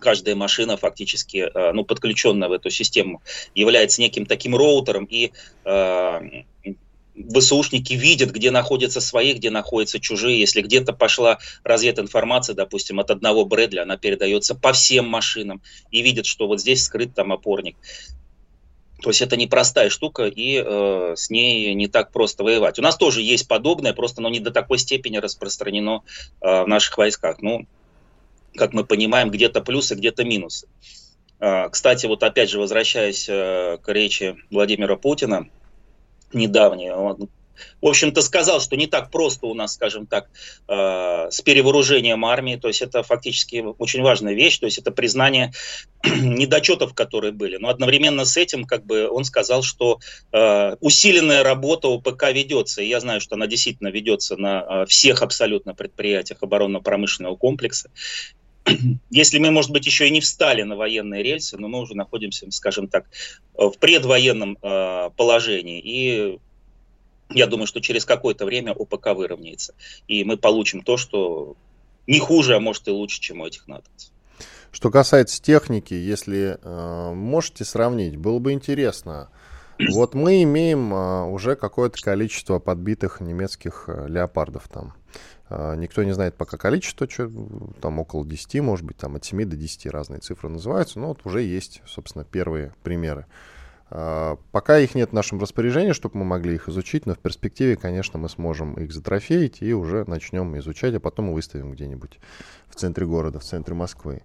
каждая 0.00 0.34
машина 0.34 0.76
фактически, 0.76 1.50
а, 1.54 1.72
ну, 1.72 1.84
подключенная 1.84 2.48
в 2.48 2.52
эту 2.52 2.70
систему, 2.70 3.22
является 3.54 4.00
неким 4.00 4.26
таким 4.26 4.54
роутером, 4.56 5.04
и 5.04 5.32
э, 5.64 6.20
ВСУшники 7.16 7.92
видят, 7.92 8.30
где 8.30 8.50
находятся 8.50 9.00
свои, 9.00 9.34
где 9.34 9.50
находятся 9.50 10.00
чужие. 10.00 10.40
Если 10.40 10.62
где-то 10.62 10.92
пошла 10.92 11.38
развединформация, 11.62 12.54
допустим, 12.54 13.00
от 13.00 13.10
одного 13.10 13.44
Брэдли, 13.44 13.78
она 13.78 13.96
передается 13.96 14.54
по 14.54 14.72
всем 14.72 15.08
машинам 15.08 15.62
и 15.90 16.02
видят, 16.02 16.26
что 16.26 16.46
вот 16.46 16.60
здесь 16.60 16.84
скрыт 16.84 17.14
там 17.14 17.32
опорник. 17.32 17.76
То 19.02 19.10
есть 19.10 19.20
это 19.20 19.36
непростая 19.36 19.90
штука, 19.90 20.24
и 20.26 20.62
э, 20.64 21.14
с 21.14 21.28
ней 21.28 21.74
не 21.74 21.88
так 21.88 22.10
просто 22.10 22.42
воевать. 22.42 22.78
У 22.78 22.82
нас 22.82 22.96
тоже 22.96 23.20
есть 23.20 23.46
подобное, 23.46 23.92
просто 23.92 24.22
оно 24.22 24.30
не 24.30 24.40
до 24.40 24.50
такой 24.50 24.78
степени 24.78 25.18
распространено 25.18 26.02
э, 26.40 26.62
в 26.62 26.66
наших 26.66 26.96
войсках. 26.96 27.42
Ну, 27.42 27.66
как 28.56 28.72
мы 28.72 28.84
понимаем, 28.84 29.30
где-то 29.30 29.60
плюсы, 29.60 29.94
где-то 29.94 30.24
минусы. 30.24 30.68
Э, 31.40 31.68
кстати, 31.70 32.06
вот 32.06 32.22
опять 32.22 32.50
же, 32.50 32.58
возвращаясь 32.58 33.28
э, 33.28 33.78
к 33.82 33.92
речи 33.92 34.36
Владимира 34.50 34.96
Путина, 34.96 35.48
недавней, 36.32 36.90
он 36.90 37.28
в 37.80 37.86
общем-то, 37.86 38.22
сказал, 38.22 38.60
что 38.60 38.76
не 38.76 38.86
так 38.86 39.10
просто 39.10 39.46
у 39.46 39.54
нас, 39.54 39.74
скажем 39.74 40.06
так, 40.06 40.28
э, 40.68 41.28
с 41.30 41.40
перевооружением 41.42 42.24
армии. 42.24 42.56
То 42.56 42.68
есть 42.68 42.82
это 42.82 43.02
фактически 43.02 43.64
очень 43.78 44.02
важная 44.02 44.34
вещь. 44.34 44.58
То 44.58 44.66
есть 44.66 44.78
это 44.78 44.90
признание 44.90 45.52
недочетов, 46.04 46.94
которые 46.94 47.32
были. 47.32 47.56
Но 47.56 47.68
одновременно 47.68 48.24
с 48.24 48.36
этим, 48.36 48.64
как 48.64 48.84
бы, 48.84 49.08
он 49.08 49.24
сказал, 49.24 49.62
что 49.62 49.98
э, 50.32 50.76
усиленная 50.80 51.42
работа 51.42 51.88
УПК 51.88 52.32
ведется. 52.32 52.82
И 52.82 52.88
я 52.88 53.00
знаю, 53.00 53.20
что 53.20 53.36
она 53.36 53.46
действительно 53.46 53.88
ведется 53.88 54.36
на 54.36 54.86
всех 54.86 55.22
абсолютно 55.22 55.74
предприятиях 55.74 56.42
оборонно-промышленного 56.42 57.36
комплекса. 57.36 57.90
Если 59.10 59.38
мы, 59.38 59.50
может 59.50 59.70
быть, 59.70 59.86
еще 59.86 60.08
и 60.08 60.10
не 60.10 60.20
встали 60.20 60.62
на 60.62 60.76
военные 60.76 61.22
рельсы, 61.22 61.56
но 61.58 61.68
мы 61.68 61.80
уже 61.80 61.94
находимся, 61.94 62.50
скажем 62.50 62.88
так, 62.88 63.06
в 63.54 63.72
предвоенном 63.78 64.58
э, 64.60 65.10
положении. 65.16 65.80
И 65.80 66.38
я 67.30 67.46
думаю, 67.46 67.66
что 67.66 67.80
через 67.80 68.04
какое-то 68.04 68.46
время 68.46 68.72
ОПК 68.72 69.08
выровняется. 69.14 69.74
И 70.08 70.24
мы 70.24 70.36
получим 70.36 70.82
то, 70.82 70.96
что 70.96 71.56
не 72.06 72.18
хуже, 72.18 72.56
а 72.56 72.60
может 72.60 72.88
и 72.88 72.90
лучше, 72.90 73.20
чем 73.20 73.40
у 73.40 73.46
этих 73.46 73.66
натовцев. 73.66 74.10
Что 74.70 74.90
касается 74.90 75.40
техники, 75.40 75.94
если 75.94 76.58
э, 76.60 77.12
можете 77.14 77.64
сравнить, 77.64 78.16
было 78.16 78.38
бы 78.38 78.52
интересно. 78.52 79.28
Вот 79.92 80.14
мы 80.14 80.42
имеем 80.42 80.92
э, 80.92 81.24
уже 81.30 81.54
какое-то 81.54 82.00
количество 82.00 82.58
подбитых 82.58 83.20
немецких 83.20 83.84
э, 83.86 84.08
леопардов 84.08 84.68
там. 84.68 84.94
Э, 85.50 85.74
никто 85.76 86.02
не 86.02 86.12
знает 86.12 86.36
пока 86.36 86.56
количество, 86.56 87.08
что, 87.08 87.30
там 87.80 87.98
около 87.98 88.26
10, 88.26 88.60
может 88.60 88.84
быть, 88.84 88.96
там 88.96 89.16
от 89.16 89.24
7 89.24 89.44
до 89.44 89.56
10 89.56 89.86
разные 89.86 90.20
цифры 90.20 90.48
называются, 90.48 90.98
но 90.98 91.08
вот 91.08 91.20
уже 91.24 91.42
есть, 91.42 91.82
собственно, 91.86 92.24
первые 92.24 92.72
примеры. 92.82 93.26
А, 93.90 94.38
пока 94.50 94.78
их 94.78 94.94
нет 94.94 95.10
в 95.10 95.12
нашем 95.12 95.38
распоряжении, 95.40 95.92
чтобы 95.92 96.18
мы 96.18 96.24
могли 96.24 96.54
их 96.54 96.68
изучить, 96.68 97.06
но 97.06 97.14
в 97.14 97.18
перспективе, 97.18 97.76
конечно, 97.76 98.18
мы 98.18 98.28
сможем 98.28 98.74
их 98.74 98.92
затрофеить 98.92 99.58
и 99.60 99.72
уже 99.74 100.04
начнем 100.08 100.56
изучать, 100.58 100.94
а 100.94 101.00
потом 101.00 101.32
выставим 101.32 101.72
где-нибудь 101.72 102.18
в 102.68 102.74
центре 102.74 103.06
города, 103.06 103.38
в 103.38 103.44
центре 103.44 103.74
Москвы. 103.74 104.22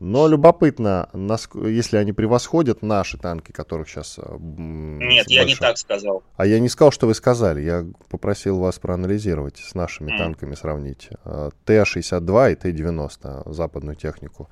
Но 0.00 0.26
любопытно, 0.26 1.08
если 1.54 1.96
они 1.96 2.12
превосходят 2.12 2.82
наши 2.82 3.18
танки, 3.18 3.52
которых 3.52 3.88
сейчас... 3.88 4.18
А, 4.18 4.36
Нет, 4.38 5.30
я 5.30 5.44
не 5.44 5.54
так 5.54 5.78
сказал. 5.78 6.22
А 6.36 6.46
я 6.46 6.58
не 6.58 6.68
сказал, 6.68 6.90
что 6.90 7.06
вы 7.06 7.14
сказали. 7.14 7.60
Я 7.60 7.86
попросил 8.08 8.58
вас 8.58 8.78
проанализировать, 8.78 9.58
с 9.58 9.74
нашими 9.74 10.12
mm. 10.12 10.18
танками 10.18 10.54
сравнить. 10.54 11.08
А, 11.24 11.50
Т-62 11.64 12.52
и 12.52 12.54
Т-90, 12.56 13.52
западную 13.52 13.96
технику. 13.96 14.50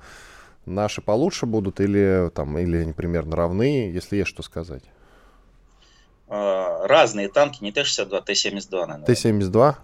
Наши 0.65 1.01
получше 1.01 1.45
будут 1.45 1.79
или, 1.79 2.29
там, 2.33 2.57
или 2.57 2.77
они 2.77 2.93
примерно 2.93 3.35
равны, 3.35 3.91
если 3.91 4.17
есть 4.17 4.29
что 4.29 4.43
сказать? 4.43 4.83
А, 6.29 6.87
разные 6.87 7.27
танки, 7.27 7.61
не 7.61 7.71
Т-62, 7.71 8.23
Т-72, 8.23 8.85
наверное. 8.85 9.05
Т-72? 9.05 9.75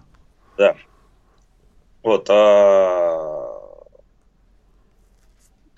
Да. 0.56 0.76
Вот. 2.02 2.26
А... 2.30 3.47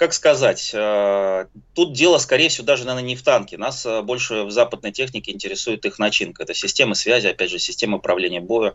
Как 0.01 0.15
сказать, 0.15 0.73
а... 0.75 1.47
тут 1.75 1.93
дело, 1.93 2.17
скорее 2.17 2.49
всего, 2.49 2.65
даже, 2.65 2.87
наверное, 2.87 3.07
не 3.07 3.17
в 3.17 3.23
танке. 3.23 3.59
Нас 3.59 3.85
а, 3.85 4.01
больше 4.01 4.45
в 4.45 4.51
западной 4.51 4.93
технике 4.93 5.31
интересует 5.31 5.85
их 5.85 5.99
начинка. 5.99 6.45
Это 6.45 6.55
системы 6.55 6.95
связи, 6.95 7.27
опять 7.27 7.51
же, 7.51 7.59
система 7.59 7.99
управления 7.99 8.41
боем, 8.41 8.73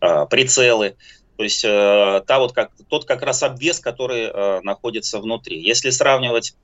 а, 0.00 0.26
прицелы. 0.26 0.96
То 1.38 1.44
есть 1.44 1.64
э, 1.64 2.22
та 2.26 2.38
вот 2.38 2.52
как, 2.52 2.72
тот 2.90 3.06
как 3.06 3.22
раз 3.22 3.42
обвес, 3.42 3.80
который 3.80 4.24
э, 4.24 4.60
находится 4.60 5.18
внутри. 5.18 5.62
Если 5.62 5.88
сравнивать 5.88 6.54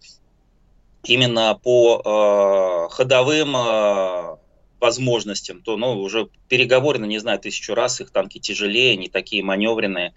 именно 1.04 1.58
по 1.62 2.88
э, 2.90 2.94
ходовым 2.94 3.56
э, 3.56 4.36
возможностям, 4.78 5.62
то 5.62 5.78
ну, 5.78 5.98
уже 5.98 6.28
переговорено, 6.48 7.06
не 7.06 7.18
знаю, 7.18 7.38
тысячу 7.38 7.74
раз, 7.74 8.02
их 8.02 8.10
танки 8.10 8.38
тяжелее, 8.38 8.94
не 8.98 9.08
такие 9.08 9.42
маневренные. 9.42 10.12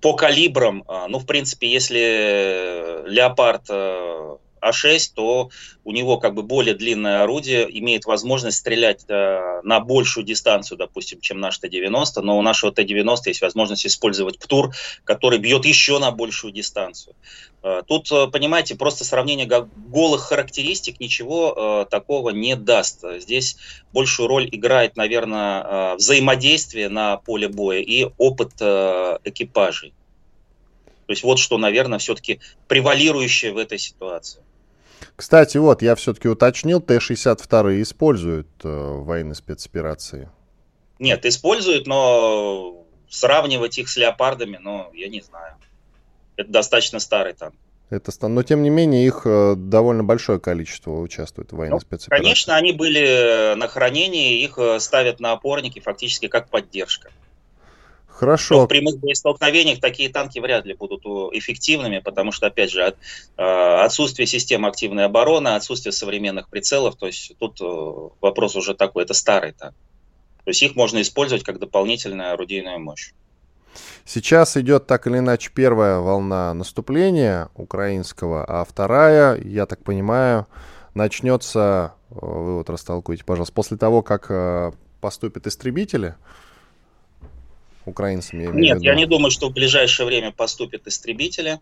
Э, 0.00 0.02
по 0.02 0.14
калибрам, 0.14 0.84
э, 0.88 1.06
ну, 1.08 1.18
в 1.18 1.26
принципе, 1.26 1.68
если 1.68 3.08
Леопард 3.08 3.66
э, 3.68 4.36
а6, 4.60 5.12
то 5.14 5.50
у 5.84 5.92
него 5.92 6.18
как 6.18 6.34
бы 6.34 6.42
более 6.42 6.74
длинное 6.74 7.22
орудие, 7.22 7.66
имеет 7.78 8.04
возможность 8.04 8.58
стрелять 8.58 9.04
э, 9.08 9.60
на 9.62 9.80
большую 9.80 10.24
дистанцию, 10.24 10.78
допустим, 10.78 11.20
чем 11.20 11.40
наш 11.40 11.58
Т-90, 11.58 12.20
но 12.22 12.38
у 12.38 12.42
нашего 12.42 12.72
Т-90 12.72 13.16
есть 13.26 13.42
возможность 13.42 13.86
использовать 13.86 14.38
ПТУР, 14.38 14.74
который 15.04 15.38
бьет 15.38 15.64
еще 15.64 15.98
на 15.98 16.10
большую 16.10 16.52
дистанцию. 16.52 17.14
Э, 17.62 17.82
тут, 17.86 18.10
э, 18.12 18.26
понимаете, 18.28 18.74
просто 18.74 19.04
сравнение 19.04 19.46
голых 19.46 20.22
характеристик 20.22 21.00
ничего 21.00 21.84
э, 21.84 21.90
такого 21.90 22.30
не 22.30 22.56
даст. 22.56 23.04
Здесь 23.18 23.56
большую 23.92 24.28
роль 24.28 24.48
играет, 24.50 24.96
наверное, 24.96 25.62
э, 25.62 25.94
взаимодействие 25.96 26.88
на 26.88 27.16
поле 27.16 27.48
боя 27.48 27.80
и 27.80 28.08
опыт 28.18 28.52
э, 28.60 29.18
экипажей. 29.24 29.92
То 31.06 31.12
есть 31.12 31.24
вот 31.24 31.40
что, 31.40 31.58
наверное, 31.58 31.98
все-таки 31.98 32.38
превалирующее 32.68 33.52
в 33.52 33.56
этой 33.56 33.78
ситуации. 33.78 34.42
Кстати, 35.20 35.58
вот, 35.58 35.82
я 35.82 35.96
все-таки 35.96 36.28
уточнил, 36.28 36.80
Т-62 36.80 37.82
используют 37.82 38.48
э, 38.64 38.68
в 38.68 39.04
военной 39.04 39.34
спецоперации. 39.34 40.30
Нет, 40.98 41.26
используют, 41.26 41.86
но 41.86 42.86
сравнивать 43.10 43.76
их 43.76 43.90
с 43.90 43.98
леопардами, 43.98 44.58
ну, 44.58 44.90
я 44.94 45.08
не 45.08 45.20
знаю. 45.20 45.56
Это 46.36 46.50
достаточно 46.50 47.00
старый 47.00 47.34
танк. 47.34 47.54
Это 47.90 48.10
стан... 48.12 48.32
Но, 48.32 48.42
тем 48.42 48.62
не 48.62 48.70
менее, 48.70 49.06
их 49.06 49.26
э, 49.26 49.56
довольно 49.58 50.04
большое 50.04 50.40
количество 50.40 50.92
участвует 50.92 51.52
в 51.52 51.56
военной 51.56 51.74
ну, 51.74 51.80
спецоперации. 51.80 52.22
Конечно, 52.22 52.56
они 52.56 52.72
были 52.72 53.52
на 53.56 53.68
хранении, 53.68 54.42
их 54.42 54.56
э, 54.56 54.80
ставят 54.80 55.20
на 55.20 55.32
опорники 55.32 55.80
фактически 55.80 56.28
как 56.28 56.48
поддержка. 56.48 57.10
Хорошо. 58.20 58.66
В 58.66 58.68
прямых 58.68 58.98
боестолкновениях 58.98 59.80
такие 59.80 60.10
танки 60.10 60.38
вряд 60.40 60.66
ли 60.66 60.74
будут 60.74 61.06
эффективными, 61.32 62.00
потому 62.00 62.32
что, 62.32 62.48
опять 62.48 62.70
же, 62.70 62.94
а, 63.38 63.82
отсутствие 63.82 64.26
системы 64.26 64.68
активной 64.68 65.06
обороны, 65.06 65.48
отсутствие 65.48 65.94
современных 65.94 66.50
прицелов, 66.50 66.96
то 66.96 67.06
есть 67.06 67.32
тут 67.38 67.60
вопрос 68.20 68.56
уже 68.56 68.74
такой, 68.74 69.04
это 69.04 69.14
старый 69.14 69.52
танк. 69.52 69.74
То 70.44 70.50
есть 70.50 70.62
их 70.62 70.76
можно 70.76 71.00
использовать 71.00 71.44
как 71.44 71.58
дополнительную 71.58 72.34
орудийную 72.34 72.78
мощь. 72.78 73.14
Сейчас 74.04 74.54
идет 74.58 74.86
так 74.86 75.06
или 75.06 75.16
иначе 75.16 75.50
первая 75.54 76.00
волна 76.00 76.52
наступления 76.52 77.48
украинского, 77.54 78.44
а 78.44 78.66
вторая, 78.66 79.40
я 79.42 79.64
так 79.64 79.82
понимаю, 79.82 80.46
начнется, 80.92 81.94
вы 82.10 82.56
вот 82.56 82.68
растолкуете, 82.68 83.24
пожалуйста, 83.24 83.54
после 83.54 83.78
того, 83.78 84.02
как 84.02 84.26
э, 84.28 84.72
поступят 85.00 85.46
истребители, 85.46 86.16
украинцам? 87.90 88.40
Я 88.40 88.50
Нет, 88.50 88.82
я 88.82 88.94
не 88.94 89.06
думаю, 89.06 89.30
что 89.30 89.48
в 89.48 89.52
ближайшее 89.52 90.06
время 90.06 90.32
поступят 90.32 90.86
истребители. 90.86 91.60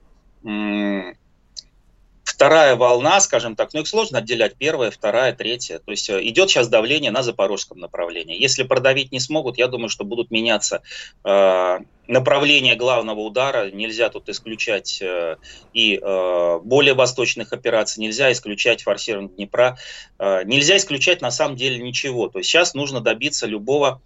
Вторая 2.29 2.77
волна, 2.77 3.19
скажем 3.21 3.57
так, 3.57 3.73
ну 3.73 3.81
их 3.81 3.89
сложно 3.89 4.19
отделять, 4.19 4.55
первая, 4.55 4.91
вторая, 4.91 5.33
третья. 5.33 5.79
То 5.79 5.91
есть 5.91 6.09
э, 6.11 6.21
идет 6.29 6.51
сейчас 6.51 6.69
давление 6.69 7.11
на 7.11 7.23
запорожском 7.23 7.79
направлении. 7.79 8.41
Если 8.41 8.65
продавить 8.65 9.11
не 9.11 9.19
смогут, 9.19 9.57
я 9.57 9.67
думаю, 9.67 9.89
что 9.89 10.05
будут 10.05 10.31
меняться 10.31 10.83
э, 11.25 11.79
направления 12.07 12.77
главного 12.77 13.21
удара. 13.21 13.71
Нельзя 13.71 14.11
тут 14.11 14.29
исключать 14.29 15.01
э, 15.01 15.37
и 15.73 15.99
э, 16.01 16.59
более 16.63 16.95
восточных 16.95 17.53
операций, 17.53 18.03
нельзя 18.03 18.31
исключать 18.31 18.83
форсирование 18.83 19.35
Днепра, 19.35 19.79
э, 20.19 20.43
нельзя 20.45 20.77
исключать 20.77 21.23
на 21.23 21.31
самом 21.31 21.57
деле 21.57 21.79
ничего. 21.79 22.29
То 22.29 22.39
есть 22.39 22.51
сейчас 22.51 22.75
нужно 22.75 23.01
добиться 23.01 23.47
любого 23.47 24.03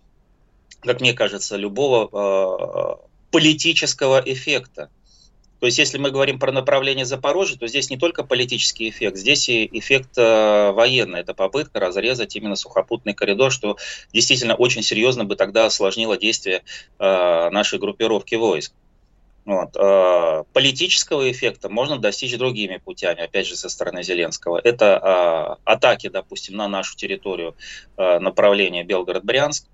как 0.82 1.00
мне 1.00 1.14
кажется, 1.14 1.56
любого 1.56 2.08
э, 2.12 3.06
политического 3.30 4.22
эффекта. 4.24 4.90
То 5.60 5.66
есть, 5.66 5.78
если 5.78 5.96
мы 5.96 6.10
говорим 6.10 6.40
про 6.40 6.50
направление 6.50 7.06
Запорожья, 7.06 7.56
то 7.56 7.68
здесь 7.68 7.88
не 7.88 7.96
только 7.96 8.24
политический 8.24 8.90
эффект, 8.90 9.16
здесь 9.16 9.48
и 9.48 9.68
эффект 9.72 10.18
э, 10.18 10.72
военный. 10.72 11.20
Это 11.20 11.34
попытка 11.34 11.78
разрезать 11.78 12.34
именно 12.34 12.56
сухопутный 12.56 13.14
коридор, 13.14 13.52
что 13.52 13.76
действительно 14.12 14.56
очень 14.56 14.82
серьезно 14.82 15.24
бы 15.24 15.36
тогда 15.36 15.66
осложнило 15.66 16.18
действие 16.18 16.64
э, 16.98 17.50
нашей 17.50 17.78
группировки 17.78 18.34
войск. 18.34 18.72
Вот. 19.44 19.76
Э, 19.76 20.44
политического 20.52 21.30
эффекта 21.30 21.68
можно 21.68 21.98
достичь 21.98 22.36
другими 22.36 22.78
путями, 22.78 23.22
опять 23.22 23.46
же, 23.46 23.56
со 23.56 23.68
стороны 23.68 24.02
Зеленского. 24.02 24.60
Это 24.62 25.58
э, 25.64 25.70
атаки, 25.70 26.08
допустим, 26.08 26.56
на 26.56 26.68
нашу 26.68 26.96
территорию 26.96 27.56
э, 27.96 28.18
направления 28.20 28.84
Белгород-Брянск, 28.84 29.66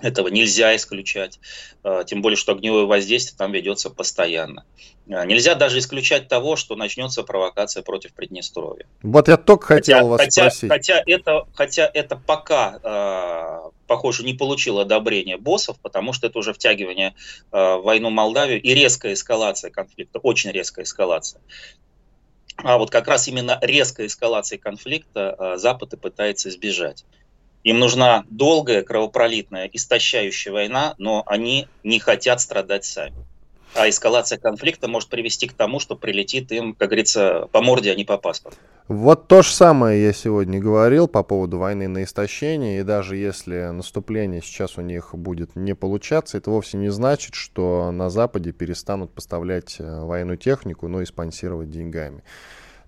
этого 0.00 0.28
нельзя 0.28 0.74
исключать, 0.74 1.38
а, 1.82 2.04
тем 2.04 2.20
более, 2.20 2.36
что 2.36 2.52
огневое 2.52 2.86
воздействие 2.86 3.36
там 3.38 3.52
ведется 3.52 3.90
постоянно. 3.90 4.64
А, 5.08 5.24
нельзя 5.24 5.54
даже 5.54 5.78
исключать 5.78 6.28
того, 6.28 6.56
что 6.56 6.74
начнется 6.74 7.22
провокация 7.22 7.82
против 7.82 8.12
Приднестровья. 8.12 8.86
Вот 9.02 9.28
я 9.28 9.36
только 9.36 9.66
хотел 9.66 9.98
хотя, 9.98 10.08
вас 10.08 10.20
хотя, 10.20 10.50
спросить. 10.50 10.70
Хотя 10.70 11.02
это, 11.06 11.46
хотя 11.54 11.90
это 11.92 12.16
пока, 12.16 12.80
э, 12.82 13.70
похоже, 13.86 14.24
не 14.24 14.34
получило 14.34 14.82
одобрения 14.82 15.36
боссов, 15.36 15.78
потому 15.80 16.12
что 16.12 16.26
это 16.26 16.38
уже 16.38 16.52
втягивание 16.52 17.14
в 17.50 17.82
войну 17.82 18.10
Молдавию 18.10 18.60
и 18.60 18.74
резкая 18.74 19.12
эскалация 19.12 19.70
конфликта, 19.70 20.18
очень 20.18 20.50
резкая 20.50 20.84
эскалация. 20.84 21.40
А 22.56 22.78
вот 22.78 22.90
как 22.90 23.08
раз 23.08 23.28
именно 23.28 23.58
резкой 23.60 24.06
эскалации 24.06 24.56
конфликта 24.56 25.54
Запад 25.56 25.92
и 25.92 25.96
пытается 25.96 26.48
избежать. 26.48 27.04
Им 27.64 27.78
нужна 27.78 28.24
долгая, 28.28 28.82
кровопролитная, 28.82 29.68
истощающая 29.72 30.52
война, 30.52 30.94
но 30.98 31.22
они 31.26 31.66
не 31.82 31.98
хотят 31.98 32.40
страдать 32.40 32.84
сами. 32.84 33.16
А 33.74 33.88
эскалация 33.88 34.38
конфликта 34.38 34.86
может 34.86 35.08
привести 35.08 35.48
к 35.48 35.54
тому, 35.54 35.80
что 35.80 35.96
прилетит 35.96 36.52
им, 36.52 36.74
как 36.74 36.90
говорится, 36.90 37.48
по 37.50 37.60
морде, 37.60 37.90
а 37.90 37.96
не 37.96 38.04
по 38.04 38.18
паспорту. 38.18 38.58
Вот 38.86 39.26
то 39.26 39.42
же 39.42 39.50
самое 39.50 40.00
я 40.00 40.12
сегодня 40.12 40.60
говорил 40.60 41.08
по 41.08 41.22
поводу 41.24 41.58
войны 41.58 41.88
на 41.88 42.04
истощение, 42.04 42.80
и 42.80 42.84
даже 42.84 43.16
если 43.16 43.70
наступление 43.72 44.42
сейчас 44.42 44.76
у 44.76 44.82
них 44.82 45.14
будет 45.14 45.56
не 45.56 45.74
получаться, 45.74 46.38
это 46.38 46.50
вовсе 46.50 46.76
не 46.76 46.90
значит, 46.90 47.34
что 47.34 47.90
на 47.90 48.10
Западе 48.10 48.52
перестанут 48.52 49.12
поставлять 49.12 49.76
э, 49.80 50.04
военную 50.04 50.36
технику, 50.36 50.86
но 50.86 51.00
и 51.00 51.06
спонсировать 51.06 51.70
деньгами. 51.70 52.22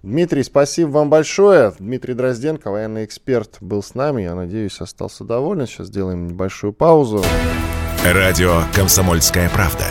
Дмитрий, 0.07 0.45
спасибо 0.45 0.91
вам 0.91 1.11
большое. 1.11 1.75
Дмитрий 1.81 2.15
Дрозденко, 2.15 2.71
военный 2.71 3.05
эксперт, 3.05 3.57
был 3.61 3.83
с 3.83 3.97
нами. 3.97 4.23
Я 4.23 4.37
надеюсь, 4.37 4.81
остался 4.81 5.25
доволен. 5.25 5.67
Сейчас 5.67 5.89
сделаем 5.89 6.29
небольшую 6.29 6.73
паузу. 6.73 7.25
Радио 8.05 8.63
«Комсомольская 8.73 9.51
правда». 9.51 9.85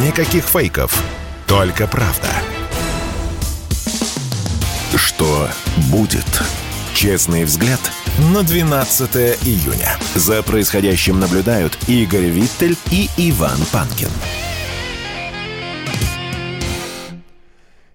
Никаких 0.00 0.44
фейков, 0.44 1.02
только 1.48 1.88
правда. 1.88 2.28
Что 4.94 5.48
будет? 5.90 6.40
Честный 6.94 7.42
взгляд 7.42 7.80
на 8.32 8.44
12 8.44 9.44
июня. 9.44 9.96
За 10.14 10.44
происходящим 10.44 11.18
наблюдают 11.18 11.76
Игорь 11.88 12.26
Виттель 12.26 12.76
и 12.92 13.08
Иван 13.16 13.58
Панкин. 13.72 14.10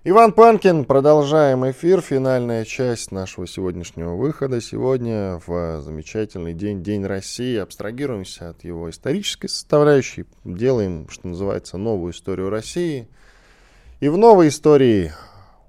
Иван 0.06 0.34
Панкин, 0.34 0.84
продолжаем 0.84 1.66
эфир, 1.72 2.02
финальная 2.02 2.66
часть 2.66 3.14
нашего 3.14 3.48
сегодняшнего 3.48 4.16
выхода. 4.16 4.60
Сегодня 4.60 5.40
в 5.48 5.80
замечательный 5.80 6.54
день, 6.54 6.84
День 6.84 7.06
России, 7.06 7.56
абстрагируемся 7.56 8.50
от 8.50 8.66
его 8.66 8.90
исторической 8.90 9.48
составляющей, 9.48 10.26
делаем, 10.44 11.08
что 11.08 11.30
называется, 11.30 11.78
новую 11.78 12.12
историю 12.12 12.50
России. 12.50 13.08
И 14.02 14.10
в 14.10 14.18
новой 14.18 14.50
истории 14.50 15.14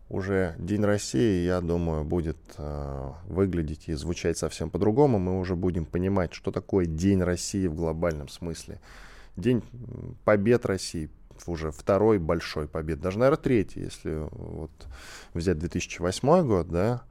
уже 0.08 0.56
День 0.58 0.82
России, 0.82 1.44
я 1.44 1.60
думаю, 1.60 2.02
будет 2.02 2.38
э, 2.58 3.10
выглядеть 3.28 3.84
и 3.86 3.92
звучать 3.92 4.36
совсем 4.36 4.68
по-другому. 4.68 5.20
Мы 5.20 5.38
уже 5.38 5.54
будем 5.54 5.84
понимать, 5.84 6.34
что 6.34 6.50
такое 6.50 6.86
День 6.86 7.22
России 7.22 7.68
в 7.68 7.76
глобальном 7.76 8.28
смысле. 8.28 8.80
День 9.36 9.62
побед 10.24 10.66
России, 10.66 11.08
уже 11.46 11.70
второй 11.70 12.18
большой 12.18 12.68
побед, 12.68 13.00
даже, 13.00 13.18
наверное, 13.18 13.42
третий, 13.42 13.80
если 13.80 14.26
вот 14.30 14.70
взять 15.32 15.58
2008 15.58 16.46
год, 16.46 16.68
да, 16.68 17.02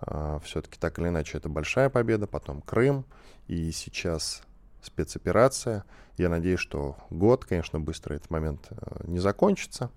а, 0.00 0.40
все-таки 0.40 0.78
так 0.78 0.98
или 0.98 1.08
иначе 1.08 1.38
это 1.38 1.48
большая 1.48 1.90
победа, 1.90 2.26
потом 2.26 2.60
Крым, 2.62 3.04
и 3.46 3.70
сейчас 3.72 4.42
спецоперация. 4.82 5.84
Я 6.18 6.28
надеюсь, 6.28 6.60
что 6.60 6.96
год, 7.10 7.44
конечно, 7.44 7.80
быстро 7.80 8.14
этот 8.14 8.30
момент 8.30 8.66
э, 8.70 9.04
не 9.06 9.18
закончится. 9.18 9.90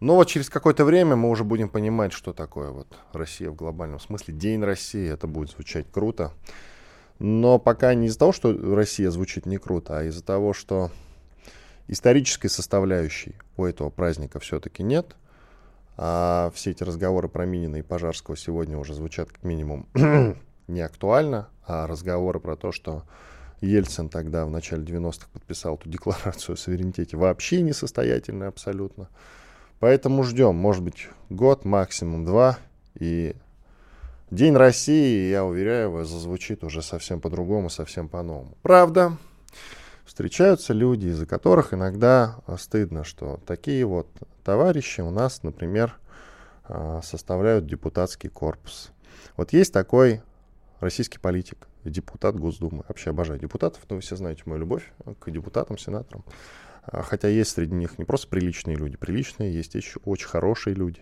Но 0.00 0.16
вот 0.16 0.28
через 0.28 0.50
какое-то 0.50 0.84
время 0.84 1.16
мы 1.16 1.30
уже 1.30 1.44
будем 1.44 1.68
понимать, 1.68 2.12
что 2.12 2.32
такое 2.32 2.70
вот 2.70 2.98
Россия 3.12 3.50
в 3.50 3.54
глобальном 3.54 3.98
смысле. 3.98 4.34
День 4.34 4.62
России, 4.62 5.08
это 5.08 5.26
будет 5.26 5.50
звучать 5.50 5.86
круто. 5.90 6.32
Но 7.18 7.58
пока 7.58 7.94
не 7.94 8.08
из-за 8.08 8.18
того, 8.18 8.32
что 8.32 8.52
Россия 8.74 9.10
звучит 9.10 9.46
не 9.46 9.56
круто, 9.56 9.98
а 9.98 10.02
из-за 10.04 10.22
того, 10.22 10.52
что 10.52 10.90
Исторической 11.88 12.48
составляющей 12.48 13.34
у 13.56 13.64
этого 13.64 13.90
праздника 13.90 14.40
все-таки 14.40 14.82
нет. 14.82 15.16
А 15.96 16.50
все 16.54 16.72
эти 16.72 16.82
разговоры 16.82 17.28
про 17.28 17.46
Минина 17.46 17.76
и 17.76 17.82
Пожарского 17.82 18.36
сегодня 18.36 18.76
уже 18.76 18.92
звучат 18.92 19.30
как 19.30 19.42
минимум 19.44 19.86
не 20.68 20.80
актуально, 20.80 21.48
а 21.66 21.86
разговоры 21.86 22.38
про 22.38 22.56
то, 22.56 22.70
что 22.70 23.04
Ельцин 23.60 24.08
тогда 24.08 24.44
в 24.44 24.50
начале 24.50 24.84
90-х 24.84 25.28
подписал 25.32 25.76
эту 25.76 25.88
декларацию 25.88 26.54
о 26.54 26.56
суверенитете, 26.56 27.16
вообще 27.16 27.62
несостоятельны 27.62 28.44
абсолютно. 28.44 29.08
Поэтому 29.78 30.22
ждем, 30.22 30.54
может 30.54 30.82
быть, 30.82 31.08
год, 31.30 31.64
максимум 31.64 32.24
два, 32.24 32.58
и 32.94 33.34
День 34.30 34.56
России, 34.56 35.30
я 35.30 35.44
уверяю 35.44 35.92
вас, 35.92 36.08
зазвучит 36.08 36.64
уже 36.64 36.82
совсем 36.82 37.20
по-другому, 37.20 37.70
совсем 37.70 38.08
по-новому. 38.08 38.56
Правда, 38.62 39.16
встречаются 40.06 40.72
люди, 40.72 41.08
из-за 41.08 41.26
которых 41.26 41.74
иногда 41.74 42.36
а, 42.46 42.56
стыдно, 42.56 43.04
что 43.04 43.40
такие 43.44 43.84
вот 43.84 44.08
товарищи 44.44 45.00
у 45.00 45.10
нас, 45.10 45.42
например, 45.42 45.98
а, 46.64 47.02
составляют 47.02 47.66
депутатский 47.66 48.30
корпус. 48.30 48.92
Вот 49.36 49.52
есть 49.52 49.72
такой 49.72 50.22
российский 50.80 51.18
политик, 51.18 51.66
депутат 51.84 52.38
Госдумы. 52.38 52.84
Вообще 52.88 53.10
обожаю 53.10 53.40
депутатов, 53.40 53.82
но 53.90 53.96
вы 53.96 54.02
все 54.02 54.16
знаете 54.16 54.42
мою 54.46 54.60
любовь 54.60 54.92
к 55.18 55.30
депутатам, 55.30 55.76
сенаторам. 55.76 56.24
А, 56.84 57.02
хотя 57.02 57.28
есть 57.28 57.50
среди 57.50 57.74
них 57.74 57.98
не 57.98 58.04
просто 58.04 58.28
приличные 58.28 58.76
люди, 58.76 58.96
приличные, 58.96 59.52
есть 59.52 59.74
еще 59.74 59.98
очень 60.04 60.28
хорошие 60.28 60.74
люди. 60.74 61.00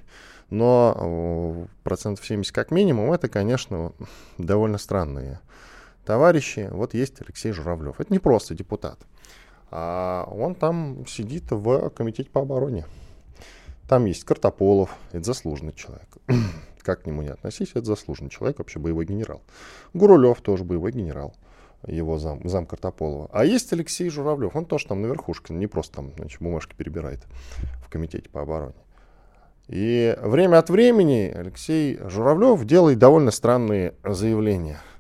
Но 0.49 1.69
процентов 1.83 2.25
70 2.25 2.55
как 2.55 2.71
минимум, 2.71 3.13
это, 3.13 3.29
конечно, 3.29 3.93
довольно 4.39 4.79
странные 4.79 5.41
товарищи, 6.05 6.69
вот 6.71 6.95
есть 6.95 7.21
Алексей 7.21 7.53
Журавлев. 7.53 8.01
Это 8.01 8.13
не 8.13 8.19
просто 8.19 8.55
депутат. 8.55 8.99
А 9.71 10.29
он 10.31 10.55
там 10.55 11.05
сидит 11.07 11.51
в 11.51 11.91
комитете 11.91 12.31
по 12.31 12.43
обороне. 12.43 12.87
Там 13.89 14.05
есть 14.07 14.25
Картополов, 14.25 14.97
это 15.13 15.25
заслуженный 15.25 15.73
человек. 15.73 16.09
как 16.83 17.03
к 17.03 17.07
нему 17.07 17.23
не 17.23 17.29
относись, 17.29 17.71
это 17.71 17.87
заслуженный 17.87 18.31
человек, 18.31 18.59
вообще 18.59 18.79
боевой 18.79 19.05
генерал. 19.05 19.43
Гурулев 19.95 20.41
тоже 20.41 20.65
боевой 20.65 20.93
генерал, 20.93 21.35
его 21.87 22.19
зам, 22.19 22.47
зам 22.49 22.67
Картополова. 22.67 23.29
А 23.33 23.45
есть 23.45 23.73
Алексей 23.73 24.09
Журавлев, 24.11 24.55
он 24.55 24.67
тоже 24.67 24.87
там 24.87 25.03
на 25.03 25.07
верхушке, 25.07 25.55
не 25.55 25.67
просто 25.67 25.97
там 25.97 26.13
значит, 26.17 26.41
бумажки 26.41 26.75
перебирает 26.75 27.25
в 27.85 27.89
комитете 27.89 28.29
по 28.29 28.43
обороне. 28.43 28.75
И 29.67 30.17
время 30.21 30.59
от 30.59 30.69
времени 30.69 31.33
Алексей 31.35 31.99
Журавлев 32.09 32.65
делает 32.65 32.99
довольно 32.99 33.31
странные 33.31 33.95
заявления– 34.05 34.79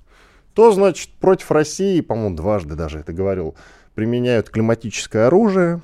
то, 0.55 0.71
значит, 0.71 1.11
против 1.21 1.51
России, 1.51 2.01
по-моему, 2.01 2.37
дважды 2.37 2.77
даже 2.77 3.01
это 3.01 3.13
говорил, 3.13 3.57
применяют 3.95 4.51
климатическое 4.51 5.27
оружие, 5.27 5.81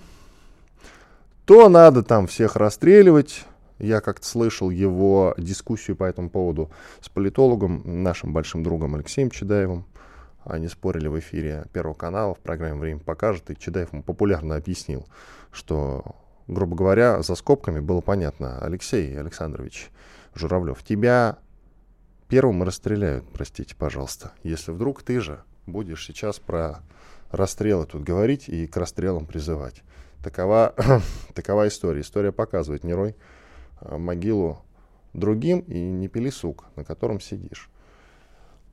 то 1.44 1.68
надо 1.68 2.02
там 2.02 2.26
всех 2.28 2.56
расстреливать. 2.56 3.44
Я 3.78 4.00
как-то 4.00 4.26
слышал 4.26 4.70
его 4.70 5.34
дискуссию 5.38 5.96
по 5.96 6.04
этому 6.04 6.30
поводу 6.30 6.70
с 7.00 7.08
политологом, 7.08 7.82
нашим 7.84 8.32
большим 8.32 8.62
другом 8.62 8.94
Алексеем 8.94 9.30
Чедаевым. 9.30 9.86
Они 10.44 10.68
спорили 10.68 11.08
в 11.08 11.18
эфире 11.18 11.64
Первого 11.72 11.94
канала 11.94 12.34
в 12.34 12.38
программе 12.38 12.78
«Время 12.78 13.00
покажет», 13.00 13.50
и 13.50 13.56
Чедаев 13.58 13.92
ему 13.92 14.02
популярно 14.02 14.56
объяснил, 14.56 15.06
что, 15.50 16.04
грубо 16.46 16.76
говоря, 16.76 17.22
за 17.22 17.34
скобками 17.34 17.80
было 17.80 18.00
понятно, 18.00 18.58
Алексей 18.60 19.18
Александрович 19.18 19.90
Журавлев, 20.34 20.82
тебя 20.82 21.38
первым 22.30 22.62
расстреляют, 22.62 23.24
простите, 23.32 23.74
пожалуйста. 23.76 24.32
Если 24.44 24.70
вдруг 24.70 25.02
ты 25.02 25.20
же 25.20 25.42
будешь 25.66 26.06
сейчас 26.06 26.38
про 26.38 26.80
расстрелы 27.30 27.86
тут 27.86 28.02
говорить 28.02 28.48
и 28.48 28.66
к 28.66 28.76
расстрелам 28.76 29.26
призывать. 29.26 29.82
Такова, 30.22 30.74
такова 31.34 31.68
история. 31.68 32.00
История 32.00 32.32
показывает, 32.32 32.84
не 32.84 32.94
рой 32.94 33.16
а, 33.80 33.98
могилу 33.98 34.58
другим 35.12 35.60
и 35.60 35.78
не 35.78 36.08
пили 36.08 36.30
сук, 36.30 36.64
на 36.76 36.84
котором 36.84 37.20
сидишь. 37.20 37.68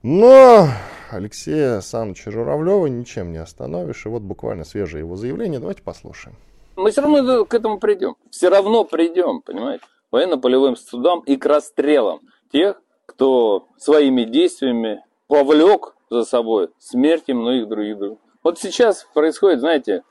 Но 0.04 0.70
Алексея 1.10 1.82
Саныча 1.82 2.32
Журавлева 2.32 2.86
ничем 2.88 3.32
не 3.32 3.40
остановишь. 3.40 4.06
И 4.06 4.10
вот 4.10 4.22
буквально 4.22 4.64
свежее 4.64 5.00
его 5.00 5.16
заявление. 5.16 5.60
Давайте 5.60 5.82
послушаем. 5.82 6.38
Мы 6.76 6.92
все 6.92 7.02
равно 7.02 7.46
к 7.46 7.54
этому 7.54 7.80
придем. 7.80 8.16
Все 8.30 8.50
равно 8.50 8.84
придем, 8.84 9.42
понимаете? 9.42 9.84
Военно-полевым 10.12 10.76
судам 10.76 11.22
и 11.22 11.36
к 11.36 11.46
расстрелам 11.46 12.20
тех, 12.52 12.80
кто 13.08 13.68
своими 13.78 14.24
действиями 14.24 15.04
повлек 15.28 15.96
за 16.10 16.24
собой 16.24 16.70
смерти 16.78 17.32
многих 17.32 17.68
других. 17.68 18.18
Вот 18.44 18.60
сейчас 18.60 19.08
происходит, 19.14 19.62
знаете, 19.62 20.04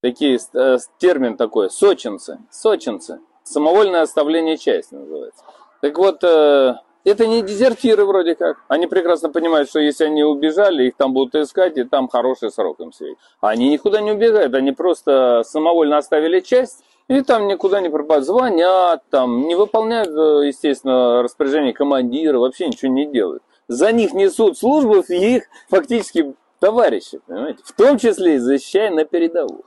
такие 0.00 0.38
э, 0.54 0.78
термин 0.98 1.36
такой, 1.36 1.70
сочинцы, 1.70 2.38
сочинцы, 2.50 3.20
самовольное 3.42 4.02
оставление 4.02 4.56
части 4.56 4.94
называется. 4.94 5.44
Так 5.80 5.98
вот, 5.98 6.22
э, 6.22 6.74
это 7.04 7.26
не 7.26 7.42
дезертиры 7.42 8.04
вроде 8.04 8.34
как. 8.34 8.58
Они 8.68 8.86
прекрасно 8.86 9.28
понимают, 9.28 9.68
что 9.68 9.80
если 9.80 10.04
они 10.04 10.22
убежали, 10.22 10.84
их 10.84 10.96
там 10.96 11.12
будут 11.12 11.34
искать, 11.34 11.76
и 11.76 11.84
там 11.84 12.08
хороший 12.08 12.50
срок 12.50 12.78
им 12.80 12.92
светит. 12.92 13.18
Они 13.40 13.68
никуда 13.68 14.00
не 14.00 14.12
убегают, 14.12 14.54
они 14.54 14.72
просто 14.72 15.42
самовольно 15.44 15.98
оставили 15.98 16.40
часть, 16.40 16.84
и 17.16 17.22
там 17.22 17.46
никуда 17.46 17.80
не 17.80 17.88
пропадают. 17.88 18.26
Звонят, 18.26 19.02
там, 19.10 19.46
не 19.46 19.54
выполняют, 19.54 20.08
э, 20.08 20.48
естественно, 20.48 21.22
распоряжение 21.22 21.72
командира, 21.72 22.38
вообще 22.38 22.66
ничего 22.66 22.92
не 22.92 23.06
делают. 23.06 23.42
За 23.68 23.92
них 23.92 24.12
несут 24.12 24.58
службу 24.58 25.00
их 25.00 25.44
фактически 25.68 26.34
товарищи, 26.58 27.20
понимаете? 27.26 27.60
В 27.64 27.72
том 27.72 27.98
числе 27.98 28.36
и 28.36 28.38
защищая 28.38 28.90
на 28.90 29.04
передовую. 29.04 29.64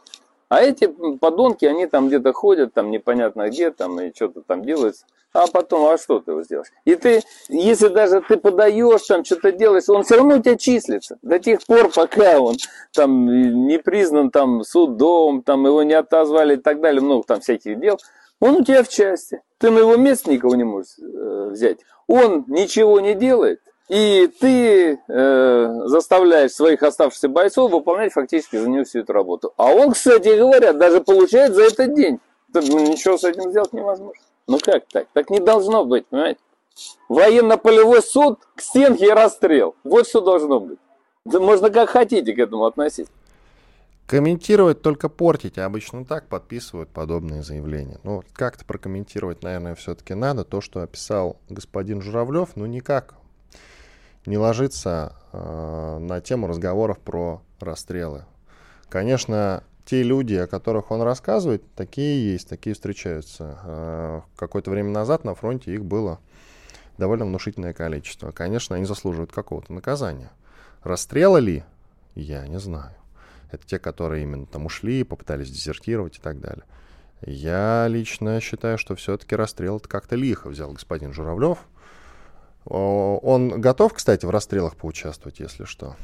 А 0.56 0.62
эти 0.62 0.88
подонки, 1.20 1.66
они 1.66 1.86
там 1.86 2.08
где-то 2.08 2.32
ходят, 2.32 2.74
там 2.74 2.90
непонятно 2.90 3.50
где, 3.50 3.72
там 3.72 4.00
и 4.00 4.16
что-то 4.16 4.42
там 4.42 4.64
делают. 4.64 4.96
А 5.34 5.48
потом, 5.48 5.86
а 5.86 5.98
что 5.98 6.22
ты 6.22 6.32
его 6.32 6.44
сделаешь? 6.44 6.70
И 6.86 6.96
ты, 6.96 7.24
если 7.50 7.90
даже 7.90 8.22
ты 8.22 8.38
подаешь, 8.38 9.02
там 9.02 9.26
что-то 9.26 9.52
делаешь, 9.52 9.90
он 9.90 10.04
все 10.04 10.16
равно 10.16 10.36
у 10.36 10.40
тебя 10.42 10.56
числится. 10.56 11.18
До 11.22 11.40
тех 11.40 11.60
пор, 11.66 11.92
пока 11.92 12.40
он 12.40 12.56
там 12.94 13.68
не 13.68 13.80
признан 13.80 14.32
там 14.32 14.64
судом, 14.64 15.44
там 15.44 15.66
его 15.66 15.84
не 15.84 15.94
отозвали 15.94 16.54
и 16.54 16.58
так 16.58 16.80
далее, 16.80 17.02
много 17.02 17.26
там 17.28 17.42
всяких 17.42 17.78
дел, 17.82 18.00
он 18.40 18.56
у 18.56 18.64
тебя 18.64 18.82
в 18.84 18.88
части. 18.88 19.42
Ты 19.58 19.72
на 19.72 19.80
его 19.80 19.98
место 19.98 20.32
никого 20.32 20.56
не 20.56 20.64
можешь 20.64 20.94
э, 21.00 21.50
взять. 21.52 21.80
Он 22.08 22.46
ничего 22.48 23.02
не 23.02 23.14
делает, 23.14 23.60
и 23.88 24.28
ты 24.40 25.00
э, 25.08 25.82
заставляешь 25.86 26.52
своих 26.52 26.82
оставшихся 26.82 27.30
бойцов 27.30 27.72
выполнять 27.72 28.14
фактически 28.14 28.58
за 28.58 28.68
него 28.68 28.84
всю 28.84 29.00
эту 29.00 29.14
работу. 29.14 29.54
А 29.58 29.72
он, 29.72 29.92
кстати 29.92 30.36
говоря, 30.38 30.74
даже 30.74 31.02
получает 31.02 31.54
за 31.54 31.64
этот 31.64 31.94
день. 31.94 32.20
Ничего 32.54 33.18
с 33.18 33.24
этим 33.24 33.52
сделать 33.52 33.74
невозможно. 33.74 34.22
Ну 34.48 34.60
как 34.60 34.86
так? 34.92 35.08
Так 35.14 35.30
не 35.30 35.40
должно 35.40 35.86
быть, 35.86 36.08
понимаете? 36.08 36.40
Военно-полевой 37.10 38.02
суд 38.02 38.40
к 38.56 38.62
стенке 38.62 39.08
и 39.08 39.12
расстрел. 39.12 39.76
Вот 39.84 40.08
что 40.08 40.22
должно 40.22 40.60
быть. 40.60 40.80
Да 41.26 41.40
можно 41.40 41.70
как 41.70 41.90
хотите 41.90 42.34
к 42.34 42.40
этому 42.40 42.66
относиться. 42.66 43.12
Комментировать 44.08 44.84
только 44.84 45.10
портить, 45.10 45.58
а 45.58 45.66
обычно 45.66 46.06
так 46.06 46.28
подписывают 46.28 46.90
подобные 46.90 47.42
заявления. 47.42 48.00
Ну, 48.04 48.24
как-то 48.34 48.64
прокомментировать, 48.64 49.42
наверное, 49.42 49.74
все-таки 49.74 50.14
надо. 50.14 50.44
То, 50.44 50.62
что 50.62 50.82
описал 50.82 51.38
господин 51.50 52.04
Журавлев, 52.04 52.50
ну, 52.56 52.68
никак 52.68 53.16
не 54.26 54.38
ложится 54.38 55.16
э, 55.32 55.98
на 56.00 56.22
тему 56.22 56.48
разговоров 56.48 57.00
про 57.00 57.42
расстрелы. 57.60 58.26
Конечно, 58.90 59.64
те 59.86 60.04
люди, 60.04 60.34
о 60.34 60.48
которых 60.48 60.92
он 60.92 61.02
рассказывает, 61.02 61.64
такие 61.76 62.34
есть, 62.34 62.50
такие 62.50 62.74
встречаются. 62.74 63.60
Э, 63.64 64.22
какое-то 64.36 64.72
время 64.72 64.90
назад 64.90 65.24
на 65.24 65.36
фронте 65.36 65.74
их 65.74 65.86
было 65.86 66.20
довольно 66.98 67.26
внушительное 67.26 67.74
количество. 67.74 68.32
Конечно, 68.32 68.76
они 68.76 68.86
заслуживают 68.86 69.32
какого-то 69.32 69.74
наказания. 69.74 70.32
Расстрела 70.84 71.38
ли? 71.38 71.64
Я 72.16 72.48
не 72.48 72.60
знаю. 72.60 72.96
Это 73.52 73.66
те, 73.66 73.80
которые 73.80 74.24
именно 74.24 74.46
там 74.46 74.66
ушли, 74.66 75.04
попытались 75.04 75.52
дезертировать 75.52 76.18
и 76.18 76.22
так 76.22 76.40
далее. 76.40 76.64
Я 77.22 77.88
лично 77.88 78.40
считаю, 78.42 78.78
что 78.78 78.96
все-таки 78.96 79.36
расстрел 79.36 79.78
это 79.78 79.88
как-то 79.88 80.16
лихо 80.16 80.50
взял 80.50 80.72
господин 80.72 81.14
Журавлев. 81.14 81.60
Он 82.66 83.62
готов, 83.62 83.94
кстати, 83.94 84.26
в 84.26 84.30
расстрелах 84.30 84.76
поучаствовать, 84.76 85.40
если 85.40 85.66
что. 85.66 85.96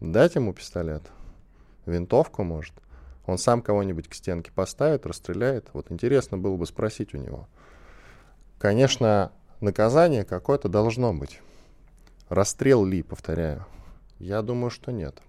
Дать 0.00 0.34
ему 0.34 0.52
пистолет, 0.52 1.02
винтовку, 1.86 2.44
может. 2.44 2.74
Он 3.26 3.38
сам 3.38 3.62
кого-нибудь 3.62 4.08
к 4.08 4.14
стенке 4.14 4.52
поставит, 4.52 5.06
расстреляет. 5.06 5.68
Вот 5.72 5.90
интересно 5.90 6.38
было 6.38 6.56
бы 6.56 6.66
спросить 6.66 7.14
у 7.14 7.18
него. 7.18 7.48
Конечно, 8.58 9.32
наказание 9.60 10.24
какое-то 10.24 10.68
должно 10.68 11.12
быть. 11.12 11.40
Расстрел 12.28 12.84
ли, 12.84 13.02
повторяю? 13.02 13.64
Я 14.18 14.42
думаю, 14.42 14.70
что 14.70 14.92
нет. 14.92 15.22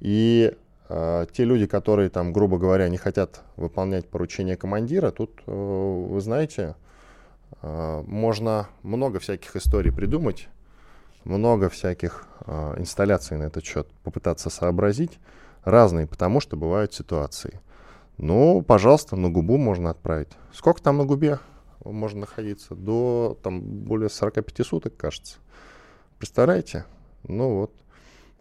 И 0.00 0.56
э, 0.88 1.26
те 1.32 1.44
люди, 1.44 1.66
которые 1.66 2.10
там, 2.10 2.32
грубо 2.32 2.58
говоря, 2.58 2.88
не 2.88 2.96
хотят 2.96 3.42
выполнять 3.56 4.08
поручения 4.08 4.56
командира, 4.56 5.10
тут, 5.10 5.42
э, 5.46 5.52
вы 5.52 6.20
знаете, 6.20 6.74
можно 7.62 8.68
много 8.82 9.18
всяких 9.18 9.54
историй 9.56 9.92
придумать, 9.92 10.48
много 11.24 11.68
всяких 11.68 12.26
э, 12.46 12.74
инсталляций 12.78 13.36
на 13.36 13.44
этот 13.44 13.64
счет 13.64 13.88
попытаться 14.02 14.50
сообразить, 14.50 15.18
разные, 15.64 16.06
потому 16.06 16.40
что 16.40 16.56
бывают 16.56 16.94
ситуации. 16.94 17.60
Ну, 18.16 18.62
пожалуйста, 18.62 19.16
на 19.16 19.30
губу 19.30 19.56
можно 19.56 19.90
отправить. 19.90 20.28
Сколько 20.52 20.82
там 20.82 20.98
на 20.98 21.04
губе 21.04 21.38
можно 21.84 22.20
находиться? 22.20 22.74
До 22.74 23.38
там 23.42 23.60
более 23.60 24.10
45 24.10 24.66
суток, 24.66 24.96
кажется. 24.96 25.38
Представляете? 26.18 26.84
Ну 27.26 27.56
вот. 27.56 27.72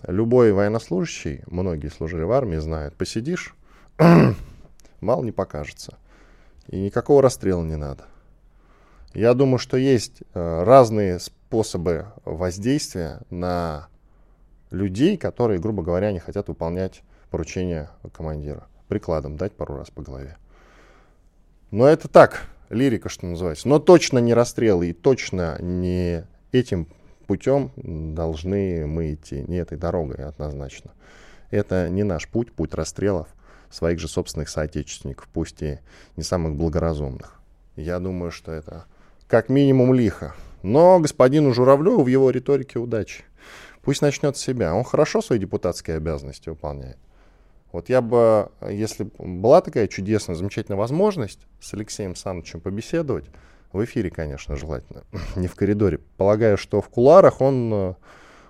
Любой 0.07 0.53
военнослужащий, 0.53 1.43
многие 1.47 1.89
служили 1.89 2.23
в 2.23 2.31
армии, 2.31 2.57
знают, 2.57 2.95
посидишь, 2.95 3.53
мало 5.01 5.23
не 5.23 5.31
покажется. 5.31 5.97
И 6.67 6.79
никакого 6.79 7.21
расстрела 7.21 7.63
не 7.63 7.75
надо. 7.75 8.05
Я 9.19 9.33
думаю, 9.33 9.59
что 9.59 9.75
есть 9.75 10.21
э, 10.33 10.63
разные 10.63 11.19
способы 11.19 12.05
воздействия 12.23 13.19
на 13.29 13.89
людей, 14.71 15.17
которые, 15.17 15.59
грубо 15.59 15.83
говоря, 15.83 16.13
не 16.13 16.19
хотят 16.19 16.47
выполнять 16.47 17.01
поручения 17.29 17.91
командира. 18.13 18.69
Прикладом 18.87 19.35
дать 19.35 19.51
пару 19.51 19.75
раз 19.75 19.89
по 19.89 20.03
голове. 20.03 20.37
Но 21.69 21.85
это 21.85 22.07
так, 22.07 22.47
лирика, 22.69 23.09
что 23.09 23.25
называется. 23.25 23.67
Но 23.67 23.79
точно 23.79 24.19
не 24.19 24.33
расстрелы 24.33 24.91
и 24.91 24.93
точно 24.93 25.61
не 25.61 26.23
этим 26.53 26.87
путем 27.27 27.73
должны 27.75 28.87
мы 28.87 29.15
идти, 29.15 29.43
не 29.49 29.57
этой 29.57 29.77
дорогой 29.77 30.23
однозначно. 30.23 30.91
Это 31.51 31.89
не 31.89 32.03
наш 32.03 32.25
путь, 32.29 32.53
путь 32.53 32.73
расстрелов 32.73 33.27
своих 33.69 33.99
же 33.99 34.07
собственных 34.07 34.47
соотечественников, 34.47 35.27
пусть 35.33 35.61
и 35.61 35.79
не 36.15 36.23
самых 36.23 36.55
благоразумных. 36.55 37.41
Я 37.75 37.99
думаю, 37.99 38.31
что 38.31 38.53
это 38.53 38.85
как 39.29 39.47
минимум 39.47 39.93
лихо. 39.93 40.35
Но 40.63 40.99
господину 40.99 41.53
Журавлеву 41.53 42.03
в 42.03 42.07
его 42.07 42.29
риторике 42.31 42.79
удачи. 42.79 43.23
Пусть 43.81 44.01
начнет 44.01 44.35
с 44.35 44.41
себя. 44.41 44.73
Он 44.73 44.83
хорошо 44.83 45.21
свои 45.21 45.39
депутатские 45.39 45.97
обязанности 45.97 46.49
выполняет. 46.49 46.97
Вот 47.71 47.87
я 47.87 48.01
бы, 48.01 48.49
если 48.67 49.07
была 49.19 49.61
такая 49.61 49.87
чудесная, 49.87 50.35
замечательная 50.35 50.79
возможность 50.79 51.39
с 51.61 51.73
Алексеем 51.75 52.15
Санычем 52.15 52.59
побеседовать, 52.59 53.25
в 53.71 53.85
эфире, 53.85 54.09
конечно, 54.09 54.55
желательно, 54.55 55.03
не 55.35 55.47
в 55.47 55.53
коридоре. 55.53 55.99
Полагаю, 56.17 56.57
что 56.57 56.81
в 56.81 56.89
куларах 56.89 57.39
он 57.39 57.71
э, 57.71 57.93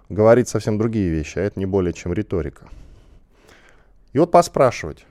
говорит 0.07 0.47
совсем 0.47 0.77
другие 0.77 1.09
вещи, 1.09 1.37
а 1.37 1.41
это 1.41 1.59
не 1.59 1.65
более 1.65 1.91
чем 1.91 2.13
риторика. 2.13 2.69
И 4.13 4.19
вот 4.19 4.31
поспрашивать 4.31 5.05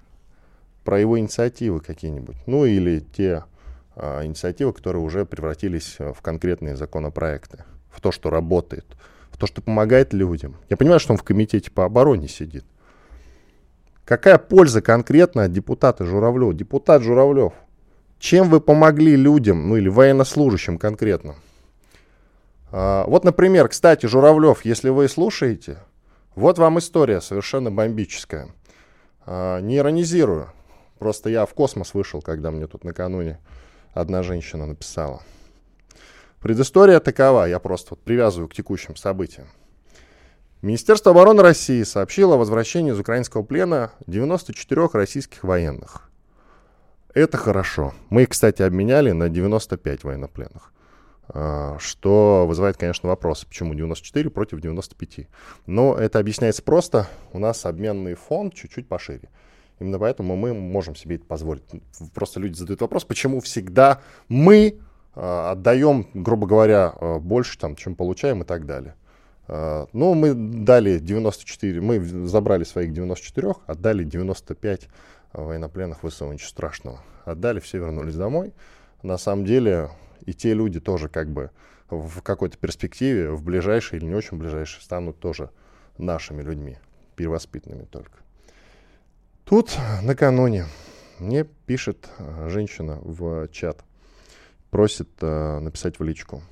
про 0.83 0.99
его 0.99 1.19
инициативы 1.19 1.81
какие-нибудь, 1.81 2.37
ну 2.47 2.65
или 2.65 3.01
те 3.01 3.45
инициативы, 4.23 4.73
которые 4.73 5.03
уже 5.03 5.25
превратились 5.25 5.97
э, 5.99 6.13
в 6.13 6.21
конкретные 6.21 6.77
законопроекты, 6.77 7.65
в 7.91 8.01
то, 8.01 8.13
что 8.13 8.31
работает, 8.31 8.87
в 9.31 9.37
то, 9.37 9.47
что 9.47 9.63
помогает 9.63 10.13
людям. 10.13 10.57
Я 10.69 10.77
понимаю, 10.77 11.01
что 11.01 11.13
он 11.13 11.19
в 11.19 11.25
комитете 11.25 11.71
по 11.71 11.85
обороне 11.85 12.29
сидит. 12.29 12.65
Какая 14.05 14.39
польза 14.39 14.81
конкретно 14.81 15.45
от 15.45 15.53
депутата 15.53 16.05
Журавлева? 16.05 16.55
Депутат 16.55 17.03
Журавлев– 17.03 17.53
чем 18.19 18.51
вы 18.51 18.61
помогли 18.61 19.15
людям, 19.15 19.69
ну 19.69 19.77
или 19.77 19.89
военнослужащим 19.89 20.79
конкретно? 20.79 21.37
А, 22.71 23.05
вот, 23.07 23.25
например, 23.25 23.69
кстати, 23.69 24.07
Журавлев, 24.07 24.65
если 24.65 24.89
вы 24.89 25.09
слушаете, 25.09 25.79
вот 26.35 26.59
вам 26.59 26.79
история 26.81 27.21
совершенно 27.21 27.71
бомбическая. 27.71 28.49
А, 29.25 29.61
не 29.61 29.77
иронизирую. 29.77 30.51
Просто 30.99 31.31
я 31.31 31.47
в 31.47 31.55
космос 31.55 31.95
вышел, 31.95 32.21
когда 32.21 32.51
мне 32.51 32.67
тут 32.67 32.83
накануне 32.83 33.39
одна 34.01 34.23
женщина 34.23 34.67
написала. 34.67 35.23
Предыстория 36.41 37.01
такова, 37.01 37.47
я 37.47 37.59
просто 37.59 37.91
вот 37.91 38.01
привязываю 38.01 38.49
к 38.49 38.55
текущим 38.55 38.97
событиям. 38.97 39.49
Министерство 40.63 41.13
обороны 41.13 41.43
России 41.43 41.83
сообщило 41.83 42.35
о 42.35 42.39
возвращении 42.39 42.93
из 42.93 42.99
украинского 42.99 43.43
плена 43.43 43.93
94 44.07 44.89
российских 44.93 45.45
военных. 45.45 46.11
Это 47.15 47.37
хорошо. 47.37 47.95
Мы 48.11 48.23
их, 48.23 48.31
кстати, 48.31 48.63
обменяли 48.63 49.13
на 49.13 49.29
95 49.29 50.05
военнопленных. 50.05 50.73
А, 51.29 51.77
что 51.79 52.47
вызывает, 52.47 52.77
конечно, 52.77 53.09
вопрос, 53.09 53.45
почему 53.45 53.75
94 53.75 54.31
против 54.31 54.61
95. 54.61 55.29
Но 55.67 55.97
это 55.97 56.19
объясняется 56.19 56.63
просто. 56.63 57.09
У 57.33 57.39
нас 57.39 57.67
обменный 57.67 58.15
фонд 58.15 58.55
чуть-чуть 58.55 58.89
пошире. 58.89 59.29
Именно 59.81 59.99
поэтому 59.99 60.37
мы 60.37 60.55
можем 60.55 60.97
себе 60.97 61.17
это 61.17 61.25
позволить. 61.25 61.63
Просто 62.15 62.41
люди 62.41 62.55
задают 62.55 62.81
вопрос, 62.81 63.05
почему 63.05 63.41
всегда 63.41 64.01
мы 64.29 64.79
э, 65.15 65.51
отдаем, 65.51 66.09
грубо 66.15 66.47
говоря, 66.47 66.95
э, 67.01 67.19
больше, 67.19 67.59
там, 67.59 67.77
чем 67.77 67.95
получаем 67.95 68.43
и 68.43 68.45
так 68.45 68.67
далее. 68.67 68.95
Э, 69.47 69.87
ну, 69.93 70.15
мы 70.15 70.35
дали 70.35 70.99
94, 70.99 71.81
мы 71.81 72.01
забрали 72.27 72.65
своих 72.65 72.93
94, 72.93 73.55
отдали 73.67 74.05
95 74.05 74.89
военнопленных 75.33 75.99
ВСУ, 76.03 76.33
ничего 76.33 76.49
страшного. 76.49 77.01
Отдали, 77.25 77.61
все 77.61 77.79
вернулись 77.79 78.15
домой. 78.15 78.53
На 79.03 79.19
самом 79.19 79.45
деле 79.45 79.91
и 80.27 80.35
те 80.35 80.55
люди 80.55 80.81
тоже 80.81 81.09
как 81.09 81.31
бы 81.31 81.51
в 81.89 82.21
какой-то 82.21 82.59
перспективе, 82.59 83.31
в 83.31 83.43
ближайшей 83.43 83.99
или 83.99 84.07
не 84.07 84.15
очень 84.15 84.37
ближайшей, 84.37 84.83
станут 84.83 85.19
тоже 85.19 85.51
нашими 85.97 86.43
людьми, 86.43 86.77
перевоспитанными 87.17 87.85
только. 87.85 88.19
Тут 89.49 89.79
накануне 90.03 90.67
мне 91.19 91.45
пишет 91.45 92.11
э, 92.19 92.51
женщина 92.51 92.99
в 93.01 93.49
чат, 93.49 93.83
просит 94.69 95.09
э, 95.23 95.59
написать 95.61 95.99
в 95.99 96.05
личку. 96.05 96.43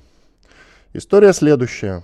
История 0.93 1.31
следующая. 1.33 2.01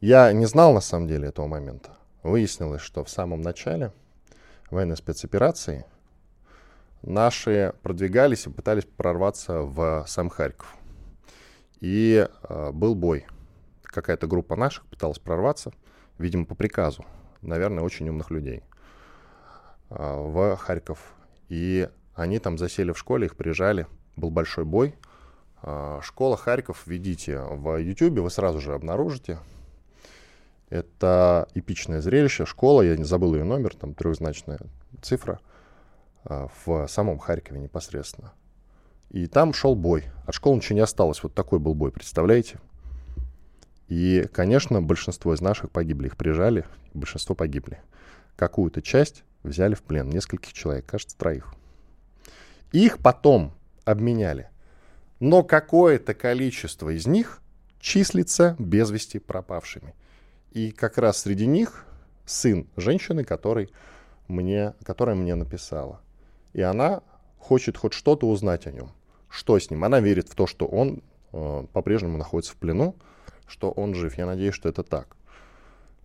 Я 0.00 0.32
не 0.32 0.46
знал 0.46 0.72
на 0.72 0.80
самом 0.80 1.08
деле 1.08 1.28
этого 1.28 1.46
момента. 1.46 1.90
Выяснилось, 2.22 2.80
что 2.80 3.04
в 3.04 3.10
самом 3.10 3.42
начале 3.42 3.92
военной 4.70 4.96
спецоперации 4.96 5.84
наши 7.02 7.74
продвигались 7.82 8.46
и 8.46 8.50
пытались 8.50 8.86
прорваться 8.86 9.60
в 9.60 10.06
сам 10.08 10.30
Харьков. 10.30 10.74
И 11.80 12.26
э, 12.44 12.70
был 12.72 12.94
бой. 12.94 13.26
Какая-то 13.82 14.26
группа 14.26 14.56
наших 14.56 14.86
пыталась 14.86 15.18
прорваться, 15.18 15.70
видимо, 16.16 16.46
по 16.46 16.54
приказу, 16.54 17.04
наверное, 17.42 17.84
очень 17.84 18.08
умных 18.08 18.30
людей, 18.30 18.62
в 19.96 20.56
Харьков. 20.56 20.98
И 21.48 21.88
они 22.14 22.38
там 22.38 22.58
засели 22.58 22.92
в 22.92 22.98
школе, 22.98 23.26
их 23.26 23.36
прижали. 23.36 23.86
Был 24.16 24.30
большой 24.30 24.64
бой. 24.64 24.94
Э, 25.62 26.00
школа 26.02 26.36
Харьков, 26.36 26.86
введите 26.86 27.38
в 27.38 27.76
YouTube, 27.76 28.18
вы 28.20 28.30
сразу 28.30 28.60
же 28.60 28.74
обнаружите. 28.74 29.38
Это 30.68 31.48
эпичное 31.54 32.00
зрелище. 32.00 32.46
Школа, 32.46 32.82
я 32.82 32.96
не 32.96 33.04
забыл 33.04 33.34
ее 33.34 33.44
номер, 33.44 33.74
там 33.74 33.94
трехзначная 33.94 34.60
цифра, 35.02 35.40
а, 36.24 36.48
в 36.64 36.86
самом 36.88 37.18
Харькове 37.18 37.60
непосредственно. 37.60 38.32
И 39.10 39.26
там 39.26 39.52
шел 39.52 39.74
бой. 39.74 40.06
От 40.26 40.34
школы 40.34 40.56
ничего 40.56 40.76
не 40.76 40.80
осталось. 40.80 41.22
Вот 41.22 41.34
такой 41.34 41.58
был 41.58 41.74
бой, 41.74 41.92
представляете? 41.92 42.58
И, 43.88 44.26
конечно, 44.32 44.80
большинство 44.80 45.34
из 45.34 45.42
наших 45.42 45.70
погибли. 45.70 46.06
Их 46.06 46.16
прижали, 46.16 46.64
большинство 46.94 47.34
погибли. 47.34 47.78
Какую-то 48.36 48.80
часть 48.80 49.24
взяли 49.42 49.74
в 49.74 49.82
плен, 49.82 50.08
нескольких 50.08 50.52
человек, 50.52 50.86
кажется, 50.86 51.16
троих. 51.16 51.54
Их 52.72 52.98
потом 52.98 53.52
обменяли. 53.84 54.48
Но 55.20 55.42
какое-то 55.42 56.14
количество 56.14 56.88
из 56.90 57.06
них 57.06 57.40
числится 57.78 58.56
без 58.58 58.90
вести 58.90 59.18
пропавшими. 59.18 59.94
И 60.52 60.70
как 60.70 60.98
раз 60.98 61.18
среди 61.18 61.46
них 61.46 61.86
сын 62.24 62.68
женщины, 62.76 63.24
который 63.24 63.70
мне, 64.28 64.74
которая 64.84 65.16
мне 65.16 65.34
написала. 65.34 66.00
И 66.52 66.60
она 66.60 67.02
хочет 67.38 67.76
хоть 67.76 67.92
что-то 67.92 68.28
узнать 68.28 68.66
о 68.66 68.72
нем. 68.72 68.92
Что 69.28 69.58
с 69.58 69.70
ним? 69.70 69.84
Она 69.84 70.00
верит 70.00 70.28
в 70.28 70.34
то, 70.34 70.46
что 70.46 70.66
он 70.66 71.02
э, 71.32 71.66
по-прежнему 71.72 72.18
находится 72.18 72.52
в 72.52 72.56
плену, 72.56 72.94
что 73.46 73.70
он 73.70 73.94
жив. 73.94 74.16
Я 74.18 74.26
надеюсь, 74.26 74.54
что 74.54 74.68
это 74.68 74.82
так. 74.82 75.16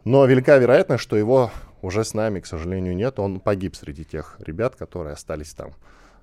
Но 0.03 0.25
велика 0.25 0.57
вероятность, 0.57 1.03
что 1.03 1.17
его 1.17 1.51
уже 1.87 2.03
с 2.03 2.13
нами, 2.13 2.41
к 2.41 2.45
сожалению, 2.45 2.95
нет. 2.95 3.17
Он 3.17 3.39
погиб 3.39 3.75
среди 3.75 4.03
тех 4.03 4.35
ребят, 4.39 4.75
которые 4.75 5.13
остались 5.13 5.53
там. 5.53 5.73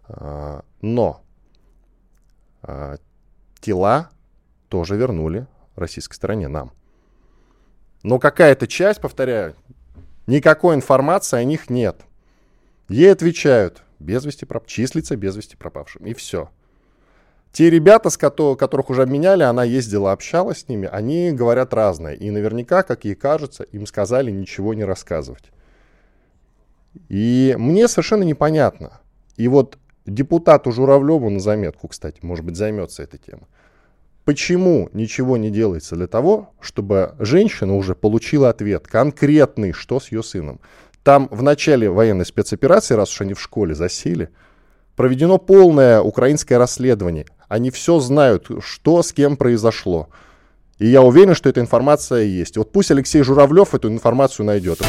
А, 0.07 0.63
но 0.83 1.23
а, 2.63 2.97
тела 3.61 4.11
тоже 4.69 4.97
вернули 4.97 5.47
российской 5.75 6.15
стороне, 6.15 6.49
нам. 6.49 6.73
Но 8.03 8.19
какая-то 8.19 8.67
часть, 8.67 9.01
повторяю, 9.01 9.57
никакой 10.27 10.75
информации 10.75 11.39
о 11.39 11.45
них 11.45 11.71
нет. 11.71 12.03
Ей 12.89 13.11
отвечают, 13.11 13.83
без 13.99 14.27
вести 14.27 14.45
проп... 14.45 14.67
числится 14.67 15.17
без 15.17 15.35
вести 15.35 15.57
пропавшим. 15.57 16.05
И 16.05 16.13
все. 16.13 16.51
Те 17.55 17.71
ребята, 17.71 18.11
с 18.11 18.17
которых, 18.17 18.91
уже 18.91 19.03
обменяли, 19.03 19.45
она 19.45 19.63
ездила, 19.63 20.11
общалась 20.11 20.63
с 20.63 20.69
ними, 20.69 20.89
они 20.91 21.31
говорят 21.31 21.73
разное. 21.73 22.15
И 22.15 22.29
наверняка, 22.31 22.83
как 22.83 23.05
ей 23.05 23.15
кажется, 23.15 23.63
им 23.63 23.87
сказали 23.87 24.33
ничего 24.33 24.75
не 24.75 24.83
рассказывать. 24.83 25.53
И 27.09 27.55
мне 27.57 27.87
совершенно 27.87 28.25
непонятно. 28.25 29.01
И 29.37 29.47
вот 29.47 29.79
депутату 30.05 30.73
Журавлеву 30.73 31.31
на 31.31 31.39
заметку, 31.39 31.87
кстати, 31.87 32.19
может 32.23 32.45
быть, 32.45 32.57
займется 32.57 33.05
этой 33.05 33.19
темой. 33.19 33.47
Почему 34.25 34.91
ничего 34.93 35.37
не 35.37 35.51
делается 35.51 35.95
для 35.95 36.09
того, 36.09 36.51
чтобы 36.59 37.15
женщина 37.21 37.77
уже 37.77 37.95
получила 37.95 38.49
ответ 38.49 38.89
конкретный, 38.89 39.71
что 39.71 40.01
с 40.01 40.11
ее 40.11 40.25
сыном? 40.25 40.59
Там 41.05 41.29
в 41.31 41.45
начале 41.45 41.89
военной 41.89 42.27
спецоперации, 42.27 42.95
раз 42.95 43.13
уж 43.13 43.21
они 43.21 43.35
в 43.35 43.41
школе 43.41 43.77
засели, 43.77 44.31
проведено 44.97 45.39
полное 45.39 46.01
украинское 46.01 46.59
расследование. 46.59 47.27
Они 47.55 47.71
все 47.71 48.01
знают, 48.01 48.51
что 48.67 49.01
с 49.05 49.13
кем 49.13 49.37
произошло. 49.37 50.09
И 50.81 50.89
я 50.89 51.03
уверен, 51.03 51.37
что 51.37 51.49
эта 51.49 51.61
информация 51.61 52.25
есть. 52.25 52.57
Вот 52.57 52.73
пусть 52.73 52.91
Алексей 52.91 53.23
Журавлев 53.23 53.77
эту 53.77 53.87
информацию 53.87 54.45
найдет. 54.45 54.81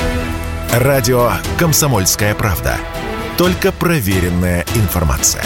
Радио 0.73 1.29
«Комсомольская 1.59 2.33
правда». 2.33 2.77
Только 3.37 3.71
проверенная 3.71 4.65
информация. 4.73 5.43